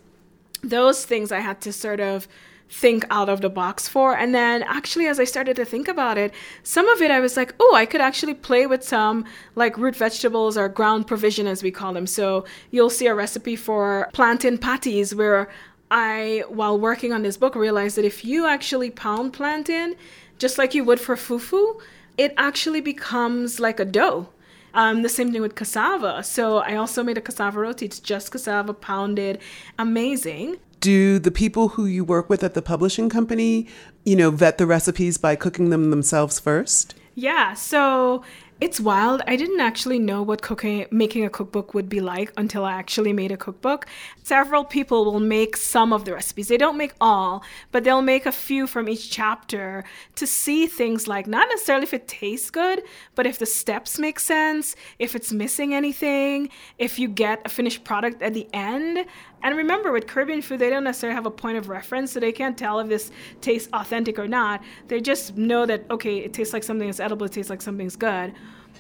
those 0.62 1.05
things 1.05 1.31
I 1.31 1.41
had 1.41 1.61
to 1.62 1.72
sort 1.72 2.01
of 2.01 2.27
think 2.69 3.05
out 3.11 3.29
of 3.29 3.41
the 3.41 3.49
box 3.49 3.89
for. 3.89 4.17
And 4.17 4.35
then 4.35 4.62
actually, 4.64 5.07
as 5.07 5.21
I 5.21 5.25
started 5.25 5.57
to 5.57 5.64
think 5.64 5.89
about 5.89 6.19
it, 6.19 6.35
some 6.62 6.89
of 6.89 7.01
it 7.01 7.11
I 7.11 7.21
was 7.21 7.37
like, 7.37 7.55
oh, 7.61 7.75
I 7.75 7.87
could 7.87 8.01
actually 8.01 8.35
play 8.35 8.67
with 8.67 8.83
some 8.83 9.25
like 9.55 9.79
root 9.79 9.97
vegetables 9.97 10.57
or 10.57 10.69
ground 10.69 11.07
provision, 11.07 11.47
as 11.47 11.62
we 11.62 11.71
call 11.71 11.93
them. 11.93 12.07
So 12.07 12.45
you'll 12.71 12.91
see 12.91 13.07
a 13.07 13.14
recipe 13.14 13.57
for 13.57 14.09
plantain 14.12 14.59
patties 14.59 15.14
where 15.14 15.49
I, 15.91 16.43
while 16.49 16.79
working 16.79 17.12
on 17.12 17.23
this 17.23 17.37
book, 17.37 17.55
realized 17.55 17.97
that 17.97 18.05
if 18.05 18.25
you 18.25 18.47
actually 18.47 18.91
pound 18.91 19.33
plantain, 19.33 19.95
just 20.39 20.59
like 20.59 20.75
you 20.75 20.85
would 20.85 21.01
for 21.01 21.17
fufu, 21.17 21.81
it 22.19 22.35
actually 22.37 22.81
becomes 22.81 23.61
like 23.61 23.79
a 23.79 23.85
dough. 23.85 24.29
Um, 24.75 25.01
the 25.01 25.09
same 25.09 25.33
thing 25.33 25.41
with 25.41 25.55
cassava. 25.55 26.23
So 26.23 26.59
I 26.59 26.75
also 26.77 27.03
made 27.03 27.17
a 27.17 27.23
cassava 27.23 27.61
roti. 27.61 27.87
It's 27.87 27.99
just 27.99 28.31
cassava 28.31 28.75
pounded, 28.75 29.39
amazing. 29.79 30.59
Do 30.81 31.18
the 31.18 31.31
people 31.31 31.68
who 31.68 31.87
you 31.87 32.05
work 32.05 32.29
with 32.29 32.45
at 32.45 32.55
the 32.55 32.62
publishing 32.62 33.09
company, 33.09 33.66
you 34.05 34.16
know, 34.16 34.31
vet 34.31 34.59
the 34.59 34.66
recipes 34.66 35.18
by 35.18 35.37
cooking 35.37 35.70
them 35.70 35.91
themselves 35.91 36.39
first? 36.39 36.95
Yeah. 37.14 37.55
So 37.55 38.22
it's 38.59 38.81
wild. 38.81 39.20
I 39.27 39.37
didn't 39.37 39.61
actually 39.61 39.99
know 39.99 40.22
what 40.22 40.41
cooking 40.41 40.87
making 40.91 41.27
a 41.27 41.29
cookbook 41.29 41.74
would 41.74 41.91
be 41.91 42.01
like 42.01 42.33
until 42.39 42.64
I 42.64 42.72
actually 42.72 43.12
made 43.12 43.31
a 43.31 43.37
cookbook. 43.37 43.87
Several 44.22 44.64
people 44.64 45.05
will 45.05 45.20
make 45.20 45.59
some 45.59 45.93
of 45.93 46.07
the 46.07 46.14
recipes. 46.14 46.49
They 46.49 46.57
don't 46.57 46.79
make 46.79 46.95
all, 46.99 47.45
but 47.70 47.85
they'll 47.85 48.01
make 48.01 48.24
a 48.24 48.33
few 48.33 48.66
from 48.66 48.89
each 48.89 49.11
chapter 49.11 49.85
to 50.14 50.27
see 50.27 50.66
things 50.66 51.07
like 51.07 51.27
not 51.27 51.49
necessarily 51.51 51.83
if 51.83 51.93
it 51.93 52.09
tastes 52.09 52.49
good, 52.49 52.83
but 53.14 53.27
if 53.27 53.39
the 53.39 53.45
steps 53.45 53.99
make 53.99 54.18
sense, 54.18 54.74
if 54.99 55.14
it's 55.14 55.33
missing 55.33 55.74
anything, 55.74 56.49
if 56.79 56.99
you 56.99 57.09
get 57.09 57.43
a 57.45 57.51
finished 57.51 57.85
product 57.85 58.22
at 58.22 58.33
the 58.33 58.49
end. 58.55 59.05
And 59.47 59.57
remember, 59.57 59.93
with 59.93 60.09
Caribbean 60.09 60.43
food, 60.43 60.59
they 60.59 60.71
don't 60.71 60.83
necessarily 60.83 61.15
have 61.15 61.25
a 61.25 61.31
point 61.31 61.57
of 61.57 61.69
reference, 61.69 62.11
so 62.11 62.19
they 62.19 62.33
can't 62.33 62.59
tell 62.59 62.81
if 62.81 62.89
this 62.89 63.13
tastes 63.41 63.69
authentic 63.73 64.19
or 64.19 64.27
not. 64.27 64.61
They 64.89 65.01
just 65.01 65.37
know 65.37 65.65
that, 65.67 65.85
okay, 65.89 66.19
it 66.19 66.33
tastes 66.33 66.53
like 66.53 66.65
something 66.65 66.89
that's 66.89 66.99
edible, 66.99 67.27
it 67.27 67.33
tastes 67.33 67.49
like 67.49 67.63
something's 67.63 67.95
good. 67.95 68.35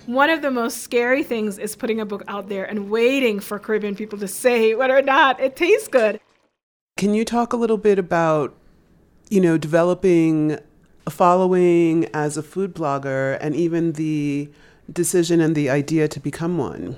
One 0.06 0.28
of 0.28 0.42
the 0.42 0.50
most 0.50 0.78
scary 0.78 1.22
things 1.22 1.60
is 1.60 1.76
putting 1.76 2.00
a 2.00 2.04
book 2.04 2.24
out 2.26 2.48
there 2.48 2.64
and 2.64 2.90
waiting 2.90 3.38
for 3.38 3.60
Caribbean 3.60 3.94
people 3.94 4.18
to 4.18 4.26
say 4.26 4.74
whether 4.74 4.96
or 4.96 5.02
not 5.02 5.38
it 5.38 5.54
tastes 5.54 5.86
good. 5.86 6.18
Can 6.96 7.14
you 7.14 7.24
talk 7.24 7.52
a 7.52 7.56
little 7.56 7.78
bit 7.78 7.96
about, 7.96 8.52
you 9.30 9.40
know, 9.40 9.56
developing 9.56 10.58
a 11.06 11.10
following 11.10 12.06
as 12.12 12.36
a 12.36 12.42
food 12.42 12.74
blogger 12.74 13.38
and 13.40 13.54
even 13.54 13.92
the 13.92 14.50
decision 14.92 15.40
and 15.40 15.54
the 15.54 15.70
idea 15.70 16.08
to 16.08 16.18
become 16.18 16.58
one? 16.58 16.96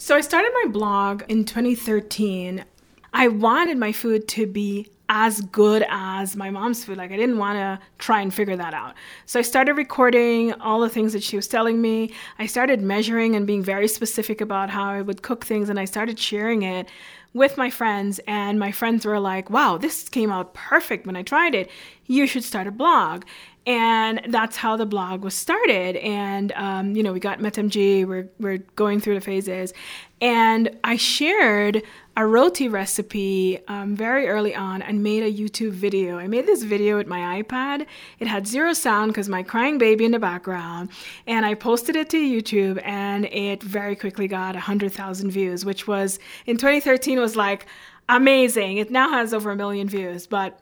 So 0.00 0.14
I 0.14 0.20
started 0.20 0.52
my 0.62 0.70
blog 0.70 1.24
in 1.28 1.44
2013. 1.44 2.64
I 3.12 3.26
wanted 3.26 3.78
my 3.78 3.90
food 3.90 4.28
to 4.28 4.46
be 4.46 4.86
as 5.08 5.40
good 5.40 5.84
as 5.88 6.36
my 6.36 6.50
mom's 6.50 6.84
food. 6.84 6.98
Like 6.98 7.10
I 7.10 7.16
didn't 7.16 7.38
want 7.38 7.56
to 7.56 7.80
try 7.98 8.20
and 8.20 8.32
figure 8.32 8.54
that 8.54 8.74
out. 8.74 8.94
So 9.26 9.40
I 9.40 9.42
started 9.42 9.74
recording 9.74 10.52
all 10.60 10.78
the 10.78 10.88
things 10.88 11.12
that 11.14 11.24
she 11.24 11.34
was 11.34 11.48
telling 11.48 11.82
me. 11.82 12.12
I 12.38 12.46
started 12.46 12.80
measuring 12.80 13.34
and 13.34 13.44
being 13.44 13.64
very 13.64 13.88
specific 13.88 14.40
about 14.40 14.70
how 14.70 14.84
I 14.84 15.02
would 15.02 15.22
cook 15.22 15.44
things 15.44 15.68
and 15.68 15.80
I 15.80 15.84
started 15.84 16.16
sharing 16.16 16.62
it 16.62 16.88
with 17.34 17.56
my 17.56 17.68
friends 17.68 18.20
and 18.28 18.60
my 18.60 18.70
friends 18.70 19.04
were 19.04 19.18
like, 19.18 19.50
"Wow, 19.50 19.78
this 19.78 20.08
came 20.08 20.30
out 20.30 20.54
perfect 20.54 21.08
when 21.08 21.16
I 21.16 21.22
tried 21.22 21.56
it. 21.56 21.72
You 22.06 22.28
should 22.28 22.44
start 22.44 22.68
a 22.68 22.70
blog." 22.70 23.24
And 23.68 24.22
that's 24.28 24.56
how 24.56 24.78
the 24.78 24.86
blog 24.86 25.22
was 25.22 25.34
started. 25.34 25.96
And 25.96 26.52
um, 26.52 26.96
you 26.96 27.02
know, 27.02 27.12
we 27.12 27.20
got 27.20 27.38
Metemgee. 27.38 28.06
We're 28.06 28.26
we're 28.40 28.58
going 28.76 28.98
through 28.98 29.16
the 29.16 29.20
phases, 29.20 29.74
and 30.22 30.74
I 30.84 30.96
shared 30.96 31.82
a 32.16 32.26
roti 32.26 32.66
recipe 32.66 33.60
um, 33.68 33.94
very 33.94 34.26
early 34.26 34.54
on 34.54 34.80
and 34.80 35.02
made 35.02 35.22
a 35.22 35.30
YouTube 35.30 35.72
video. 35.72 36.18
I 36.18 36.28
made 36.28 36.46
this 36.46 36.62
video 36.62 36.96
with 36.96 37.06
my 37.06 37.42
iPad. 37.42 37.86
It 38.18 38.26
had 38.26 38.46
zero 38.46 38.72
sound 38.72 39.12
because 39.12 39.28
my 39.28 39.42
crying 39.42 39.76
baby 39.76 40.06
in 40.06 40.12
the 40.12 40.18
background, 40.18 40.88
and 41.26 41.44
I 41.44 41.52
posted 41.52 41.94
it 41.94 42.08
to 42.08 42.16
YouTube, 42.16 42.80
and 42.84 43.26
it 43.26 43.62
very 43.62 43.94
quickly 43.94 44.28
got 44.28 44.56
hundred 44.56 44.92
thousand 44.92 45.30
views, 45.30 45.66
which 45.66 45.86
was 45.86 46.18
in 46.46 46.56
2013 46.56 47.20
was 47.20 47.36
like 47.36 47.66
amazing. 48.08 48.78
It 48.78 48.90
now 48.90 49.10
has 49.10 49.34
over 49.34 49.50
a 49.50 49.56
million 49.56 49.90
views, 49.90 50.26
but 50.26 50.58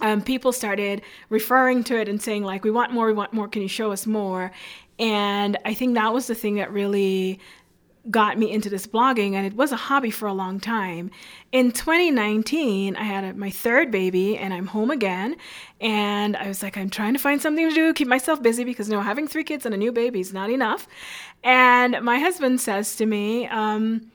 um, 0.00 0.22
people 0.22 0.52
started 0.52 1.02
referring 1.28 1.84
to 1.84 1.98
it 1.98 2.08
and 2.08 2.20
saying 2.20 2.44
like 2.44 2.64
we 2.64 2.70
want 2.70 2.92
more 2.92 3.06
we 3.06 3.12
want 3.12 3.32
more 3.32 3.48
can 3.48 3.62
you 3.62 3.68
show 3.68 3.92
us 3.92 4.06
more? 4.06 4.52
And 4.98 5.56
i 5.64 5.74
think 5.74 5.94
that 5.94 6.12
was 6.12 6.26
the 6.26 6.34
thing 6.34 6.56
that 6.56 6.72
really 6.72 7.40
got 8.10 8.38
me 8.38 8.50
into 8.50 8.70
this 8.70 8.86
blogging 8.86 9.34
and 9.34 9.46
it 9.46 9.54
was 9.54 9.72
a 9.72 9.76
hobby 9.76 10.10
for 10.10 10.26
a 10.26 10.32
long 10.32 10.58
time. 10.58 11.10
In 11.52 11.72
2019 11.72 12.96
i 12.96 13.02
had 13.02 13.24
a, 13.24 13.34
my 13.34 13.50
third 13.50 13.90
baby 13.90 14.36
and 14.38 14.54
i'm 14.54 14.66
home 14.66 14.90
again 14.90 15.36
and 15.80 16.36
i 16.36 16.46
was 16.48 16.62
like 16.62 16.76
i'm 16.78 16.90
trying 16.90 17.12
to 17.12 17.18
find 17.18 17.42
something 17.42 17.68
to 17.68 17.74
do 17.74 17.92
keep 17.92 18.08
myself 18.08 18.42
busy 18.42 18.64
because 18.64 18.88
you 18.88 18.94
know 18.94 19.02
having 19.02 19.26
three 19.26 19.44
kids 19.44 19.66
and 19.66 19.74
a 19.74 19.78
new 19.78 19.92
baby 19.92 20.20
is 20.20 20.32
not 20.32 20.50
enough. 20.50 20.86
And 21.42 21.98
my 22.02 22.18
husband 22.18 22.60
says 22.60 22.96
to 22.96 23.06
me 23.06 23.46
um, 23.48 24.10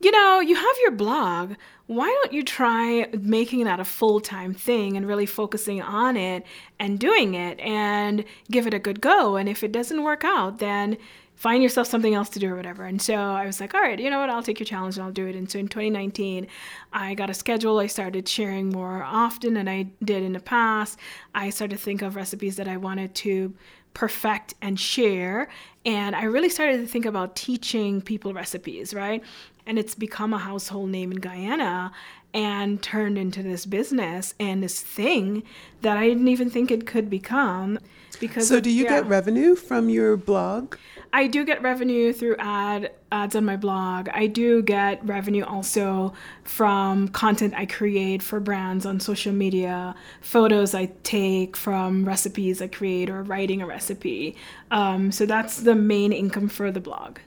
you 0.00 0.10
know 0.10 0.40
you 0.40 0.54
have 0.54 0.76
your 0.82 0.92
blog 0.92 1.54
why 1.86 2.06
don't 2.06 2.32
you 2.32 2.42
try 2.42 3.06
making 3.12 3.64
that 3.64 3.78
a 3.78 3.84
full 3.84 4.20
time 4.20 4.54
thing 4.54 4.96
and 4.96 5.06
really 5.06 5.26
focusing 5.26 5.82
on 5.82 6.16
it 6.16 6.44
and 6.78 6.98
doing 6.98 7.34
it 7.34 7.60
and 7.60 8.24
give 8.50 8.66
it 8.66 8.74
a 8.74 8.78
good 8.78 9.00
go? 9.00 9.36
And 9.36 9.48
if 9.48 9.62
it 9.62 9.72
doesn't 9.72 10.02
work 10.02 10.24
out, 10.24 10.58
then 10.58 10.96
find 11.34 11.62
yourself 11.62 11.86
something 11.86 12.14
else 12.14 12.28
to 12.30 12.38
do 12.38 12.52
or 12.52 12.56
whatever. 12.56 12.84
And 12.84 13.02
so 13.02 13.14
I 13.14 13.44
was 13.44 13.60
like, 13.60 13.74
all 13.74 13.80
right, 13.80 13.98
you 13.98 14.08
know 14.08 14.20
what? 14.20 14.30
I'll 14.30 14.42
take 14.42 14.60
your 14.60 14.66
challenge 14.66 14.96
and 14.96 15.04
I'll 15.04 15.12
do 15.12 15.26
it. 15.26 15.36
And 15.36 15.50
so 15.50 15.58
in 15.58 15.68
2019, 15.68 16.46
I 16.92 17.14
got 17.14 17.28
a 17.28 17.34
schedule. 17.34 17.78
I 17.78 17.86
started 17.88 18.28
sharing 18.28 18.70
more 18.70 19.02
often 19.02 19.54
than 19.54 19.68
I 19.68 19.88
did 20.02 20.22
in 20.22 20.32
the 20.32 20.40
past. 20.40 20.98
I 21.34 21.50
started 21.50 21.76
to 21.76 21.82
think 21.82 22.02
of 22.02 22.16
recipes 22.16 22.56
that 22.56 22.68
I 22.68 22.76
wanted 22.76 23.14
to 23.16 23.52
perfect 23.94 24.54
and 24.60 24.78
share. 24.78 25.48
And 25.84 26.16
I 26.16 26.24
really 26.24 26.48
started 26.48 26.80
to 26.80 26.86
think 26.86 27.06
about 27.06 27.36
teaching 27.36 28.00
people 28.00 28.32
recipes, 28.32 28.92
right? 28.94 29.22
And 29.66 29.78
it's 29.78 29.94
become 29.94 30.32
a 30.32 30.38
household 30.38 30.90
name 30.90 31.12
in 31.12 31.20
Guyana 31.20 31.92
and 32.32 32.82
turned 32.82 33.16
into 33.16 33.42
this 33.42 33.64
business 33.64 34.34
and 34.40 34.62
this 34.62 34.80
thing 34.80 35.44
that 35.82 35.96
I 35.96 36.08
didn't 36.08 36.28
even 36.28 36.50
think 36.50 36.70
it 36.70 36.86
could 36.86 37.08
become. 37.08 37.78
Because 38.20 38.48
So, 38.48 38.60
do 38.60 38.70
you 38.70 38.84
yeah. 38.84 39.00
get 39.00 39.06
revenue 39.06 39.54
from 39.56 39.88
your 39.88 40.16
blog? 40.16 40.76
I 41.12 41.26
do 41.28 41.44
get 41.44 41.62
revenue 41.62 42.12
through 42.12 42.36
ad 42.38 42.90
ads 43.12 43.36
on 43.36 43.44
my 43.44 43.56
blog. 43.56 44.08
I 44.12 44.26
do 44.26 44.62
get 44.62 45.04
revenue 45.06 45.44
also 45.44 46.12
from 46.42 47.08
content 47.08 47.54
I 47.56 47.66
create 47.66 48.22
for 48.22 48.40
brands 48.40 48.84
on 48.84 48.98
social 48.98 49.32
media, 49.32 49.94
photos 50.20 50.74
I 50.74 50.86
take 51.04 51.56
from 51.56 52.04
recipes 52.04 52.60
I 52.60 52.66
create 52.66 53.10
or 53.10 53.22
writing 53.22 53.62
a 53.62 53.66
recipe. 53.66 54.36
Um, 54.72 55.12
so 55.12 55.26
that's 55.26 55.60
the 55.60 55.76
main 55.76 56.12
income 56.12 56.48
for 56.48 56.72
the 56.72 56.80
blog. 56.80 57.18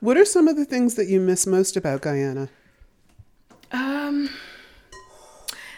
What 0.00 0.16
are 0.16 0.24
some 0.24 0.48
of 0.48 0.56
the 0.56 0.64
things 0.64 0.94
that 0.94 1.08
you 1.08 1.20
miss 1.20 1.46
most 1.46 1.76
about 1.76 2.02
Guyana? 2.02 2.48
Um, 3.72 4.30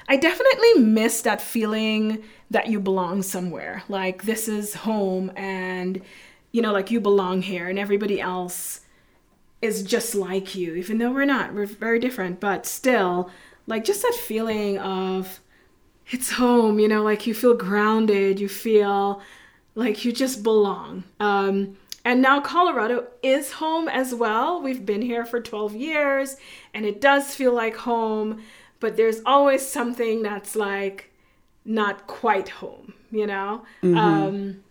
I 0.08 0.16
definitely 0.16 0.74
miss 0.82 1.22
that 1.22 1.40
feeling 1.40 2.22
that 2.50 2.68
you 2.68 2.80
belong 2.80 3.22
somewhere. 3.22 3.82
Like 3.88 4.24
this 4.24 4.48
is 4.48 4.74
home 4.74 5.32
and 5.36 6.02
you 6.52 6.62
know, 6.62 6.72
like 6.72 6.90
you 6.90 7.00
belong 7.00 7.42
here 7.42 7.68
and 7.68 7.78
everybody 7.78 8.20
else 8.20 8.80
is 9.60 9.82
just 9.82 10.14
like 10.14 10.54
you, 10.54 10.74
even 10.74 10.98
though 10.98 11.12
we're 11.12 11.24
not. 11.24 11.52
We're 11.52 11.66
very 11.66 11.98
different, 11.98 12.40
but 12.40 12.64
still, 12.66 13.30
like 13.66 13.84
just 13.84 14.02
that 14.02 14.14
feeling 14.14 14.78
of 14.78 15.40
it's 16.10 16.30
home, 16.30 16.78
you 16.78 16.88
know, 16.88 17.02
like 17.02 17.26
you 17.26 17.34
feel 17.34 17.54
grounded, 17.54 18.38
you 18.38 18.48
feel 18.48 19.20
like 19.74 20.04
you 20.04 20.12
just 20.12 20.42
belong. 20.42 21.04
Um, 21.20 21.76
and 22.06 22.22
now 22.22 22.40
Colorado 22.40 23.08
is 23.20 23.50
home 23.50 23.88
as 23.88 24.14
well. 24.14 24.62
We've 24.62 24.86
been 24.86 25.02
here 25.02 25.24
for 25.24 25.40
12 25.40 25.74
years 25.74 26.36
and 26.72 26.86
it 26.86 27.00
does 27.00 27.34
feel 27.34 27.52
like 27.52 27.74
home, 27.74 28.44
but 28.78 28.96
there's 28.96 29.20
always 29.26 29.66
something 29.66 30.22
that's 30.22 30.54
like 30.54 31.10
not 31.64 32.06
quite 32.06 32.48
home, 32.48 32.94
you 33.10 33.26
know? 33.26 33.64
Mhm. 33.82 33.96
Um, 33.96 34.64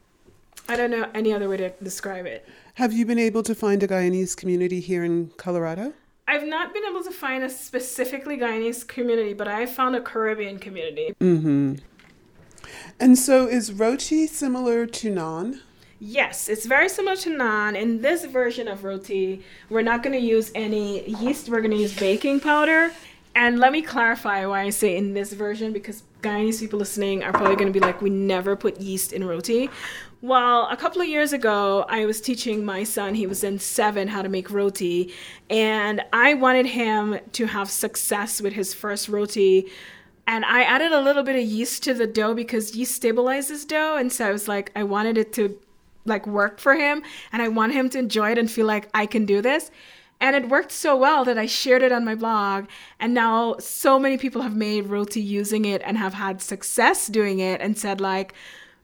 I 0.70 0.78
don't 0.78 0.90
know 0.90 1.10
any 1.14 1.34
other 1.34 1.50
way 1.50 1.58
to 1.58 1.72
describe 1.84 2.26
it. 2.26 2.48
Have 2.76 2.94
you 2.94 3.06
been 3.06 3.20
able 3.20 3.44
to 3.44 3.54
find 3.54 3.84
a 3.84 3.88
Guyanese 3.88 4.38
community 4.38 4.80
here 4.80 5.04
in 5.04 5.32
Colorado? 5.36 5.92
I've 6.30 6.48
not 6.48 6.74
been 6.74 6.86
able 6.86 7.04
to 7.04 7.12
find 7.12 7.44
a 7.44 7.50
specifically 7.50 8.38
Guyanese 8.38 8.88
community, 8.88 9.34
but 9.34 9.50
I 9.50 9.66
found 9.66 9.98
a 9.98 10.02
Caribbean 10.02 10.58
community. 10.58 11.14
Mm-hmm. 11.20 11.76
And 12.98 13.20
so, 13.20 13.46
is 13.46 13.74
roti 13.74 14.26
similar 14.26 14.86
to 14.86 15.14
naan? 15.14 15.60
Yes, 16.00 16.50
it's 16.50 16.66
very 16.66 16.90
similar 16.90 17.16
to 17.18 17.30
naan. 17.30 17.80
In 17.80 18.02
this 18.02 18.26
version 18.26 18.68
of 18.68 18.84
roti, 18.84 19.44
we're 19.70 19.82
not 19.82 20.04
going 20.04 20.20
to 20.20 20.26
use 20.26 20.52
any 20.54 21.10
yeast. 21.10 21.48
We're 21.48 21.62
going 21.62 21.72
to 21.72 21.78
use 21.78 21.98
baking 21.98 22.42
powder. 22.42 22.92
And 23.34 23.60
let 23.60 23.72
me 23.72 23.82
clarify 23.82 24.46
why 24.46 24.62
I 24.62 24.70
say 24.70 24.96
in 24.98 25.14
this 25.14 25.34
version, 25.34 25.74
because 25.74 26.04
Guyanese 26.22 26.60
people 26.60 26.80
listening 26.80 27.24
are 27.24 27.32
probably 27.32 27.56
going 27.56 27.72
to 27.72 27.78
be 27.78 27.80
like, 27.80 28.02
we 28.02 28.10
never 28.10 28.56
put 28.56 28.80
yeast 28.80 29.14
in 29.14 29.26
roti. 29.26 29.70
Well, 30.22 30.68
a 30.70 30.78
couple 30.78 31.02
of 31.02 31.08
years 31.08 31.34
ago, 31.34 31.86
I 31.88 32.06
was 32.06 32.20
teaching 32.20 32.66
my 32.66 32.84
son, 32.84 33.14
he 33.14 33.28
was 33.28 33.44
in 33.44 33.60
seven, 33.60 34.08
how 34.08 34.22
to 34.22 34.30
make 34.30 34.50
roti. 34.50 35.14
And 35.50 36.02
I 36.12 36.34
wanted 36.34 36.66
him 36.66 37.20
to 37.34 37.46
have 37.46 37.70
success 37.70 38.42
with 38.42 38.54
his 38.54 38.74
first 38.74 39.08
roti. 39.08 39.70
And 40.28 40.44
I 40.46 40.64
added 40.64 40.92
a 40.92 41.02
little 41.02 41.24
bit 41.24 41.36
of 41.36 41.44
yeast 41.44 41.84
to 41.84 41.94
the 41.94 42.08
dough 42.08 42.34
because 42.34 42.76
yeast 42.76 43.02
stabilizes 43.02 43.68
dough. 43.68 43.98
And 43.98 44.12
so 44.12 44.28
I 44.28 44.32
was 44.32 44.48
like, 44.48 44.72
I 44.76 44.84
wanted 44.84 45.18
it 45.18 45.32
to 45.34 45.58
like 46.06 46.26
work 46.26 46.60
for 46.60 46.76
him 46.76 47.04
and 47.32 47.42
I 47.42 47.48
want 47.48 47.74
him 47.74 47.90
to 47.90 48.00
enjoy 48.00 48.32
it 48.32 48.38
and 48.38 48.50
feel 48.50 48.66
like 48.66 48.90
I 48.94 49.06
can 49.06 49.26
do 49.26 49.42
this. 49.42 49.72
And 50.22 50.36
it 50.36 50.50
worked 50.50 50.72
so 50.72 50.96
well 50.96 51.26
that 51.26 51.38
I 51.38 51.46
shared 51.46 51.82
it 51.82 51.92
on 51.92 52.06
my 52.06 52.16
blog. 52.16 52.68
And 53.00 53.14
now 53.14 53.58
so 53.60 54.00
many 54.00 54.18
people 54.18 54.42
have 54.42 54.56
made 54.56 54.88
roti 54.88 55.22
using 55.22 55.66
it 55.66 55.82
and 55.84 55.98
have 55.98 56.14
had 56.14 56.42
success 56.42 57.08
doing 57.08 57.40
it 57.40 57.60
and 57.60 57.78
said, 57.78 58.00
like, 58.00 58.34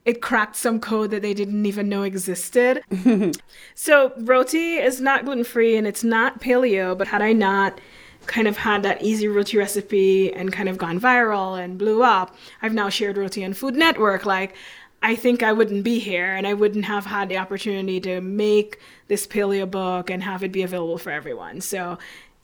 it 0.04 0.22
cracked 0.22 0.56
some 0.56 0.80
code 0.80 1.12
that 1.12 1.22
they 1.22 1.34
didn't 1.34 1.66
even 1.66 1.88
know 1.88 2.04
existed. 2.04 2.84
so, 3.76 4.14
roti 4.18 4.76
is 4.76 5.00
not 5.00 5.26
gluten 5.26 5.44
free 5.44 5.78
and 5.78 5.88
it's 5.88 6.04
not 6.04 6.42
paleo, 6.42 6.98
but 6.98 7.08
had 7.08 7.22
I 7.22 7.34
not 7.34 7.80
kind 8.26 8.48
of 8.48 8.58
had 8.58 8.84
that 8.84 9.02
easy 9.02 9.28
roti 9.28 9.58
recipe 9.58 10.34
and 10.34 10.52
kind 10.54 10.70
of 10.70 10.78
gone 10.78 11.00
viral 11.00 11.64
and 11.64 11.78
blew 11.78 12.04
up, 12.04 12.36
I've 12.62 12.74
now 12.74 12.90
shared 12.90 13.18
roti 13.18 13.46
on 13.46 13.54
Food 13.54 13.76
Network. 13.76 14.26
Like, 14.26 14.56
I 15.04 15.16
think 15.16 15.42
I 15.42 15.52
wouldn't 15.52 15.84
be 15.84 15.98
here 16.00 16.34
and 16.36 16.46
I 16.46 16.54
wouldn't 16.54 16.86
have 16.86 17.06
had 17.06 17.28
the 17.30 17.38
opportunity 17.38 18.00
to 18.02 18.22
make 18.22 18.80
this 19.08 19.26
paleo 19.26 19.70
book 19.70 20.10
and 20.10 20.22
have 20.24 20.44
it 20.44 20.52
be 20.52 20.62
available 20.62 20.98
for 21.00 21.10
everyone. 21.12 21.62
So, 21.62 21.98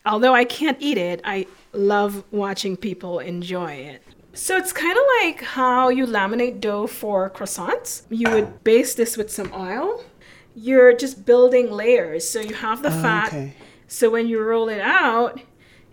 although 0.05 0.33
I 0.33 0.43
can't 0.43 0.77
eat 0.79 0.97
it, 0.97 1.21
I 1.23 1.45
love 1.73 2.23
watching 2.31 2.75
people 2.75 3.19
enjoy 3.19 3.73
it. 3.73 4.01
So 4.33 4.55
it's 4.57 4.71
kind 4.73 4.97
of 4.97 5.03
like 5.23 5.41
how 5.43 5.89
you 5.89 6.05
laminate 6.05 6.59
dough 6.61 6.87
for 6.87 7.29
croissants. 7.29 8.03
You 8.09 8.29
would 8.31 8.63
base 8.63 8.95
this 8.95 9.17
with 9.17 9.31
some 9.31 9.51
oil. 9.53 10.03
You're 10.55 10.93
just 10.93 11.25
building 11.25 11.71
layers. 11.71 12.27
So 12.27 12.39
you 12.39 12.53
have 12.55 12.81
the 12.81 12.89
Oh, 12.89 13.01
fat. 13.01 13.27
okay. 13.27 13.53
So 13.87 14.09
when 14.09 14.27
you 14.27 14.41
roll 14.41 14.69
it 14.69 14.81
out, 14.81 15.39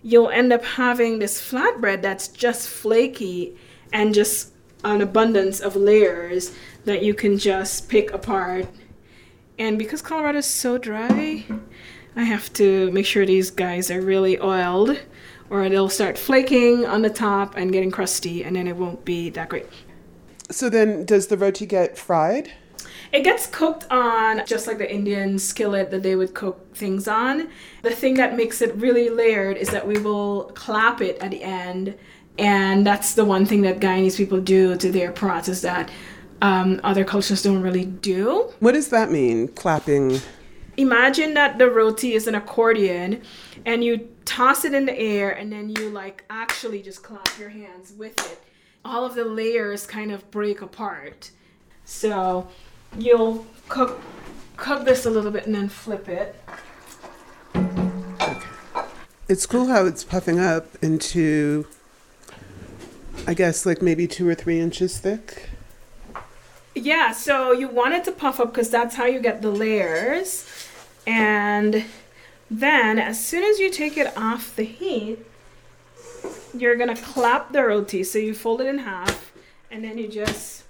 you'll 0.03 0.29
end 0.29 0.51
up 0.53 0.63
having 0.63 1.19
this 1.19 1.39
flatbread 1.39 2.01
that's 2.01 2.27
just 2.27 2.67
flaky 2.69 3.55
and 3.93 4.13
just 4.13 4.51
an 4.83 5.01
abundance 5.01 5.59
of 5.59 5.75
layers 5.75 6.53
that 6.85 7.03
you 7.03 7.13
can 7.13 7.37
just 7.37 7.89
pick 7.89 8.11
apart. 8.11 8.67
And 9.57 9.79
because 9.79 10.01
Colorado 10.01 10.39
is 10.39 10.45
so 10.45 10.77
dry, 10.77 11.45
I 12.15 12.23
have 12.23 12.51
to 12.53 12.91
make 12.91 13.05
sure 13.05 13.25
these 13.25 13.51
guys 13.51 13.89
are 13.89 14.01
really 14.01 14.39
oiled 14.39 14.99
or 15.49 15.69
they'll 15.69 15.89
start 15.89 16.17
flaking 16.17 16.85
on 16.85 17.01
the 17.01 17.09
top 17.09 17.55
and 17.55 17.71
getting 17.71 17.91
crusty 17.91 18.43
and 18.43 18.55
then 18.55 18.67
it 18.67 18.75
won't 18.75 19.05
be 19.05 19.29
that 19.31 19.49
great. 19.49 19.67
So 20.51 20.69
then, 20.69 21.05
does 21.05 21.27
the 21.27 21.37
roti 21.37 21.65
get 21.65 21.97
fried? 21.97 22.51
It 23.11 23.23
gets 23.23 23.47
cooked 23.47 23.85
on 23.89 24.45
just 24.45 24.67
like 24.67 24.77
the 24.77 24.91
Indian 24.91 25.39
skillet 25.39 25.89
that 25.91 26.03
they 26.03 26.15
would 26.15 26.33
cook 26.33 26.75
things 26.75 27.07
on. 27.07 27.49
The 27.81 27.91
thing 27.91 28.15
that 28.15 28.35
makes 28.35 28.61
it 28.61 28.75
really 28.75 29.09
layered 29.09 29.57
is 29.57 29.69
that 29.69 29.87
we 29.87 29.97
will 29.97 30.51
clap 30.55 31.01
it 31.01 31.17
at 31.19 31.31
the 31.31 31.43
end. 31.43 31.95
And 32.37 32.85
that's 32.85 33.13
the 33.13 33.25
one 33.25 33.45
thing 33.45 33.61
that 33.61 33.79
Guyanese 33.79 34.17
people 34.17 34.41
do 34.41 34.75
to 34.75 34.91
their 34.91 35.11
pots 35.11 35.47
is 35.47 35.61
that 35.61 35.89
um, 36.41 36.81
other 36.83 37.05
cultures 37.05 37.43
don't 37.43 37.61
really 37.61 37.85
do. 37.85 38.51
What 38.59 38.73
does 38.73 38.89
that 38.89 39.09
mean, 39.09 39.47
clapping? 39.49 40.19
Imagine 40.77 41.33
that 41.35 41.57
the 41.57 41.69
roti 41.69 42.13
is 42.13 42.27
an 42.27 42.35
accordion 42.35 43.21
and 43.65 43.83
you 43.83 44.09
toss 44.25 44.65
it 44.65 44.73
in 44.73 44.85
the 44.85 44.97
air 44.97 45.31
and 45.31 45.51
then 45.51 45.69
you 45.69 45.89
like 45.89 46.25
actually 46.29 46.81
just 46.81 47.03
clap 47.03 47.39
your 47.39 47.49
hands 47.49 47.93
with 47.93 48.19
it. 48.31 48.43
All 48.83 49.05
of 49.05 49.15
the 49.15 49.23
layers 49.23 49.85
kind 49.85 50.11
of 50.11 50.29
break 50.31 50.61
apart. 50.61 51.31
So 51.85 52.47
you'll 52.97 53.45
cook 53.69 54.01
cook 54.57 54.85
this 54.85 55.05
a 55.05 55.09
little 55.09 55.31
bit 55.31 55.45
and 55.45 55.55
then 55.55 55.69
flip 55.69 56.09
it. 56.09 56.35
Okay. 57.55 58.47
It's 59.27 59.45
cool 59.45 59.67
how 59.67 59.85
it's 59.85 60.03
puffing 60.03 60.39
up 60.39 60.67
into, 60.83 61.65
I 63.27 63.33
guess, 63.33 63.65
like 63.65 63.81
maybe 63.81 64.07
two 64.07 64.27
or 64.27 64.35
three 64.35 64.59
inches 64.59 64.97
thick. 64.97 65.49
Yeah, 66.75 67.11
so 67.13 67.51
you 67.51 67.67
want 67.67 67.93
it 67.93 68.03
to 68.05 68.11
puff 68.11 68.39
up 68.39 68.51
because 68.51 68.69
that's 68.69 68.95
how 68.95 69.05
you 69.05 69.19
get 69.19 69.41
the 69.41 69.49
layers. 69.49 70.47
And 71.07 71.85
then 72.51 72.99
as 72.99 73.23
soon 73.25 73.43
as 73.43 73.59
you 73.59 73.69
take 73.71 73.97
it 73.97 74.15
off 74.17 74.55
the 74.55 74.63
heat, 74.63 75.19
you're 76.53 76.75
gonna 76.75 76.95
clap 76.95 77.51
the 77.51 77.63
roti. 77.63 78.03
So 78.03 78.19
you 78.19 78.33
fold 78.33 78.61
it 78.61 78.67
in 78.67 78.79
half 78.79 79.31
and 79.71 79.83
then 79.83 79.97
you 79.97 80.07
just 80.07 80.65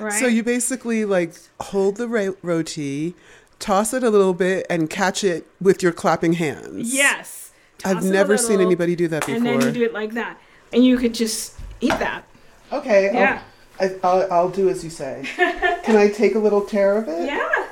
Right. 0.00 0.14
So 0.14 0.26
you 0.26 0.42
basically 0.42 1.04
like 1.04 1.34
hold 1.60 1.96
the 1.96 2.08
roti, 2.42 3.14
toss 3.60 3.94
it 3.94 4.02
a 4.02 4.10
little 4.10 4.34
bit, 4.34 4.66
and 4.68 4.90
catch 4.90 5.22
it 5.22 5.46
with 5.60 5.82
your 5.82 5.92
clapping 5.92 6.32
hands. 6.32 6.92
Yes. 6.92 7.52
I've 7.84 7.94
Toss 7.96 8.04
it 8.06 8.08
a 8.08 8.12
never 8.12 8.36
seen 8.36 8.60
anybody 8.60 8.96
do 8.96 9.06
that 9.08 9.20
before. 9.24 9.36
And 9.36 9.46
then 9.46 9.60
you 9.60 9.70
do 9.72 9.84
it 9.84 9.92
like 9.94 10.12
that. 10.14 10.38
And 10.72 10.84
you 10.84 10.96
could 10.98 11.14
just 11.14 11.54
eat 11.80 11.90
that. 11.98 12.24
Okay. 12.72 13.08
I'll- 13.08 13.14
Yeah. 13.14 13.42
I, 13.80 13.94
I'll, 14.04 14.32
I'll 14.32 14.48
do 14.50 14.68
as 14.68 14.84
you 14.84 14.90
say. 14.90 15.24
Can 15.36 15.96
I 15.96 16.08
take 16.10 16.34
a 16.34 16.38
little 16.38 16.60
tear 16.60 16.98
of 16.98 17.08
it? 17.08 17.24
Yeah. 17.26 17.68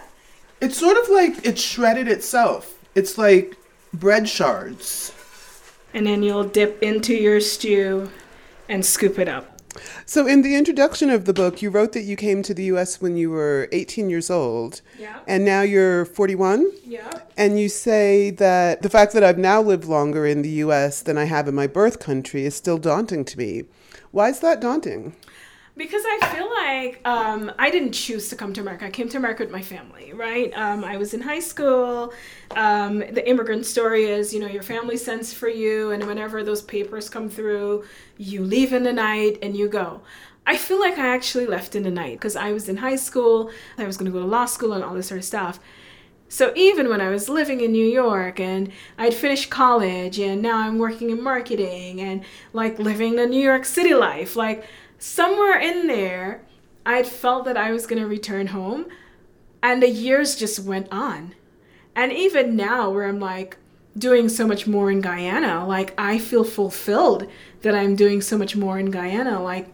It's 0.62 0.78
sort 0.78 0.96
of 0.96 1.08
like 1.10 1.44
it's 1.44 1.60
shredded 1.60 2.08
itself. 2.08 2.78
It's 2.94 3.18
like 3.18 3.56
bread 3.92 4.26
shards. 4.28 5.12
And 5.92 6.06
then 6.06 6.22
you'll 6.22 6.44
dip 6.44 6.82
into 6.82 7.14
your 7.14 7.40
stew 7.42 8.10
and 8.70 8.84
scoop 8.86 9.18
it 9.18 9.28
up. 9.28 9.57
So, 10.06 10.26
in 10.26 10.42
the 10.42 10.54
introduction 10.54 11.10
of 11.10 11.24
the 11.24 11.32
book, 11.32 11.62
you 11.62 11.70
wrote 11.70 11.92
that 11.92 12.02
you 12.02 12.16
came 12.16 12.42
to 12.42 12.54
the 12.54 12.64
US 12.64 13.00
when 13.00 13.16
you 13.16 13.30
were 13.30 13.68
18 13.72 14.10
years 14.10 14.30
old. 14.30 14.80
Yeah. 14.98 15.20
And 15.26 15.44
now 15.44 15.62
you're 15.62 16.04
41? 16.04 16.70
Yeah. 16.84 17.20
And 17.36 17.58
you 17.58 17.68
say 17.68 18.30
that 18.30 18.82
the 18.82 18.90
fact 18.90 19.12
that 19.12 19.22
I've 19.22 19.38
now 19.38 19.60
lived 19.60 19.84
longer 19.84 20.26
in 20.26 20.42
the 20.42 20.62
US 20.64 21.02
than 21.02 21.18
I 21.18 21.24
have 21.24 21.48
in 21.48 21.54
my 21.54 21.66
birth 21.66 21.98
country 21.98 22.44
is 22.44 22.54
still 22.54 22.78
daunting 22.78 23.24
to 23.26 23.38
me. 23.38 23.64
Why 24.10 24.30
is 24.30 24.40
that 24.40 24.60
daunting? 24.60 25.14
Because 25.78 26.02
I 26.04 26.34
feel 26.34 26.50
like 26.50 27.00
um, 27.06 27.52
I 27.56 27.70
didn't 27.70 27.92
choose 27.92 28.28
to 28.30 28.36
come 28.36 28.52
to 28.54 28.60
America. 28.60 28.86
I 28.86 28.90
came 28.90 29.08
to 29.10 29.16
America 29.16 29.44
with 29.44 29.52
my 29.52 29.62
family, 29.62 30.12
right? 30.12 30.52
Um, 30.58 30.82
I 30.82 30.96
was 30.96 31.14
in 31.14 31.20
high 31.20 31.38
school. 31.38 32.12
Um, 32.56 32.98
the 32.98 33.26
immigrant 33.26 33.64
story 33.64 34.06
is, 34.06 34.34
you 34.34 34.40
know, 34.40 34.48
your 34.48 34.64
family 34.64 34.96
sends 34.96 35.32
for 35.32 35.48
you, 35.48 35.92
and 35.92 36.04
whenever 36.04 36.42
those 36.42 36.62
papers 36.62 37.08
come 37.08 37.28
through, 37.30 37.84
you 38.16 38.42
leave 38.42 38.72
in 38.72 38.82
the 38.82 38.92
night 38.92 39.38
and 39.40 39.56
you 39.56 39.68
go. 39.68 40.00
I 40.48 40.56
feel 40.56 40.80
like 40.80 40.98
I 40.98 41.14
actually 41.14 41.46
left 41.46 41.76
in 41.76 41.84
the 41.84 41.92
night 41.92 42.18
because 42.18 42.34
I 42.34 42.50
was 42.50 42.68
in 42.68 42.78
high 42.78 42.96
school. 42.96 43.52
I 43.76 43.86
was 43.86 43.96
going 43.96 44.10
to 44.10 44.12
go 44.12 44.20
to 44.20 44.26
law 44.26 44.46
school 44.46 44.72
and 44.72 44.82
all 44.82 44.94
this 44.94 45.06
sort 45.06 45.18
of 45.18 45.24
stuff. 45.24 45.60
So 46.30 46.52
even 46.56 46.88
when 46.88 47.00
I 47.00 47.08
was 47.08 47.28
living 47.28 47.60
in 47.60 47.72
New 47.72 47.86
York 47.86 48.38
and 48.38 48.70
I'd 48.98 49.14
finished 49.14 49.48
college 49.48 50.18
and 50.18 50.42
now 50.42 50.58
I'm 50.58 50.78
working 50.78 51.08
in 51.08 51.22
marketing 51.22 52.02
and 52.02 52.22
like 52.52 52.78
living 52.78 53.16
the 53.16 53.26
New 53.26 53.40
York 53.40 53.64
City 53.64 53.94
life, 53.94 54.36
like 54.36 54.66
somewhere 54.98 55.58
in 55.58 55.86
there, 55.86 56.42
I'd 56.84 57.06
felt 57.06 57.44
that 57.44 57.56
I 57.56 57.70
was 57.70 57.86
going 57.86 58.00
to 58.00 58.08
return 58.08 58.48
home. 58.48 58.86
And 59.62 59.82
the 59.82 59.90
years 59.90 60.36
just 60.36 60.60
went 60.60 60.88
on. 60.92 61.34
And 61.96 62.12
even 62.12 62.54
now, 62.54 62.90
where 62.90 63.08
I'm 63.08 63.18
like 63.18 63.56
doing 63.96 64.28
so 64.28 64.46
much 64.46 64.66
more 64.66 64.90
in 64.90 65.00
Guyana, 65.00 65.66
like 65.66 65.92
I 65.98 66.18
feel 66.18 66.44
fulfilled 66.44 67.28
that 67.62 67.74
I'm 67.74 67.96
doing 67.96 68.20
so 68.20 68.38
much 68.38 68.54
more 68.54 68.78
in 68.78 68.90
Guyana. 68.90 69.42
Like 69.42 69.68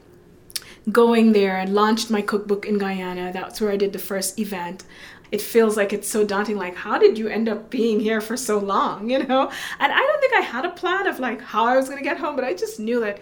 going 0.91 1.33
there 1.33 1.57
and 1.59 1.75
launched 1.75 2.11
my 2.11 2.23
cookbook 2.23 2.67
in 2.67 2.79
Guyana. 2.79 3.33
That's 3.33 3.61
where 3.61 3.71
I 3.71 3.77
did 3.77 3.93
the 3.93 3.99
first 3.99 4.39
event. 4.39 4.85
It 5.31 5.41
feels 5.41 5.77
like 5.77 5.93
it's 5.93 6.09
so 6.09 6.25
daunting. 6.25 6.57
Like, 6.57 6.77
how 6.77 6.99
did 6.99 7.19
you 7.19 7.29
end 7.29 7.49
up 7.49 7.71
being 7.71 8.01
here 8.01 8.21
for 8.21 8.37
so 8.37 8.59
long? 8.59 9.11
You 9.15 9.25
know? 9.25 9.51
And 9.81 9.93
I 9.93 9.99
don't 9.99 10.21
think 10.21 10.35
I 10.35 10.41
had 10.41 10.65
a 10.65 10.71
plan 10.71 11.07
of 11.07 11.19
like 11.19 11.41
how 11.41 11.65
I 11.65 11.77
was 11.77 11.89
going 11.89 11.99
to 11.99 12.05
get 12.05 12.19
home, 12.19 12.37
but 12.37 12.45
I 12.45 12.55
just 12.55 12.79
knew 12.79 13.01
that 13.01 13.21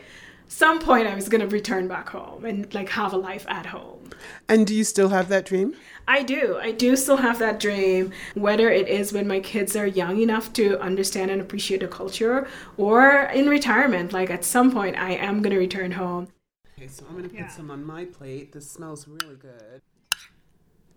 some 0.53 0.78
point 0.80 1.07
I 1.07 1.14
was 1.14 1.30
going 1.30 1.40
to 1.40 1.48
return 1.48 1.88
back 1.88 2.11
home 2.11 2.44
and 2.44 2.72
like 2.74 2.90
have 2.90 3.14
a 3.14 3.16
life 3.16 3.46
at 3.48 3.66
home. 3.66 4.11
And 4.50 4.66
do 4.66 4.74
you 4.74 4.84
still 4.84 5.09
have 5.09 5.28
that 5.28 5.46
dream? 5.46 5.74
I 6.07 6.22
do. 6.22 6.59
I 6.61 6.72
do 6.72 6.94
still 6.94 7.16
have 7.16 7.38
that 7.38 7.59
dream, 7.59 8.12
whether 8.34 8.68
it 8.70 8.86
is 8.86 9.14
when 9.14 9.26
my 9.26 9.40
kids 9.40 9.74
are 9.76 9.86
young 9.86 10.20
enough 10.20 10.53
to 10.55 10.78
understand 10.80 11.30
and 11.30 11.40
appreciate 11.40 11.80
the 11.80 11.88
culture 11.88 12.46
or 12.76 13.30
in 13.34 13.48
retirement. 13.48 14.12
Like 14.12 14.30
at 14.30 14.44
some 14.44 14.70
point, 14.70 14.96
I 14.96 15.12
am 15.12 15.40
going 15.40 15.55
to 15.55 15.59
return 15.59 15.92
home. 15.92 16.28
Okay, 16.76 16.86
so 16.86 17.07
I'm 17.09 17.12
going 17.12 17.24
to 17.24 17.30
put 17.30 17.38
yeah. 17.38 17.48
some 17.48 17.70
on 17.70 17.82
my 17.82 18.05
plate. 18.05 18.53
This 18.53 18.70
smells 18.70 19.09
really 19.09 19.36
good. 19.36 19.80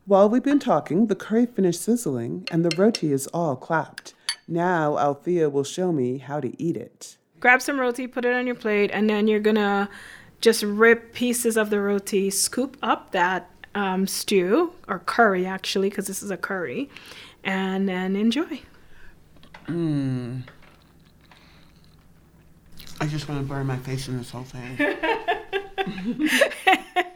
While 0.05 0.29
we've 0.29 0.43
been 0.43 0.59
talking, 0.59 1.07
the 1.07 1.15
curry 1.15 1.45
finished 1.45 1.81
sizzling 1.81 2.45
and 2.51 2.65
the 2.65 2.75
roti 2.77 3.13
is 3.13 3.27
all 3.27 3.55
clapped. 3.55 4.13
Now 4.49 4.97
Althea 4.97 5.49
will 5.49 5.63
show 5.63 5.93
me 5.93 6.17
how 6.17 6.41
to 6.41 6.61
eat 6.61 6.75
it 6.75 7.17
grab 7.39 7.61
some 7.61 7.79
roti, 7.79 8.07
put 8.07 8.25
it 8.25 8.33
on 8.33 8.45
your 8.45 8.55
plate, 8.55 8.91
and 8.93 9.09
then 9.09 9.27
you're 9.27 9.39
gonna 9.39 9.89
just 10.41 10.63
rip 10.63 11.13
pieces 11.13 11.57
of 11.57 11.69
the 11.69 11.79
roti, 11.79 12.29
scoop 12.29 12.77
up 12.81 13.11
that 13.11 13.49
um, 13.73 14.07
stew 14.07 14.73
or 14.87 14.99
curry 14.99 15.45
actually, 15.45 15.89
because 15.89 16.07
this 16.07 16.23
is 16.23 16.31
a 16.31 16.37
curry, 16.37 16.89
and 17.43 17.87
then 17.87 18.15
enjoy. 18.15 18.61
Mmm. 19.67 20.43
I 23.01 23.07
just 23.07 23.27
want 23.27 23.41
to 23.41 23.47
burn 23.47 23.67
my 23.67 23.77
face 23.77 24.07
in 24.07 24.17
this 24.17 24.31
whole 24.31 24.43
thing. 24.43 24.77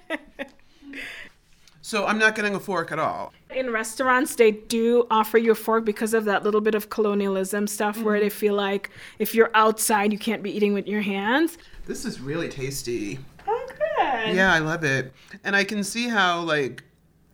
So 1.90 2.06
I'm 2.06 2.20
not 2.20 2.36
getting 2.36 2.54
a 2.54 2.60
fork 2.60 2.92
at 2.92 3.00
all. 3.00 3.34
In 3.50 3.72
restaurants, 3.72 4.36
they 4.36 4.52
do 4.52 5.08
offer 5.10 5.40
you 5.40 5.54
a 5.54 5.56
fork 5.56 5.86
because 5.86 6.14
of 6.14 6.24
that 6.26 6.44
little 6.44 6.62
bit 6.62 6.76
of 6.76 6.92
colonialism 6.92 7.66
stuff 7.66 7.96
mm-hmm. 7.96 8.06
where 8.06 8.20
they 8.20 8.30
feel 8.30 8.54
like 8.54 8.92
if 9.18 9.34
you're 9.34 9.50
outside, 9.56 10.14
you 10.14 10.20
can't 10.20 10.44
be 10.44 10.56
eating 10.56 10.74
with 10.74 10.88
your 10.88 11.02
hands. 11.02 11.58
This 11.88 12.06
is 12.06 12.22
really 12.22 12.48
tasty. 12.48 13.18
Oh, 13.48 13.68
good. 13.68 14.36
Yeah, 14.36 14.54
I 14.54 14.60
love 14.60 14.84
it. 14.84 15.12
And 15.44 15.56
I 15.56 15.64
can 15.64 15.84
see 15.84 16.08
how, 16.08 16.42
like, 16.42 16.84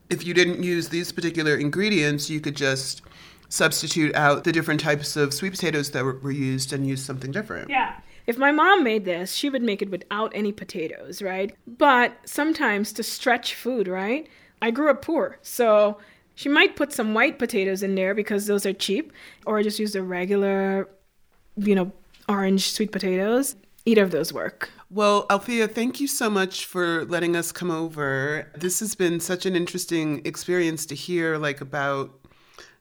if 0.10 0.26
you 0.26 0.34
didn't 0.34 0.64
use 0.64 0.88
these 0.88 1.12
particular 1.12 1.58
ingredients, 1.58 2.30
you 2.30 2.40
could 2.40 2.56
just 2.56 3.02
substitute 3.50 4.16
out 4.16 4.46
the 4.46 4.54
different 4.54 4.80
types 4.80 5.18
of 5.18 5.34
sweet 5.34 5.52
potatoes 5.52 5.92
that 5.92 6.06
were, 6.06 6.18
were 6.20 6.32
used 6.32 6.72
and 6.72 6.88
use 6.88 7.04
something 7.04 7.34
different. 7.34 7.70
Yeah. 7.70 8.00
If 8.26 8.38
my 8.38 8.54
mom 8.54 8.86
made 8.86 9.04
this, 9.04 9.34
she 9.34 9.50
would 9.50 9.64
make 9.64 9.82
it 9.82 9.92
without 9.92 10.32
any 10.34 10.54
potatoes, 10.54 11.22
right? 11.22 11.54
But 11.68 12.14
sometimes 12.24 12.94
to 12.94 13.04
stretch 13.04 13.54
food, 13.54 13.90
right? 13.90 14.30
I 14.62 14.72
grew 14.72 14.90
up 14.90 15.02
poor, 15.02 15.38
so 15.42 15.98
she 16.34 16.50
might 16.50 16.76
put 16.76 16.92
some 16.92 17.14
white 17.14 17.40
potatoes 17.40 17.84
in 17.84 17.96
there 17.96 18.14
because 18.14 18.48
those 18.48 18.66
are 18.66 18.74
cheap, 18.74 19.14
or 19.46 19.62
just 19.64 19.80
use 19.80 19.94
the 19.94 20.02
regular, 20.02 20.90
you 21.58 21.76
know, 21.76 21.92
orange 22.28 22.72
sweet 22.72 22.92
potatoes. 22.92 23.56
Either 23.86 24.04
of 24.04 24.10
those 24.12 24.34
work. 24.34 24.72
Well, 24.90 25.28
Althea, 25.30 25.68
thank 25.68 26.00
you 26.00 26.08
so 26.08 26.28
much 26.30 26.66
for 26.66 27.06
letting 27.06 27.36
us 27.36 27.52
come 27.52 27.70
over. 27.70 28.52
This 28.56 28.80
has 28.80 28.96
been 28.96 29.20
such 29.20 29.46
an 29.46 29.56
interesting 29.56 30.26
experience 30.26 30.88
to 30.88 30.96
hear, 30.96 31.38
like, 31.38 31.62
about 31.62 32.12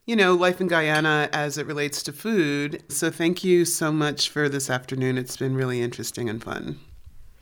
you 0.06 0.16
know, 0.16 0.34
life 0.34 0.60
in 0.60 0.68
Guyana 0.68 1.28
as 1.32 1.56
it 1.56 1.66
relates 1.66 2.02
to 2.02 2.12
food. 2.12 2.82
So 2.88 3.10
thank 3.10 3.42
you 3.42 3.64
so 3.64 3.90
much 3.90 4.28
for 4.28 4.48
this 4.48 4.68
afternoon. 4.68 5.16
It's 5.16 5.36
been 5.36 5.54
really 5.54 5.80
interesting 5.80 6.28
and 6.28 6.42
fun. 6.42 6.78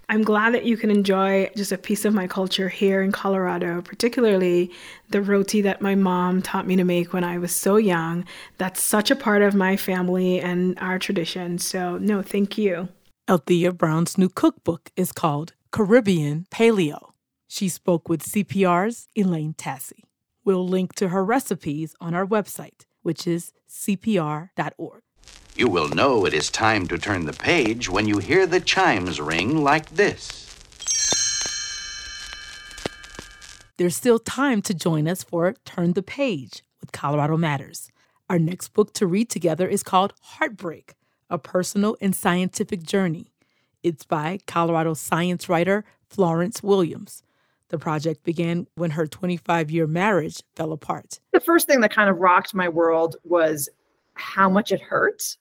I'm 0.09 0.22
glad 0.22 0.53
that 0.55 0.64
you 0.64 0.76
can 0.76 0.90
enjoy 0.90 1.50
just 1.57 1.72
a 1.72 1.78
piece 1.78 2.05
of 2.05 2.12
my 2.12 2.26
culture 2.26 2.68
here 2.68 3.03
in 3.03 3.12
Colorado, 3.12 3.80
particularly 3.82 4.70
the 5.09 5.22
roti 5.22 5.62
that 5.62 5.80
my 5.80 5.94
mom 5.94 6.42
taught 6.42 6.66
me 6.66 6.76
to 6.76 6.84
make 6.84 7.12
when 7.12 7.24
I 7.24 7.38
was 7.38 7.55
so 7.55 7.76
young. 7.76 8.24
That's 8.59 8.82
such 8.82 9.11
a 9.11 9.16
part 9.16 9.42
of 9.42 9.55
my 9.55 9.76
family 9.76 10.40
and 10.40 10.78
our 10.80 10.98
tradition. 10.98 11.59
So, 11.59 11.98
no, 11.98 12.20
thank 12.22 12.59
you. 12.59 12.88
Althea 13.28 13.72
Brown's 13.72 14.18
new 14.18 14.28
cookbook 14.28 14.90
is 14.96 15.12
called 15.12 15.55
Caribbean 15.70 16.46
Paleo. 16.50 17.12
She 17.48 17.68
spoke 17.68 18.09
with 18.09 18.22
CPR's 18.22 19.09
Elaine 19.16 19.55
Tassy. 19.55 20.05
We'll 20.44 20.66
link 20.66 20.94
to 20.96 21.09
her 21.09 21.24
recipes 21.24 21.94
on 22.00 22.14
our 22.14 22.26
website, 22.26 22.86
which 23.03 23.26
is 23.26 23.53
cpr.org. 23.68 25.03
You 25.54 25.68
will 25.68 25.88
know 25.88 26.24
it 26.24 26.32
is 26.32 26.50
time 26.50 26.86
to 26.88 26.98
turn 26.98 27.26
the 27.26 27.32
page 27.32 27.88
when 27.88 28.06
you 28.06 28.18
hear 28.18 28.46
the 28.46 28.60
chimes 28.60 29.20
ring 29.20 29.62
like 29.62 29.90
this. 29.90 30.42
There's 33.76 33.96
still 33.96 34.18
time 34.18 34.62
to 34.62 34.74
join 34.74 35.08
us 35.08 35.22
for 35.22 35.54
Turn 35.64 35.92
the 35.92 36.02
Page 36.02 36.62
with 36.80 36.92
Colorado 36.92 37.36
Matters. 37.36 37.90
Our 38.30 38.38
next 38.38 38.68
book 38.74 38.92
to 38.94 39.06
read 39.06 39.28
together 39.28 39.68
is 39.68 39.82
called 39.82 40.14
Heartbreak 40.22 40.94
A 41.28 41.38
Personal 41.38 41.96
and 42.00 42.14
Scientific 42.14 42.82
Journey. 42.82 43.32
It's 43.82 44.04
by 44.04 44.38
Colorado 44.46 44.94
science 44.94 45.48
writer 45.48 45.84
Florence 46.08 46.62
Williams. 46.62 47.22
The 47.68 47.78
project 47.78 48.22
began 48.22 48.68
when 48.74 48.92
her 48.92 49.06
25 49.06 49.70
year 49.70 49.86
marriage 49.86 50.42
fell 50.54 50.72
apart. 50.72 51.18
The 51.32 51.40
first 51.40 51.66
thing 51.66 51.80
that 51.80 51.92
kind 51.92 52.08
of 52.08 52.18
rocked 52.18 52.54
my 52.54 52.68
world 52.68 53.16
was 53.24 53.68
how 54.14 54.48
much 54.48 54.72
it 54.72 54.80
hurt. 54.80 55.36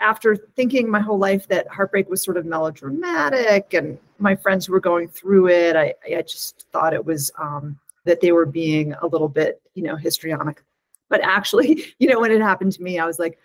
After 0.00 0.36
thinking 0.56 0.90
my 0.90 1.00
whole 1.00 1.18
life 1.18 1.46
that 1.48 1.68
heartbreak 1.68 2.10
was 2.10 2.22
sort 2.22 2.36
of 2.36 2.44
melodramatic 2.44 3.72
and 3.72 3.98
my 4.18 4.34
friends 4.34 4.68
were 4.68 4.80
going 4.80 5.08
through 5.08 5.48
it, 5.48 5.76
I, 5.76 5.94
I 6.04 6.22
just 6.22 6.66
thought 6.72 6.94
it 6.94 7.04
was 7.04 7.30
um, 7.38 7.78
that 8.04 8.20
they 8.20 8.32
were 8.32 8.46
being 8.46 8.94
a 8.94 9.06
little 9.06 9.28
bit, 9.28 9.62
you 9.74 9.82
know, 9.82 9.94
histrionic. 9.94 10.62
But 11.08 11.20
actually, 11.22 11.84
you 11.98 12.08
know, 12.08 12.20
when 12.20 12.32
it 12.32 12.40
happened 12.40 12.72
to 12.72 12.82
me, 12.82 12.98
I 12.98 13.06
was 13.06 13.18
like, 13.18 13.38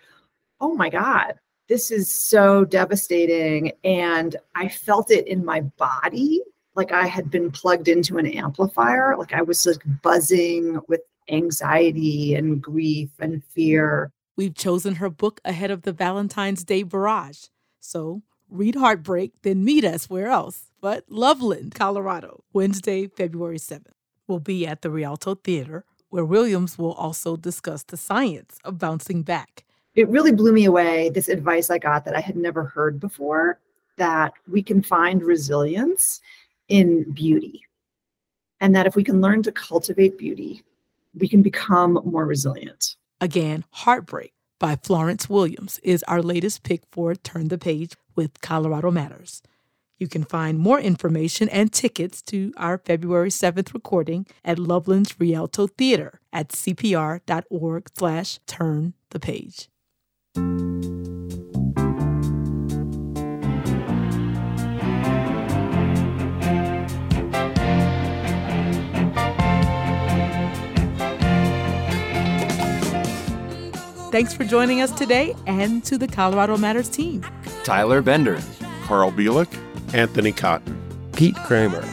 oh 0.60 0.74
my 0.74 0.88
God, 0.88 1.34
this 1.68 1.90
is 1.90 2.12
so 2.12 2.64
devastating. 2.64 3.72
And 3.84 4.34
I 4.56 4.68
felt 4.68 5.10
it 5.10 5.28
in 5.28 5.44
my 5.44 5.60
body 5.60 6.42
like 6.78 6.92
I 6.92 7.06
had 7.08 7.28
been 7.28 7.50
plugged 7.50 7.88
into 7.88 8.18
an 8.18 8.26
amplifier. 8.26 9.16
Like 9.18 9.34
I 9.34 9.42
was 9.42 9.66
like 9.66 9.82
buzzing 10.00 10.80
with 10.86 11.00
anxiety 11.28 12.36
and 12.36 12.62
grief 12.62 13.10
and 13.18 13.44
fear. 13.44 14.12
We've 14.38 14.54
chosen 14.54 14.94
her 14.94 15.10
book 15.10 15.40
ahead 15.44 15.72
of 15.72 15.82
the 15.82 15.92
Valentine's 15.92 16.62
Day 16.62 16.84
barrage. 16.84 17.46
So 17.80 18.22
read 18.48 18.76
Heartbreak, 18.76 19.32
then 19.42 19.64
meet 19.64 19.84
us 19.84 20.08
where 20.08 20.28
else 20.28 20.70
but 20.80 21.04
Loveland, 21.08 21.74
Colorado, 21.74 22.44
Wednesday, 22.52 23.08
February 23.08 23.58
7th. 23.58 23.90
We'll 24.28 24.38
be 24.38 24.64
at 24.64 24.82
the 24.82 24.90
Rialto 24.90 25.34
Theater, 25.34 25.84
where 26.10 26.24
Williams 26.24 26.78
will 26.78 26.92
also 26.92 27.36
discuss 27.36 27.82
the 27.82 27.96
science 27.96 28.58
of 28.62 28.78
bouncing 28.78 29.24
back. 29.24 29.64
It 29.96 30.08
really 30.08 30.30
blew 30.30 30.52
me 30.52 30.66
away, 30.66 31.10
this 31.10 31.28
advice 31.28 31.68
I 31.68 31.78
got 31.78 32.04
that 32.04 32.14
I 32.14 32.20
had 32.20 32.36
never 32.36 32.62
heard 32.62 33.00
before 33.00 33.58
that 33.96 34.34
we 34.46 34.62
can 34.62 34.84
find 34.84 35.20
resilience 35.20 36.20
in 36.68 37.10
beauty. 37.10 37.62
And 38.60 38.72
that 38.76 38.86
if 38.86 38.94
we 38.94 39.02
can 39.02 39.20
learn 39.20 39.42
to 39.42 39.50
cultivate 39.50 40.16
beauty, 40.16 40.62
we 41.12 41.26
can 41.26 41.42
become 41.42 42.00
more 42.04 42.24
resilient. 42.24 42.94
Again, 43.20 43.64
Heartbreak 43.70 44.32
by 44.60 44.76
Florence 44.76 45.28
Williams 45.28 45.80
is 45.82 46.04
our 46.04 46.22
latest 46.22 46.62
pick 46.62 46.82
for 46.92 47.14
Turn 47.14 47.48
the 47.48 47.58
Page 47.58 47.94
with 48.14 48.40
Colorado 48.40 48.90
Matters. 48.90 49.42
You 49.98 50.06
can 50.06 50.22
find 50.22 50.58
more 50.58 50.78
information 50.78 51.48
and 51.48 51.72
tickets 51.72 52.22
to 52.22 52.52
our 52.56 52.78
February 52.78 53.30
7th 53.30 53.74
recording 53.74 54.26
at 54.44 54.58
Loveland's 54.58 55.18
Rialto 55.18 55.66
Theater 55.66 56.20
at 56.32 56.50
cpr.org 56.50 57.90
slash 57.96 58.38
turn 58.46 58.94
the 59.10 59.18
page. 59.18 59.68
Thanks 74.10 74.32
for 74.32 74.44
joining 74.44 74.80
us 74.80 74.90
today 74.90 75.34
and 75.46 75.84
to 75.84 75.98
the 75.98 76.08
Colorado 76.08 76.56
Matters 76.56 76.88
team. 76.88 77.22
Tyler 77.62 78.00
Bender, 78.00 78.40
Carl 78.84 79.12
Bielik, 79.12 79.54
Anthony 79.92 80.32
Cotton, 80.32 80.80
Pete 81.12 81.36
Kramer, 81.36 81.84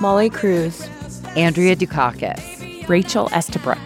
Molly 0.00 0.30
Cruz, 0.30 0.88
Andrea 1.36 1.76
Dukakis, 1.76 2.88
Rachel 2.88 3.28
Estabrook, 3.32 3.78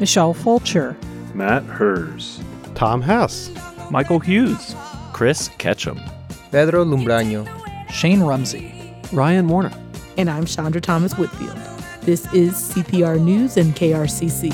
Michelle 0.00 0.34
Fulcher, 0.34 0.96
Matt 1.32 1.62
Hers, 1.62 2.40
Tom 2.74 3.00
Hess, 3.00 3.52
Michael 3.88 4.18
Hughes, 4.18 4.74
Chris 5.12 5.48
Ketchum, 5.58 6.00
Pedro 6.50 6.84
Lumbraño, 6.84 7.46
Shane 7.88 8.20
Rumsey, 8.20 8.74
Ryan 9.12 9.46
Warner. 9.46 9.72
And 10.16 10.28
I'm 10.28 10.44
Chandra 10.44 10.80
Thomas 10.80 11.16
Whitfield. 11.16 11.56
This 12.02 12.32
is 12.32 12.54
CPR 12.54 13.20
News 13.20 13.56
and 13.56 13.76
KRCC. 13.76 14.50